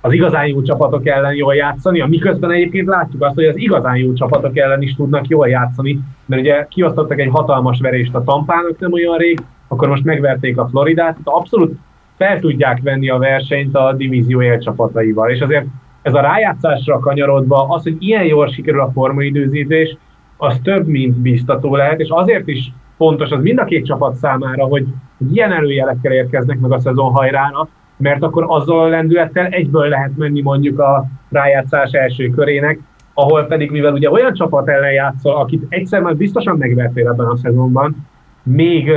az 0.00 0.12
igazán 0.12 0.46
jó 0.46 0.62
csapatok 0.62 1.06
ellen 1.06 1.34
jól 1.34 1.54
játszani, 1.54 2.04
miközben 2.08 2.50
egyébként 2.50 2.86
látjuk 2.86 3.22
azt, 3.22 3.34
hogy 3.34 3.44
az 3.44 3.56
igazán 3.56 3.96
jó 3.96 4.12
csapatok 4.12 4.56
ellen 4.56 4.82
is 4.82 4.94
tudnak 4.94 5.28
jól 5.28 5.48
játszani, 5.48 6.00
mert 6.26 6.42
ugye 6.42 6.66
kiosztottak 6.68 7.18
egy 7.18 7.30
hatalmas 7.30 7.80
verést 7.80 8.14
a 8.14 8.24
Tampának 8.24 8.78
nem 8.78 8.92
olyan 8.92 9.16
rég, 9.16 9.40
akkor 9.68 9.88
most 9.88 10.04
megverték 10.04 10.58
a 10.58 10.68
Floridát, 10.68 11.12
tehát 11.12 11.40
abszolút 11.40 11.78
fel 12.16 12.40
tudják 12.40 12.80
venni 12.82 13.08
a 13.08 13.18
versenyt 13.18 13.76
a 13.76 13.92
divízió 13.92 14.42
élcsapataival, 14.42 15.30
és 15.30 15.40
azért 15.40 15.66
ez 16.02 16.14
a 16.14 16.20
rájátszásra 16.20 16.98
kanyarodva, 16.98 17.66
az, 17.68 17.82
hogy 17.82 17.96
ilyen 17.98 18.24
jól 18.24 18.48
sikerül 18.48 18.80
a 18.80 18.90
formaidőzítés, 18.90 19.96
az 20.36 20.60
több, 20.62 20.86
mint 20.86 21.16
biztató 21.16 21.76
lehet, 21.76 22.00
és 22.00 22.08
azért 22.08 22.48
is 22.48 22.72
fontos 22.96 23.30
az 23.30 23.42
mind 23.42 23.58
a 23.58 23.64
két 23.64 23.84
csapat 23.84 24.14
számára, 24.14 24.64
hogy 24.64 24.86
ilyen 25.32 25.52
előjelekkel 25.52 26.12
érkeznek 26.12 26.58
meg 26.58 26.72
a 26.72 26.78
szezon 26.78 27.12
hajrára, 27.12 27.68
mert 27.96 28.22
akkor 28.22 28.44
azzal 28.48 28.80
a 28.80 28.88
lendülettel 28.88 29.46
egyből 29.46 29.88
lehet 29.88 30.16
menni 30.16 30.42
mondjuk 30.42 30.78
a 30.78 31.04
rájátszás 31.30 31.90
első 31.90 32.30
körének, 32.30 32.78
ahol 33.14 33.44
pedig, 33.44 33.70
mivel 33.70 33.92
ugye 33.92 34.10
olyan 34.10 34.32
csapat 34.32 34.68
ellen 34.68 34.92
játszol, 34.92 35.36
akit 35.36 35.66
egyszer 35.68 36.00
már 36.00 36.16
biztosan 36.16 36.56
megvertél 36.56 37.08
ebben 37.08 37.26
a 37.26 37.36
szezonban, 37.36 38.06
még 38.42 38.92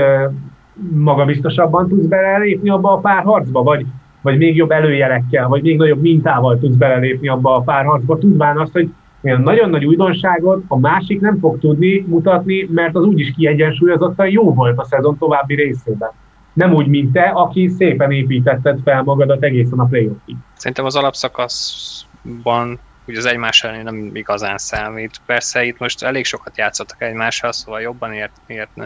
magabiztosabban 0.93 1.87
tudsz 1.87 2.05
belelépni 2.05 2.69
abba 2.69 2.91
a 2.91 2.97
pár 2.97 3.23
harcba, 3.23 3.63
vagy 3.63 3.85
vagy 4.21 4.37
még 4.37 4.55
jobb 4.55 4.71
előjelekkel, 4.71 5.47
vagy 5.47 5.61
még 5.61 5.77
nagyobb 5.77 6.01
mintával 6.01 6.59
tudsz 6.59 6.75
belelépni 6.75 7.27
abba 7.27 7.55
a 7.55 7.61
párharcba, 7.61 8.17
tudván 8.17 8.57
azt, 8.57 8.71
hogy 8.71 8.89
olyan 9.23 9.41
nagyon 9.41 9.69
nagy 9.69 9.85
újdonságot 9.85 10.63
a 10.67 10.79
másik 10.79 11.19
nem 11.19 11.39
fog 11.39 11.59
tudni 11.59 12.05
mutatni, 12.07 12.67
mert 12.71 12.95
az 12.95 13.03
úgyis 13.03 13.33
kiegyensúlyozottan 13.35 14.29
jó 14.29 14.53
volt 14.53 14.79
a 14.79 14.83
szezon 14.83 15.17
további 15.17 15.55
részében. 15.55 16.11
Nem 16.53 16.73
úgy, 16.73 16.87
mint 16.87 17.13
te, 17.13 17.21
aki 17.21 17.67
szépen 17.67 18.11
építetted 18.11 18.79
fel 18.83 19.03
magadat 19.03 19.43
egészen 19.43 19.79
a 19.79 19.85
playoffig. 19.85 20.35
Szerintem 20.53 20.85
az 20.85 20.95
alapszakaszban 20.95 22.79
ugye 23.07 23.17
az 23.17 23.25
egymás 23.25 23.63
ellen 23.63 23.83
nem 23.83 24.11
igazán 24.13 24.57
számít. 24.57 25.21
Persze 25.25 25.63
itt 25.63 25.79
most 25.79 26.03
elég 26.03 26.25
sokat 26.25 26.57
játszottak 26.57 27.01
egymással, 27.01 27.51
szóval 27.51 27.81
jobban 27.81 28.13
ért, 28.13 28.41
ért, 28.47 28.69
uh, 28.75 28.85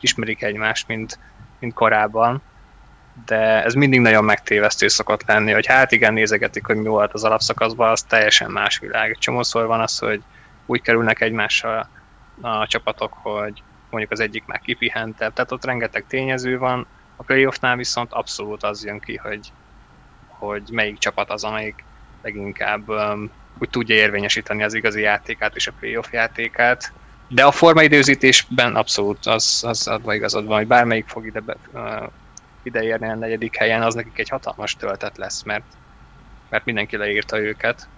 ismerik 0.00 0.42
egymást, 0.42 0.88
mint, 0.88 1.18
mint 1.60 1.74
korábban 1.74 2.42
de 3.26 3.64
ez 3.64 3.74
mindig 3.74 4.00
nagyon 4.00 4.24
megtévesztő 4.24 4.88
szokott 4.88 5.26
lenni, 5.26 5.52
hogy 5.52 5.66
hát 5.66 5.92
igen, 5.92 6.12
nézegetik, 6.12 6.66
hogy 6.66 6.76
mi 6.76 6.88
volt 6.88 7.12
az 7.12 7.24
alapszakaszban, 7.24 7.90
az 7.90 8.02
teljesen 8.02 8.50
más 8.50 8.78
világ. 8.78 9.16
Csomószor 9.18 9.66
van 9.66 9.80
az, 9.80 9.98
hogy 9.98 10.22
úgy 10.66 10.82
kerülnek 10.82 11.20
egymással 11.20 11.88
a 12.40 12.66
csapatok, 12.66 13.12
hogy 13.12 13.62
mondjuk 13.90 14.12
az 14.12 14.20
egyik 14.20 14.44
már 14.46 14.60
kipihentebb, 14.60 15.32
tehát 15.32 15.52
ott 15.52 15.64
rengeteg 15.64 16.04
tényező 16.08 16.58
van, 16.58 16.86
a 17.16 17.22
playoffnál 17.22 17.76
viszont 17.76 18.12
abszolút 18.12 18.62
az 18.62 18.84
jön 18.84 19.00
ki, 19.00 19.16
hogy, 19.16 19.52
hogy 20.26 20.62
melyik 20.72 20.98
csapat 20.98 21.30
az, 21.30 21.44
amelyik 21.44 21.84
leginkább 22.22 22.88
um, 22.88 23.30
úgy 23.58 23.70
tudja 23.70 23.94
érvényesíteni 23.94 24.62
az 24.62 24.74
igazi 24.74 25.00
játékát 25.00 25.56
és 25.56 25.66
a 25.66 25.72
playoff 25.78 26.12
játékát. 26.12 26.92
De 27.28 27.44
a 27.44 27.50
formaidőzítésben 27.50 28.76
abszolút 28.76 29.26
az, 29.26 29.64
az 29.66 29.86
adva 29.86 30.14
igazad 30.14 30.46
van, 30.46 30.56
hogy 30.56 30.66
bármelyik 30.66 31.06
fog 31.06 31.26
ide 31.26 31.40
be, 31.40 31.56
uh, 31.72 32.10
ideérni 32.62 33.08
a 33.08 33.14
negyedik 33.14 33.56
helyen, 33.56 33.82
az 33.82 33.94
nekik 33.94 34.18
egy 34.18 34.28
hatalmas 34.28 34.76
töltet 34.76 35.16
lesz, 35.16 35.42
mert, 35.42 35.64
mert 36.48 36.64
mindenki 36.64 36.96
leírta 36.96 37.40
őket. 37.40 37.88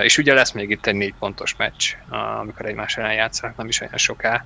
És 0.00 0.18
ugye 0.18 0.34
lesz 0.34 0.52
még 0.52 0.70
itt 0.70 0.86
egy 0.86 0.94
négy 0.94 1.14
pontos 1.18 1.56
meccs, 1.56 1.94
amikor 2.40 2.66
egymás 2.66 2.96
ellen 2.96 3.14
játszanak, 3.14 3.56
nem 3.56 3.68
is 3.68 3.80
olyan 3.80 3.96
soká. 3.96 4.44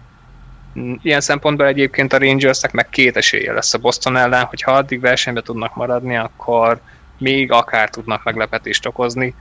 Ilyen 1.03 1.21
szempontból 1.21 1.67
egyébként 1.67 2.13
a 2.13 2.19
Rangersnek 2.19 2.73
meg 2.73 2.89
két 2.89 3.17
esélye 3.17 3.53
lesz 3.53 3.75
a 3.75 3.79
Boston 3.79 4.17
ellen, 4.17 4.45
hogy 4.45 4.63
ha 4.63 4.73
addig 4.73 5.01
versenybe 5.01 5.43
tudnak 5.43 5.75
maradni, 5.75 6.17
akkor 6.17 6.81
még 7.19 7.53
akár 7.53 7.91
tudnak 7.91 8.23
meglepetést 8.25 8.87
okozni, 8.87 9.35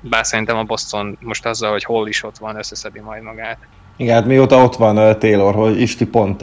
bár 0.00 0.26
szerintem 0.26 0.56
a 0.56 0.64
Boston 0.64 1.18
most 1.20 1.46
azzal, 1.46 1.70
hogy 1.70 1.84
hol 1.84 2.08
is 2.08 2.22
ott 2.22 2.38
van, 2.38 2.56
összeszedi 2.56 3.00
majd 3.00 3.22
magát. 3.22 3.58
Igen, 3.96 4.14
hát 4.14 4.26
mióta 4.26 4.62
ott 4.62 4.76
van 4.76 5.18
Taylor, 5.18 5.54
hogy 5.54 5.80
Isti 5.80 6.06
pont 6.06 6.38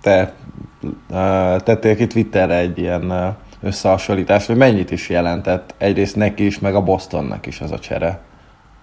te 0.00 0.34
tettél 1.58 1.96
ki 1.96 2.06
Twitterre 2.06 2.58
egy 2.58 2.78
ilyen 2.78 3.36
összehasonlítást, 3.62 4.46
hogy 4.46 4.56
mennyit 4.56 4.90
is 4.90 5.08
jelentett 5.08 5.74
egyrészt 5.78 6.16
neki 6.16 6.46
is, 6.46 6.58
meg 6.58 6.74
a 6.74 6.82
Bostonnak 6.82 7.46
is 7.46 7.60
az 7.60 7.72
a 7.72 7.78
csere. 7.78 8.20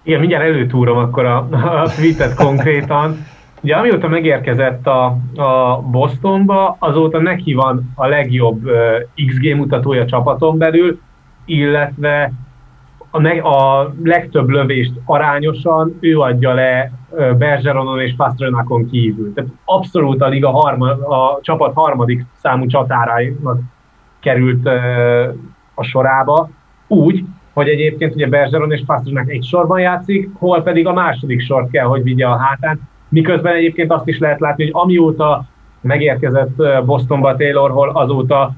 Igen, 0.02 0.20
mindjárt 0.20 0.44
előtúrom 0.44 0.98
akkor 0.98 1.24
a, 1.24 1.36
a 1.82 1.88
tweetet 1.88 2.34
konkrétan. 2.34 3.26
Ugye 3.60 3.76
amióta 3.76 4.08
megérkezett 4.08 4.86
a, 4.86 5.04
a 5.36 5.82
Bostonba, 5.90 6.76
azóta 6.78 7.20
neki 7.20 7.54
van 7.54 7.92
a 7.94 8.06
legjobb 8.06 8.64
uh, 8.64 8.72
XG 9.26 9.56
mutatója 9.56 10.06
csapaton 10.06 10.58
belül, 10.58 11.00
illetve 11.44 12.32
a, 13.14 13.20
ne, 13.20 13.30
a 13.40 13.92
legtöbb 14.04 14.48
lövést 14.48 14.92
arányosan 15.04 15.96
ő 16.00 16.18
adja 16.18 16.54
le 16.54 16.92
Bergeronon 17.38 18.00
és 18.00 18.14
Pasternakon 18.16 18.90
kívül. 18.90 19.32
Tehát 19.32 19.50
abszolút 19.64 20.22
a 20.22 20.28
liga 20.28 20.50
harma, 20.50 20.90
a 20.90 21.38
csapat 21.42 21.74
harmadik 21.74 22.24
számú 22.36 22.66
csatárának 22.66 23.60
került 24.20 24.66
a 25.74 25.82
sorába, 25.82 26.50
úgy, 26.86 27.24
hogy 27.52 27.68
egyébként 27.68 28.14
ugye 28.14 28.28
Bergeron 28.28 28.72
és 28.72 28.82
Pasternak 28.86 29.30
egy 29.30 29.44
sorban 29.44 29.80
játszik, 29.80 30.30
hol 30.38 30.62
pedig 30.62 30.86
a 30.86 30.92
második 30.92 31.40
sor 31.40 31.68
kell, 31.70 31.86
hogy 31.86 32.02
vigye 32.02 32.26
a 32.26 32.36
hátán. 32.36 32.80
miközben 33.08 33.54
egyébként 33.54 33.92
azt 33.92 34.08
is 34.08 34.18
lehet 34.18 34.40
látni, 34.40 34.64
hogy 34.64 34.82
amióta 34.82 35.44
megérkezett 35.80 36.84
Bostonba 36.84 37.36
Taylor 37.36 37.70
Hall, 37.70 37.88
azóta 37.88 38.52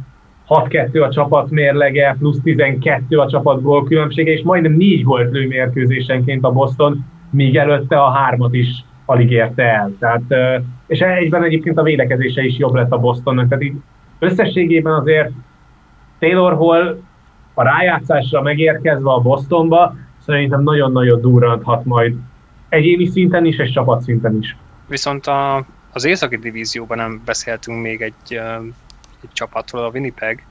6-2 0.48 1.02
a 1.02 1.10
csapat 1.10 1.50
mérlege, 1.50 2.16
plusz 2.18 2.40
12 2.42 3.18
a 3.18 3.28
csapat 3.28 3.62
gól 3.62 3.84
különbsége, 3.84 4.32
és 4.32 4.42
majdnem 4.42 4.72
4 4.72 5.02
gólt 5.02 5.32
lő 5.32 5.46
mérkőzésenként 5.46 6.44
a 6.44 6.52
Boston, 6.52 7.04
míg 7.30 7.56
előtte 7.56 8.00
a 8.00 8.10
hármat 8.10 8.54
is 8.54 8.84
alig 9.06 9.30
érte 9.30 9.62
el. 9.62 9.92
Tehát, 9.98 10.22
és 10.86 11.00
egyben 11.00 11.42
egyébként 11.44 11.78
a 11.78 11.82
védekezése 11.82 12.42
is 12.42 12.58
jobb 12.58 12.74
lett 12.74 12.92
a 12.92 12.98
Bostonnak. 12.98 13.48
Tehát 13.48 13.64
így 13.64 13.74
összességében 14.18 14.92
azért 14.92 15.30
Taylor 16.18 16.54
Hall 16.54 16.98
a 17.54 17.62
rájátszásra 17.62 18.42
megérkezve 18.42 19.10
a 19.10 19.20
Bostonba, 19.20 19.96
szerintem 20.26 20.62
nagyon-nagyon 20.62 21.20
durranthat 21.20 21.84
majd 21.84 22.14
egyéni 22.68 23.06
szinten 23.06 23.44
is, 23.44 23.58
és 23.58 23.70
csapat 23.70 24.02
szinten 24.02 24.38
is. 24.40 24.56
Viszont 24.88 25.26
a, 25.26 25.66
az 25.92 26.04
északi 26.04 26.36
divízióban 26.36 26.96
nem 26.96 27.22
beszéltünk 27.24 27.82
még 27.82 28.00
egy, 28.00 28.40
egy 29.24 29.32
csapatról, 29.32 29.84
a 29.84 29.88
Winnipeg, 29.88 30.46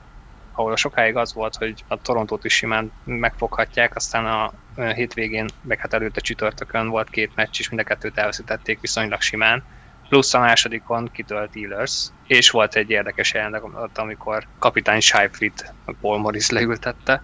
ahol 0.52 0.76
sokáig 0.76 1.16
az 1.16 1.34
volt, 1.34 1.56
hogy 1.56 1.84
a 1.88 2.00
Torontót 2.00 2.44
is 2.44 2.54
simán 2.54 2.92
megfoghatják, 3.04 3.96
aztán 3.96 4.26
a 4.26 4.52
hétvégén, 4.92 5.46
meg 5.62 5.78
hát 5.78 5.92
előtte 5.92 6.20
csütörtökön 6.20 6.88
volt 6.88 7.10
két 7.10 7.34
meccs, 7.34 7.58
és 7.58 7.68
mind 7.68 7.80
a 7.80 7.84
kettőt 7.84 8.18
elveszítették 8.18 8.80
viszonylag 8.80 9.20
simán. 9.20 9.64
Plusz 10.08 10.34
a 10.34 10.38
másodikon 10.38 11.10
kitölt 11.12 11.50
Steelers, 11.50 12.10
és 12.26 12.50
volt 12.50 12.74
egy 12.74 12.90
érdekes 12.90 13.32
jelenet, 13.32 13.98
amikor 13.98 14.46
kapitány 14.58 15.00
Scheifrit 15.00 15.74
Paul 16.00 16.18
Morris 16.18 16.50
leültette. 16.50 17.22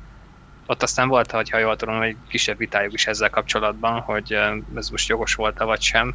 Ott 0.67 0.83
aztán 0.83 1.09
volt, 1.09 1.31
ha 1.31 1.59
jól 1.59 1.77
tudom, 1.77 2.03
egy 2.03 2.17
kisebb 2.29 2.59
vitájuk 2.59 2.93
is 2.93 3.07
ezzel 3.07 3.31
kapcsolatban, 3.31 4.01
hogy 4.01 4.33
ez 4.75 4.89
most 4.89 5.09
jogos 5.09 5.35
volt-e 5.35 5.65
vagy 5.65 5.81
sem. 5.81 6.15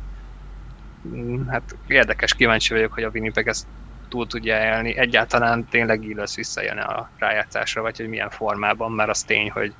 Mm, 1.07 1.47
hát 1.47 1.75
érdekes, 1.87 2.33
kíváncsi 2.33 2.73
vagyok, 2.73 2.93
hogy 2.93 3.03
a 3.03 3.09
Winnipeg 3.09 3.47
ezt 3.47 3.65
túl 4.07 4.27
tudja 4.27 4.63
élni. 4.63 4.97
Egyáltalán 4.97 5.67
tényleg 5.69 5.99
Steelers 6.03 6.35
visszajön 6.35 6.77
a 6.77 7.09
rájátszásra, 7.19 7.81
vagy 7.81 7.97
hogy 7.97 8.09
milyen 8.09 8.29
formában, 8.29 8.91
mert 8.91 9.09
az 9.09 9.23
tény, 9.23 9.51
hogy 9.51 9.73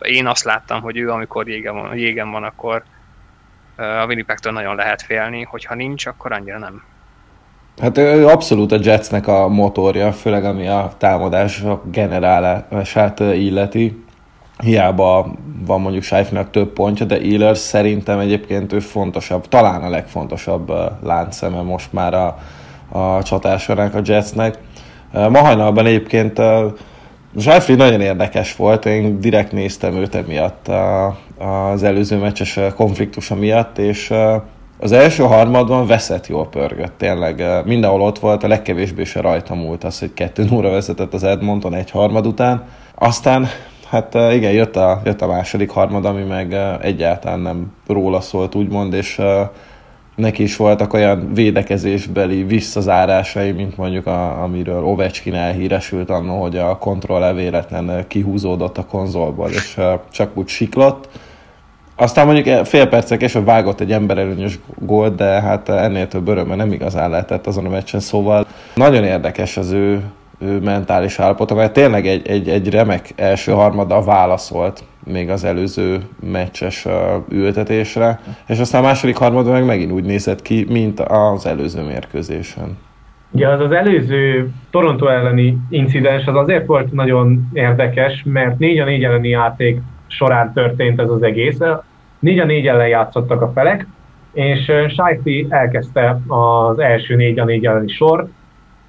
én 0.00 0.26
azt 0.26 0.44
láttam, 0.44 0.80
hogy 0.80 0.96
ő 0.96 1.10
amikor 1.10 1.48
jégen 1.48 1.74
van, 1.74 1.96
jégen 1.96 2.30
van 2.30 2.44
akkor 2.44 2.82
a 3.76 4.06
Winnipegtől 4.06 4.52
nagyon 4.52 4.76
lehet 4.76 5.02
félni, 5.02 5.42
hogyha 5.42 5.74
nincs, 5.74 6.06
akkor 6.06 6.32
annyira 6.32 6.58
nem. 6.58 6.82
Hát 7.80 7.98
ő 7.98 8.26
abszolút 8.26 8.72
a 8.72 8.78
Jetsnek 8.82 9.26
a 9.26 9.48
motorja, 9.48 10.12
főleg 10.12 10.44
ami 10.44 10.68
a 10.68 10.92
támadás 10.98 11.62
generálását 11.84 13.20
illeti. 13.20 14.04
Hiába 14.58 15.32
van 15.66 15.80
mondjuk 15.80 16.02
Scheifnek 16.02 16.50
több 16.50 16.72
pontja, 16.72 17.06
de 17.06 17.20
Ehlers 17.20 17.58
szerintem 17.58 18.18
egyébként 18.18 18.72
ő 18.72 18.78
fontosabb, 18.78 19.48
talán 19.48 19.82
a 19.82 19.88
legfontosabb 19.88 20.72
láncszeme 21.02 21.62
most 21.62 21.92
már 21.92 22.14
a, 22.14 22.38
a 22.88 23.22
csatársoránk 23.22 23.94
a 23.94 24.00
Jetsnek. 24.04 24.58
Ma 25.12 25.38
hajnalban 25.38 25.86
egyébként 25.86 26.40
Zsájfri 27.36 27.74
nagyon 27.74 28.00
érdekes 28.00 28.56
volt, 28.56 28.86
én 28.86 29.20
direkt 29.20 29.52
néztem 29.52 29.94
őt 29.94 30.14
emiatt 30.14 30.70
az 31.38 31.82
előző 31.82 32.16
meccses 32.18 32.58
konfliktusa 32.74 33.34
miatt, 33.34 33.78
és 33.78 34.12
az 34.78 34.92
első 34.92 35.22
harmadban 35.22 35.86
veszett 35.86 36.26
jól 36.26 36.46
pörgött, 36.46 36.92
tényleg 36.98 37.44
mindenhol 37.64 38.00
ott 38.00 38.18
volt, 38.18 38.42
a 38.42 38.48
legkevésbé 38.48 39.04
se 39.04 39.20
rajta 39.20 39.54
múlt 39.54 39.84
az, 39.84 39.98
hogy 39.98 40.14
kettő 40.14 40.48
óra 40.52 40.70
vezetett 40.70 41.14
az 41.14 41.24
Edmonton 41.24 41.74
egy 41.74 41.90
harmad 41.90 42.26
után. 42.26 42.64
Aztán 42.94 43.46
hát 43.88 44.14
igen, 44.14 44.52
jött 44.52 44.76
a, 44.76 45.00
jött 45.04 45.22
a 45.22 45.26
második 45.26 45.70
harmad, 45.70 46.04
ami 46.04 46.22
meg 46.22 46.56
egyáltalán 46.82 47.40
nem 47.40 47.72
róla 47.86 48.20
szólt, 48.20 48.54
úgymond, 48.54 48.92
és 48.92 49.20
neki 50.18 50.42
is 50.42 50.56
voltak 50.56 50.92
olyan 50.92 51.32
védekezésbeli 51.34 52.42
visszazárásai, 52.42 53.52
mint 53.52 53.76
mondjuk 53.76 54.06
a, 54.06 54.42
amiről 54.42 54.84
Ovechkin 54.84 55.34
elhíresült 55.34 56.10
annó, 56.10 56.40
hogy 56.40 56.56
a 56.56 56.78
kontroll 56.78 57.32
véletlen 57.32 58.04
kihúzódott 58.08 58.78
a 58.78 58.84
konzolból, 58.84 59.50
és 59.50 59.80
csak 60.10 60.36
úgy 60.36 60.48
siklott. 60.48 61.08
Aztán 61.96 62.26
mondjuk 62.26 62.64
fél 62.66 62.86
percek 62.86 63.18
később 63.18 63.44
vágott 63.44 63.80
egy 63.80 63.92
emberelőnyös 63.92 64.58
gólt, 64.78 65.14
de 65.14 65.24
hát 65.24 65.68
ennél 65.68 66.08
több 66.08 66.28
öröme 66.28 66.54
nem 66.54 66.72
igazán 66.72 67.10
lehetett 67.10 67.46
azon 67.46 67.66
a 67.66 67.68
meccsen, 67.68 68.00
szóval 68.00 68.46
nagyon 68.74 69.04
érdekes 69.04 69.56
az 69.56 69.70
ő 69.70 70.02
mentális 70.62 71.18
állapota, 71.18 71.54
mert 71.54 71.72
tényleg 71.72 72.06
egy, 72.06 72.28
egy, 72.28 72.48
egy 72.48 72.70
remek 72.70 73.12
első 73.16 73.52
harmada 73.52 74.02
válaszolt 74.02 74.84
még 75.04 75.30
az 75.30 75.44
előző 75.44 76.00
meccses 76.20 76.86
ültetésre, 77.28 78.20
és 78.46 78.58
aztán 78.58 78.82
a 78.82 78.86
második 78.86 79.16
harmadban 79.16 79.52
meg 79.52 79.64
megint 79.64 79.92
úgy 79.92 80.04
nézett 80.04 80.42
ki, 80.42 80.66
mint 80.68 81.00
az 81.00 81.46
előző 81.46 81.82
mérkőzésen. 81.82 82.78
Ugye 83.30 83.48
az 83.48 83.60
az 83.60 83.72
előző 83.72 84.50
Toronto 84.70 85.06
elleni 85.06 85.58
incidens 85.70 86.26
az 86.26 86.34
azért 86.34 86.66
volt 86.66 86.92
nagyon 86.92 87.48
érdekes, 87.52 88.22
mert 88.24 88.58
4 88.58 88.78
a 88.78 88.84
4 88.84 89.04
elleni 89.04 89.28
játék 89.28 89.80
során 90.06 90.52
történt 90.52 91.00
ez 91.00 91.10
az 91.10 91.22
egész. 91.22 91.58
4 92.18 92.38
a 92.38 92.44
4 92.44 92.66
ellen 92.66 92.88
játszottak 92.88 93.42
a 93.42 93.50
felek, 93.54 93.86
és 94.32 94.72
Shifty 94.88 95.46
elkezdte 95.48 96.20
az 96.26 96.78
első 96.78 97.16
4 97.16 97.38
a 97.38 97.44
4 97.44 97.66
elleni 97.66 97.92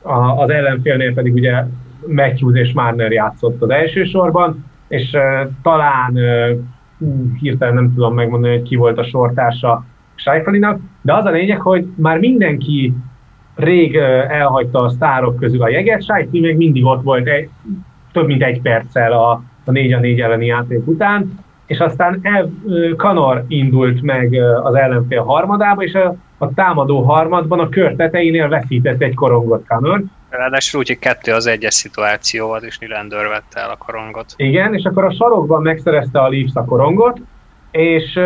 sor, 0.03 0.37
az 0.37 0.49
ellenfélnél 0.49 1.13
pedig 1.13 1.33
ugye 1.33 1.63
Matthews 2.07 2.59
és 2.59 2.73
Marner 2.73 3.11
játszott 3.11 3.61
az 3.61 3.69
első 3.69 4.03
sorban, 4.03 4.65
és 4.87 5.13
uh, 5.13 5.49
talán 5.61 6.13
uh, 6.13 6.59
hirtelen 7.39 7.73
nem 7.73 7.93
tudom 7.93 8.13
megmondani, 8.13 8.57
hogy 8.57 8.67
ki 8.67 8.75
volt 8.75 8.97
a 8.97 9.03
sortársa 9.03 9.85
Sajfalinak, 10.15 10.79
de 11.01 11.13
az 11.13 11.25
a 11.25 11.29
lényeg, 11.29 11.61
hogy 11.61 11.87
már 11.95 12.19
mindenki 12.19 12.93
rég 13.55 13.95
elhagyta 14.29 14.79
a 14.79 14.89
sztárok 14.89 15.35
közül 15.39 15.61
a 15.61 15.69
jeget, 15.69 16.03
Sajfali 16.03 16.39
még 16.39 16.57
mindig 16.57 16.85
ott 16.85 17.03
volt 17.03 17.27
egy, 17.27 17.49
több 18.11 18.25
mint 18.25 18.43
egy 18.43 18.61
perccel 18.61 19.11
a, 19.11 19.43
a 19.65 19.71
4 19.71 19.93
a 19.93 19.99
4 19.99 20.21
elleni 20.21 20.45
játék 20.45 20.87
után, 20.87 21.39
és 21.65 21.79
aztán 21.79 22.19
el, 22.21 22.49
Kanor 22.95 23.43
indult 23.47 24.01
meg 24.01 24.33
az 24.63 24.75
ellenfél 24.75 25.23
harmadába, 25.23 25.83
és 25.83 25.93
a, 25.93 26.15
a 26.41 26.53
támadó 26.53 27.01
harmadban 27.01 27.59
a 27.59 27.69
kör 27.69 27.95
tetejénél 27.95 28.47
veszített 28.47 29.01
egy 29.01 29.13
korongot 29.13 29.65
Kanor, 29.67 30.03
Ráadásul 30.29 30.79
úgy, 30.79 30.87
hogy 30.87 30.99
kettő 30.99 31.33
az 31.33 31.47
egyes 31.47 31.73
szituáció 31.73 32.47
volt, 32.47 32.63
és 32.63 32.79
Nylander 32.79 33.27
vette 33.27 33.59
el 33.59 33.69
a 33.69 33.77
korongot. 33.77 34.33
Igen, 34.35 34.73
és 34.73 34.83
akkor 34.83 35.03
a 35.03 35.13
sarokban 35.13 35.61
megszerezte 35.61 36.19
a 36.19 36.29
Leafs 36.29 36.51
a 36.53 36.65
korongot, 36.65 37.19
és 37.71 38.19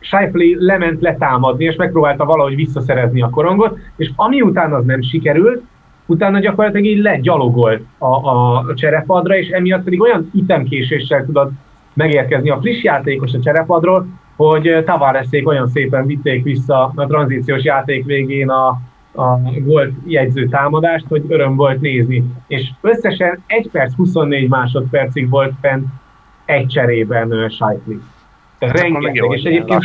Shifley 0.00 0.54
lement 0.58 1.00
letámadni, 1.00 1.64
és 1.64 1.76
megpróbálta 1.76 2.24
valahogy 2.24 2.54
visszaszerezni 2.54 3.22
a 3.22 3.30
korongot, 3.30 3.78
és 3.96 4.10
ami 4.16 4.42
után 4.42 4.72
az 4.72 4.84
nem 4.84 5.02
sikerült, 5.02 5.62
utána 6.06 6.38
gyakorlatilag 6.38 6.86
így 6.86 7.02
legyalogolt 7.02 7.82
a, 7.98 8.06
a, 8.06 8.56
a 8.56 8.74
cserepadra, 8.74 9.36
és 9.36 9.48
emiatt 9.48 9.84
pedig 9.84 10.00
olyan 10.00 10.30
ütemkéséssel 10.34 11.24
tudott 11.24 11.50
megérkezni 11.92 12.50
a 12.50 12.60
friss 12.60 12.82
játékos 12.82 13.32
a 13.32 13.40
cserepadról, 13.40 14.06
hogy 14.46 14.82
Tavaresék 14.84 15.48
olyan 15.48 15.68
szépen 15.68 16.06
vitték 16.06 16.42
vissza 16.42 16.92
a 16.94 17.06
tranzíciós 17.06 17.64
játék 17.64 18.04
végén 18.04 18.48
a, 18.48 18.68
a 19.14 19.38
volt 19.64 19.92
jegyző 20.06 20.48
támadást, 20.48 21.04
hogy 21.08 21.24
öröm 21.28 21.56
volt 21.56 21.80
nézni. 21.80 22.24
És 22.46 22.70
összesen 22.80 23.42
1 23.46 23.68
perc 23.72 23.94
24 23.94 24.48
másodpercig 24.48 25.28
volt 25.28 25.52
fent 25.60 25.86
egy 26.44 26.66
cserében 26.66 27.48
Shifley. 27.48 27.98
Tehát 28.58 28.78
hát 28.78 28.84
rengeteg, 28.84 29.30
és 29.30 29.42
egyébként 29.42 29.82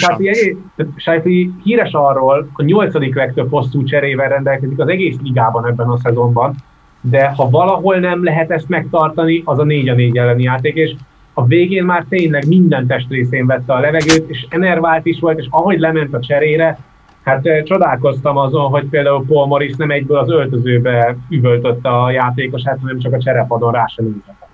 Shifley 0.96 1.50
híres 1.64 1.92
arról, 1.92 2.50
a 2.54 2.64
nyolcadik 2.64 3.16
legtöbb 3.16 3.50
hosszú 3.50 3.84
cserével 3.84 4.30
rendelkezik 4.30 4.80
az 4.80 4.88
egész 4.88 5.18
ligában 5.24 5.68
ebben 5.68 5.88
a 5.88 5.98
szezonban, 5.98 6.56
de 7.02 7.28
ha 7.28 7.50
valahol 7.50 7.96
nem 7.96 8.24
lehet 8.24 8.52
ezt 8.52 8.70
megtartani, 8.70 9.42
az 9.46 9.60
a 9.60 9.64
4 9.64 9.90
a 9.90 9.94
4 9.94 10.18
elleni 10.18 10.44
játék, 10.44 10.76
és 10.76 10.94
a 11.38 11.46
végén 11.46 11.84
már 11.84 12.06
tényleg 12.10 12.48
minden 12.48 12.88
testrészén 12.88 13.46
vette 13.46 13.74
a 13.74 13.80
levegőt, 13.80 14.30
és 14.30 14.46
enervált 14.50 15.06
is 15.06 15.20
volt, 15.20 15.40
és 15.40 15.48
ahogy 15.50 15.80
lement 15.80 16.14
a 16.14 16.20
cserére, 16.20 16.78
Hát 17.26 17.64
csodálkoztam 17.64 18.38
azon, 18.38 18.70
hogy 18.70 18.86
például 18.86 19.26
Paul 19.26 19.48
Morris 19.48 19.76
nem 19.76 19.92
egyből 19.92 20.18
az 20.18 20.30
öltözőbe 20.30 21.18
üvöltötte 21.30 21.90
a 21.90 22.12
játékosát, 22.12 22.80
hanem 22.82 23.00
csak 23.00 23.14
a 23.14 23.20
cserepadon 23.20 23.72
rá 23.72 23.86
sem 23.86 24.06
nézett. 24.06 24.48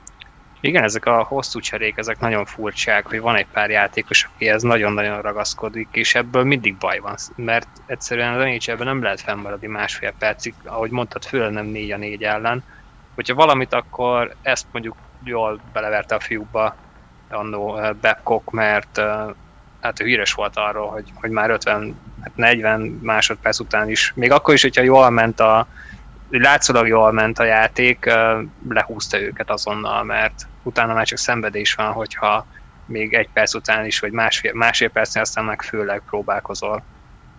Igen, 0.61 0.83
ezek 0.83 1.05
a 1.05 1.23
hosszú 1.23 1.59
cserék, 1.59 1.97
ezek 1.97 2.19
nagyon 2.19 2.45
furcsák, 2.45 3.07
hogy 3.07 3.21
van 3.21 3.35
egy 3.35 3.45
pár 3.53 3.69
játékos, 3.69 4.29
aki 4.33 4.49
ez 4.49 4.61
nagyon-nagyon 4.61 5.21
ragaszkodik, 5.21 5.87
és 5.91 6.15
ebből 6.15 6.43
mindig 6.43 6.77
baj 6.77 6.99
van, 6.99 7.15
mert 7.35 7.67
egyszerűen 7.85 8.33
az 8.33 8.43
nhl 8.43 8.83
nem 8.83 9.01
lehet 9.01 9.21
fennmaradni 9.21 9.67
másfél 9.67 10.13
percig, 10.19 10.53
ahogy 10.63 10.91
mondtad, 10.91 11.23
főleg 11.23 11.51
nem 11.51 11.65
4 11.65 11.91
a 11.91 11.97
4 11.97 12.23
ellen. 12.23 12.63
Hogyha 13.15 13.35
valamit, 13.35 13.73
akkor 13.73 14.35
ezt 14.41 14.65
mondjuk 14.71 14.95
jól 15.23 15.59
beleverte 15.73 16.15
a 16.15 16.19
fiúkba 16.19 16.75
annó 17.29 17.79
Babcock, 18.01 18.51
mert 18.51 19.01
hát 19.81 19.99
ő 20.01 20.05
híres 20.05 20.33
volt 20.33 20.57
arról, 20.57 20.89
hogy, 20.89 21.11
hogy 21.13 21.29
már 21.29 21.49
50, 21.49 21.99
hát 22.21 22.35
40 22.35 22.81
másodperc 22.81 23.59
után 23.59 23.89
is, 23.89 24.13
még 24.15 24.31
akkor 24.31 24.53
is, 24.53 24.61
hogyha 24.61 24.81
jól 24.81 25.09
ment 25.09 25.39
a, 25.39 25.67
látszólag 26.29 26.87
jól 26.87 27.11
ment 27.11 27.39
a 27.39 27.43
játék, 27.43 28.09
lehúzta 28.69 29.21
őket 29.21 29.49
azonnal, 29.49 30.03
mert 30.03 30.47
utána 30.63 30.93
már 30.93 31.05
csak 31.05 31.17
szenvedés 31.17 31.73
van, 31.73 31.91
hogyha 31.91 32.45
még 32.85 33.13
egy 33.13 33.29
perc 33.33 33.53
után 33.53 33.85
is, 33.85 33.99
vagy 33.99 34.11
másfél, 34.11 34.53
másfél 34.53 34.89
percnél 34.89 35.23
aztán 35.23 35.45
meg 35.45 35.61
főleg 35.61 36.01
próbálkozol. 36.09 36.83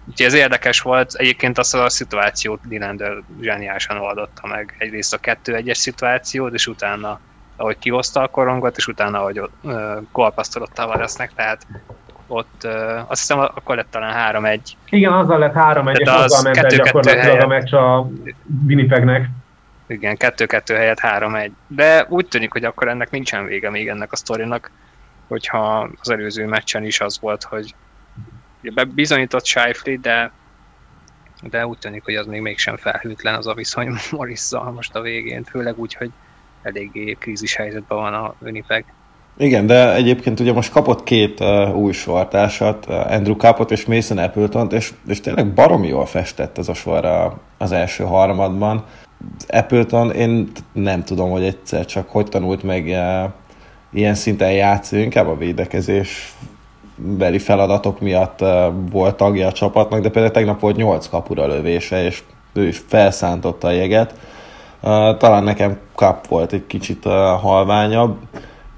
Úgyhogy 0.09 0.27
ez 0.27 0.35
érdekes 0.35 0.81
volt, 0.81 1.15
egyébként 1.15 1.59
azt 1.59 1.75
a 1.75 1.89
szituációt 1.89 2.69
Dilander 2.69 3.23
zseniálisan 3.41 3.97
oldotta 3.97 4.47
meg. 4.47 4.75
Egyrészt 4.79 5.15
a 5.15 5.19
2-1-es 5.19 5.75
szituációt, 5.75 6.55
és 6.55 6.67
utána 6.67 7.21
ahogy 7.63 7.79
kihozta 7.79 8.23
a 8.23 8.29
korongot, 8.29 8.77
és 8.77 8.87
utána 8.87 9.21
ahogy 9.21 9.41
golpasztolott 10.13 10.73
Tavaresznek, 10.73 11.33
tehát 11.35 11.67
ott 12.27 12.61
uh, 12.65 13.11
azt 13.11 13.21
hiszem 13.21 13.39
akkor 13.39 13.77
lett 13.77 13.91
talán 13.91 14.35
3-1. 14.43 14.61
Igen, 14.89 15.13
azzal 15.13 15.39
lett 15.39 15.55
3-1, 15.57 15.99
és 15.99 16.09
azzal 16.09 16.43
ment 16.43 16.57
el 16.57 16.71
gyakorlatilag 16.71 17.41
a 17.41 17.47
meccs 17.47 17.73
a 17.73 18.11
Winnipegnek. 18.67 19.29
Igen, 19.87 20.17
2-2 20.19 20.63
helyett 20.67 21.01
3-1. 21.03 21.51
De 21.67 22.07
úgy 22.09 22.29
tűnik, 22.29 22.53
hogy 22.53 22.65
akkor 22.65 22.89
ennek 22.89 23.11
nincsen 23.11 23.45
vége 23.45 23.71
még 23.71 23.89
ennek 23.89 24.13
a 24.13 24.17
sztorinak, 24.17 24.71
hogyha 25.29 25.91
az 26.01 26.11
előző 26.11 26.47
meccsen 26.47 26.85
is 26.85 27.01
az 27.01 27.21
volt, 27.21 27.43
hogy 27.43 27.75
bizonyított 28.95 29.45
Shifley, 29.45 30.01
de 30.01 30.33
de 31.51 31.67
úgy 31.67 31.79
tűnik, 31.79 32.05
hogy 32.05 32.15
az 32.15 32.27
még 32.27 32.41
mégsem 32.41 32.77
felhűtlen 32.77 33.35
az 33.35 33.47
a 33.47 33.55
viszony 33.55 33.93
morris 34.11 34.51
most 34.75 34.95
a 34.95 35.01
végén, 35.01 35.45
főleg 35.45 35.79
úgy, 35.79 35.95
hogy 35.95 36.11
eléggé 36.63 37.17
krízis 37.21 37.57
helyzetben 37.57 37.99
van 37.99 38.15
a 38.15 38.35
Winnipeg. 38.43 38.85
Igen, 39.37 39.67
de 39.67 39.95
egyébként 39.95 40.41
ugye 40.41 40.53
most 40.53 40.73
kapott 40.73 41.03
két 41.03 41.41
uh, 41.41 41.77
új 41.77 41.93
sortársat, 41.93 42.87
uh, 42.89 43.13
Andrew 43.13 43.37
Capot 43.37 43.71
és 43.71 43.85
Mason 43.85 44.19
appleton 44.19 44.71
és, 44.71 44.93
és 45.07 45.21
tényleg 45.21 45.53
baromi 45.53 45.89
jól 45.89 46.07
festett 46.07 46.59
ez 46.59 46.69
a 46.69 46.75
sor 46.75 47.05
a, 47.05 47.39
az 47.59 47.73
első 47.73 48.05
harmadban. 48.05 48.85
Appleton, 49.49 50.11
én 50.11 50.51
nem 50.73 51.05
tudom, 51.05 51.31
hogy 51.31 51.43
egyszer 51.43 51.85
csak 51.85 52.11
hogy 52.11 52.29
tanult 52.29 52.63
meg 52.63 52.87
uh, 52.87 53.31
ilyen 53.93 54.15
szinten 54.15 54.53
játszani, 54.53 55.03
inkább 55.03 55.29
a 55.29 55.37
védekezés 55.37 56.35
beli 56.97 57.39
feladatok 57.39 58.01
miatt 58.01 58.41
uh, 58.41 58.49
volt 58.91 59.17
tagja 59.17 59.47
a 59.47 59.53
csapatnak, 59.53 60.01
de 60.01 60.11
például 60.11 60.35
tegnap 60.35 60.61
volt 60.61 60.77
8 60.77 61.09
kapura 61.09 61.47
lövése, 61.47 62.05
és 62.05 62.23
ő 62.53 62.67
is 62.67 62.83
felszántotta 62.87 63.67
a 63.67 63.71
jeget. 63.71 64.15
Uh, 64.83 65.17
talán 65.17 65.45
nekem 65.45 65.79
kap 65.95 66.27
volt 66.27 66.53
egy 66.53 66.67
kicsit 66.67 67.05
uh, 67.05 67.13
halványabb, 67.41 68.17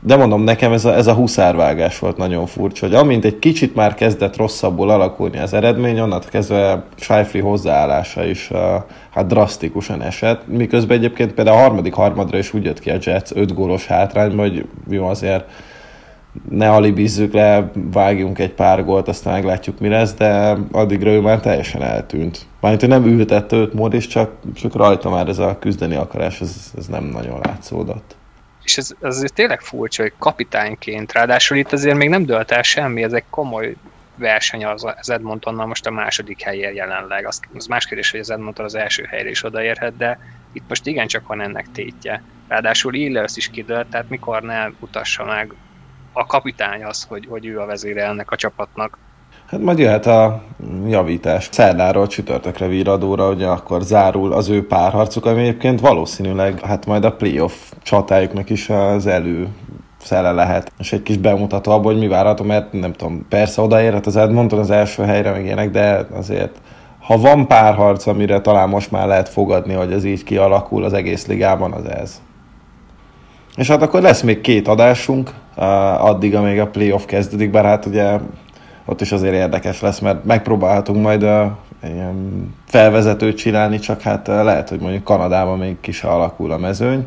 de 0.00 0.16
mondom, 0.16 0.42
nekem 0.42 0.72
ez 0.72 0.84
a, 0.84 0.94
ez 0.94 1.06
a 1.06 1.14
huszárvágás 1.14 1.98
volt 1.98 2.16
nagyon 2.16 2.46
furcsa, 2.46 2.86
hogy 2.86 2.94
amint 2.94 3.24
egy 3.24 3.38
kicsit 3.38 3.74
már 3.74 3.94
kezdett 3.94 4.36
rosszabbul 4.36 4.90
alakulni 4.90 5.38
az 5.38 5.54
eredmény, 5.54 6.00
onnantól 6.00 6.30
kezdve 6.30 6.84
Scheifli 6.96 7.40
hozzáállása 7.40 8.24
is 8.24 8.50
uh, 8.50 8.58
hát 9.10 9.26
drasztikusan 9.26 10.02
esett, 10.02 10.46
miközben 10.46 10.96
egyébként 10.96 11.32
például 11.32 11.56
a 11.56 11.60
harmadik 11.60 11.94
harmadra 11.94 12.38
is 12.38 12.54
úgy 12.54 12.64
jött 12.64 12.80
ki 12.80 12.90
a 12.90 12.98
Jets 13.00 13.30
5 13.34 13.54
gólos 13.54 13.86
hátrányba, 13.86 14.42
hogy 14.42 14.66
jó 14.88 15.06
azért 15.06 15.44
ne 16.50 16.70
alibizzük 16.70 17.32
le, 17.32 17.70
vágjunk 17.74 18.38
egy 18.38 18.52
pár 18.52 18.84
gólt, 18.84 19.08
aztán 19.08 19.32
meglátjuk 19.32 19.80
mi 19.80 19.88
lesz, 19.88 20.14
de 20.14 20.56
addigra 20.72 21.10
ő 21.10 21.20
már 21.20 21.40
teljesen 21.40 21.82
eltűnt. 21.82 22.46
Mármint, 22.60 22.86
nem 22.86 23.06
ültette 23.06 23.56
őt 23.56 23.74
Modis, 23.74 24.06
csak, 24.06 24.30
csak 24.54 24.74
rajta 24.74 25.10
már 25.10 25.28
ez 25.28 25.38
a 25.38 25.58
küzdeni 25.58 25.94
akarás, 25.94 26.40
ez, 26.40 26.72
ez 26.76 26.86
nem 26.86 27.04
nagyon 27.04 27.40
látszódott 27.42 28.16
és 28.64 28.78
ez, 28.78 28.90
ez 29.00 29.16
azért 29.16 29.34
tényleg 29.34 29.60
furcsa, 29.60 30.02
hogy 30.02 30.12
kapitányként, 30.18 31.12
ráadásul 31.12 31.56
itt 31.56 31.72
azért 31.72 31.96
még 31.96 32.08
nem 32.08 32.24
dölt 32.24 32.50
el 32.50 32.62
semmi, 32.62 33.02
ez 33.02 33.12
egy 33.12 33.24
komoly 33.30 33.76
verseny 34.16 34.64
az, 34.64 34.84
az 35.00 35.10
Edmontonnal 35.10 35.66
most 35.66 35.86
a 35.86 35.90
második 35.90 36.42
helyen 36.42 36.74
jelenleg. 36.74 37.26
Az, 37.26 37.40
az 37.54 37.66
más 37.66 37.86
kérdés, 37.86 38.10
hogy 38.10 38.20
az 38.20 38.30
Edmonton 38.30 38.64
az 38.64 38.74
első 38.74 39.04
helyre 39.10 39.30
is 39.30 39.44
odaérhet, 39.44 39.96
de 39.96 40.18
itt 40.52 40.68
most 40.68 40.86
igencsak 40.86 41.26
van 41.26 41.40
ennek 41.40 41.66
tétje. 41.72 42.22
Ráadásul 42.48 42.94
Illers 42.94 43.36
is 43.36 43.50
kidőlt, 43.50 43.86
tehát 43.86 44.08
mikor 44.08 44.42
ne 44.42 44.68
utassa 44.80 45.24
meg 45.24 45.52
a 46.14 46.26
kapitány 46.26 46.84
az, 46.84 47.04
hogy, 47.08 47.26
hogy 47.30 47.46
ő 47.46 47.60
a 47.60 47.66
vezére 47.66 48.04
ennek 48.04 48.30
a 48.30 48.36
csapatnak. 48.36 48.98
Hát 49.46 49.60
majd 49.60 49.78
jöhet 49.78 50.06
a 50.06 50.42
javítás. 50.86 51.48
Szerdáról 51.52 52.06
csütörtökre 52.06 52.66
víradóra, 52.66 53.30
ugye 53.30 53.46
akkor 53.46 53.82
zárul 53.82 54.32
az 54.32 54.48
ő 54.48 54.66
párharcuk, 54.66 55.26
ami 55.26 55.40
egyébként 55.40 55.80
valószínűleg 55.80 56.60
hát 56.60 56.86
majd 56.86 57.04
a 57.04 57.12
playoff 57.12 57.72
csatájuknak 57.82 58.50
is 58.50 58.68
az 58.68 59.06
elő 59.06 59.48
szele 59.98 60.32
lehet. 60.32 60.72
És 60.78 60.92
egy 60.92 61.02
kis 61.02 61.16
bemutató 61.16 61.72
abból, 61.72 61.92
hogy 61.92 62.00
mi 62.00 62.08
várható, 62.08 62.44
mert 62.44 62.72
nem 62.72 62.92
tudom, 62.92 63.26
persze 63.28 63.62
odaérhet 63.62 64.06
az 64.06 64.16
Edmonton 64.16 64.58
az 64.58 64.70
első 64.70 65.02
helyre, 65.02 65.30
meg 65.30 65.44
ilyenek, 65.44 65.70
de 65.70 66.06
azért 66.12 66.60
ha 67.00 67.18
van 67.18 67.46
párharc, 67.46 68.06
amire 68.06 68.40
talán 68.40 68.68
most 68.68 68.90
már 68.90 69.06
lehet 69.06 69.28
fogadni, 69.28 69.74
hogy 69.74 69.92
ez 69.92 70.04
így 70.04 70.24
kialakul 70.24 70.84
az 70.84 70.92
egész 70.92 71.26
ligában, 71.26 71.72
az 71.72 71.84
ez. 71.84 72.22
És 73.56 73.68
hát 73.68 73.82
akkor 73.82 74.02
lesz 74.02 74.22
még 74.22 74.40
két 74.40 74.68
adásunk, 74.68 75.30
addig, 75.98 76.34
amíg 76.34 76.60
a 76.60 76.66
playoff 76.66 77.04
kezdődik, 77.04 77.50
bár 77.50 77.64
hát 77.64 77.86
ugye 77.86 78.18
ott 78.84 79.00
is 79.00 79.12
azért 79.12 79.34
érdekes 79.34 79.80
lesz, 79.80 79.98
mert 79.98 80.24
megpróbálhatunk 80.24 81.02
majd 81.02 81.22
a 81.22 81.58
ilyen 81.82 82.54
felvezetőt 82.66 83.36
csinálni, 83.36 83.78
csak 83.78 84.00
hát 84.00 84.26
lehet, 84.26 84.68
hogy 84.68 84.80
mondjuk 84.80 85.04
Kanadában 85.04 85.58
még 85.58 85.76
kis 85.80 86.02
alakul 86.02 86.52
a 86.52 86.58
mezőny, 86.58 87.06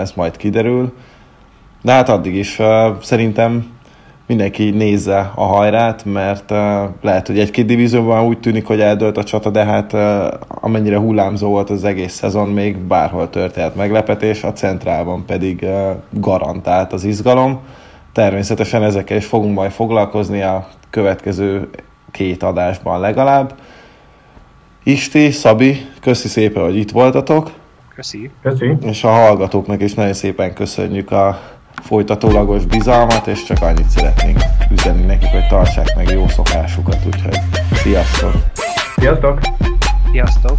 ez 0.00 0.12
majd 0.12 0.36
kiderül. 0.36 0.92
De 1.82 1.92
hát 1.92 2.08
addig 2.08 2.34
is 2.34 2.60
szerintem 3.02 3.66
mindenki 4.26 4.70
nézze 4.70 5.32
a 5.34 5.44
hajrát, 5.44 6.04
mert 6.04 6.50
lehet, 7.00 7.26
hogy 7.26 7.38
egy-két 7.38 7.66
divízióban 7.66 8.24
úgy 8.24 8.40
tűnik, 8.40 8.66
hogy 8.66 8.80
eldölt 8.80 9.16
a 9.16 9.24
csata, 9.24 9.50
de 9.50 9.64
hát 9.64 9.92
amennyire 10.48 10.98
hullámzó 10.98 11.48
volt 11.48 11.70
az 11.70 11.84
egész 11.84 12.12
szezon, 12.12 12.48
még 12.48 12.76
bárhol 12.76 13.30
történt 13.30 13.74
meglepetés, 13.74 14.44
a 14.44 14.52
centrálban 14.52 15.24
pedig 15.24 15.66
garantált 16.10 16.92
az 16.92 17.04
izgalom. 17.04 17.60
Természetesen 18.12 18.82
ezekkel 18.82 19.16
is 19.16 19.26
fogunk 19.26 19.54
majd 19.54 19.70
foglalkozni 19.70 20.42
a 20.42 20.68
következő 20.90 21.68
két 22.10 22.42
adásban 22.42 23.00
legalább. 23.00 23.54
Isti, 24.82 25.30
Szabi, 25.30 25.76
köszi 26.00 26.28
szépen, 26.28 26.62
hogy 26.62 26.76
itt 26.76 26.90
voltatok. 26.90 27.50
Köszi. 27.94 28.30
Köszi. 28.42 28.76
És 28.82 29.04
a 29.04 29.08
hallgatóknak 29.08 29.82
is 29.82 29.94
nagyon 29.94 30.12
szépen 30.12 30.54
köszönjük 30.54 31.10
a 31.10 31.40
folytatólagos 31.82 32.64
bizalmat, 32.64 33.26
és 33.26 33.44
csak 33.44 33.62
annyit 33.62 33.88
szeretnénk 33.88 34.38
üzenni 34.70 35.04
nekik, 35.04 35.28
hogy 35.28 35.46
tartsák 35.48 35.96
meg 35.96 36.10
jó 36.10 36.28
szokásukat, 36.28 36.98
úgyhogy 37.06 37.38
sziasztok! 37.72 38.32
Sziasztok! 38.96 39.40
Sziasztok! 40.10 40.58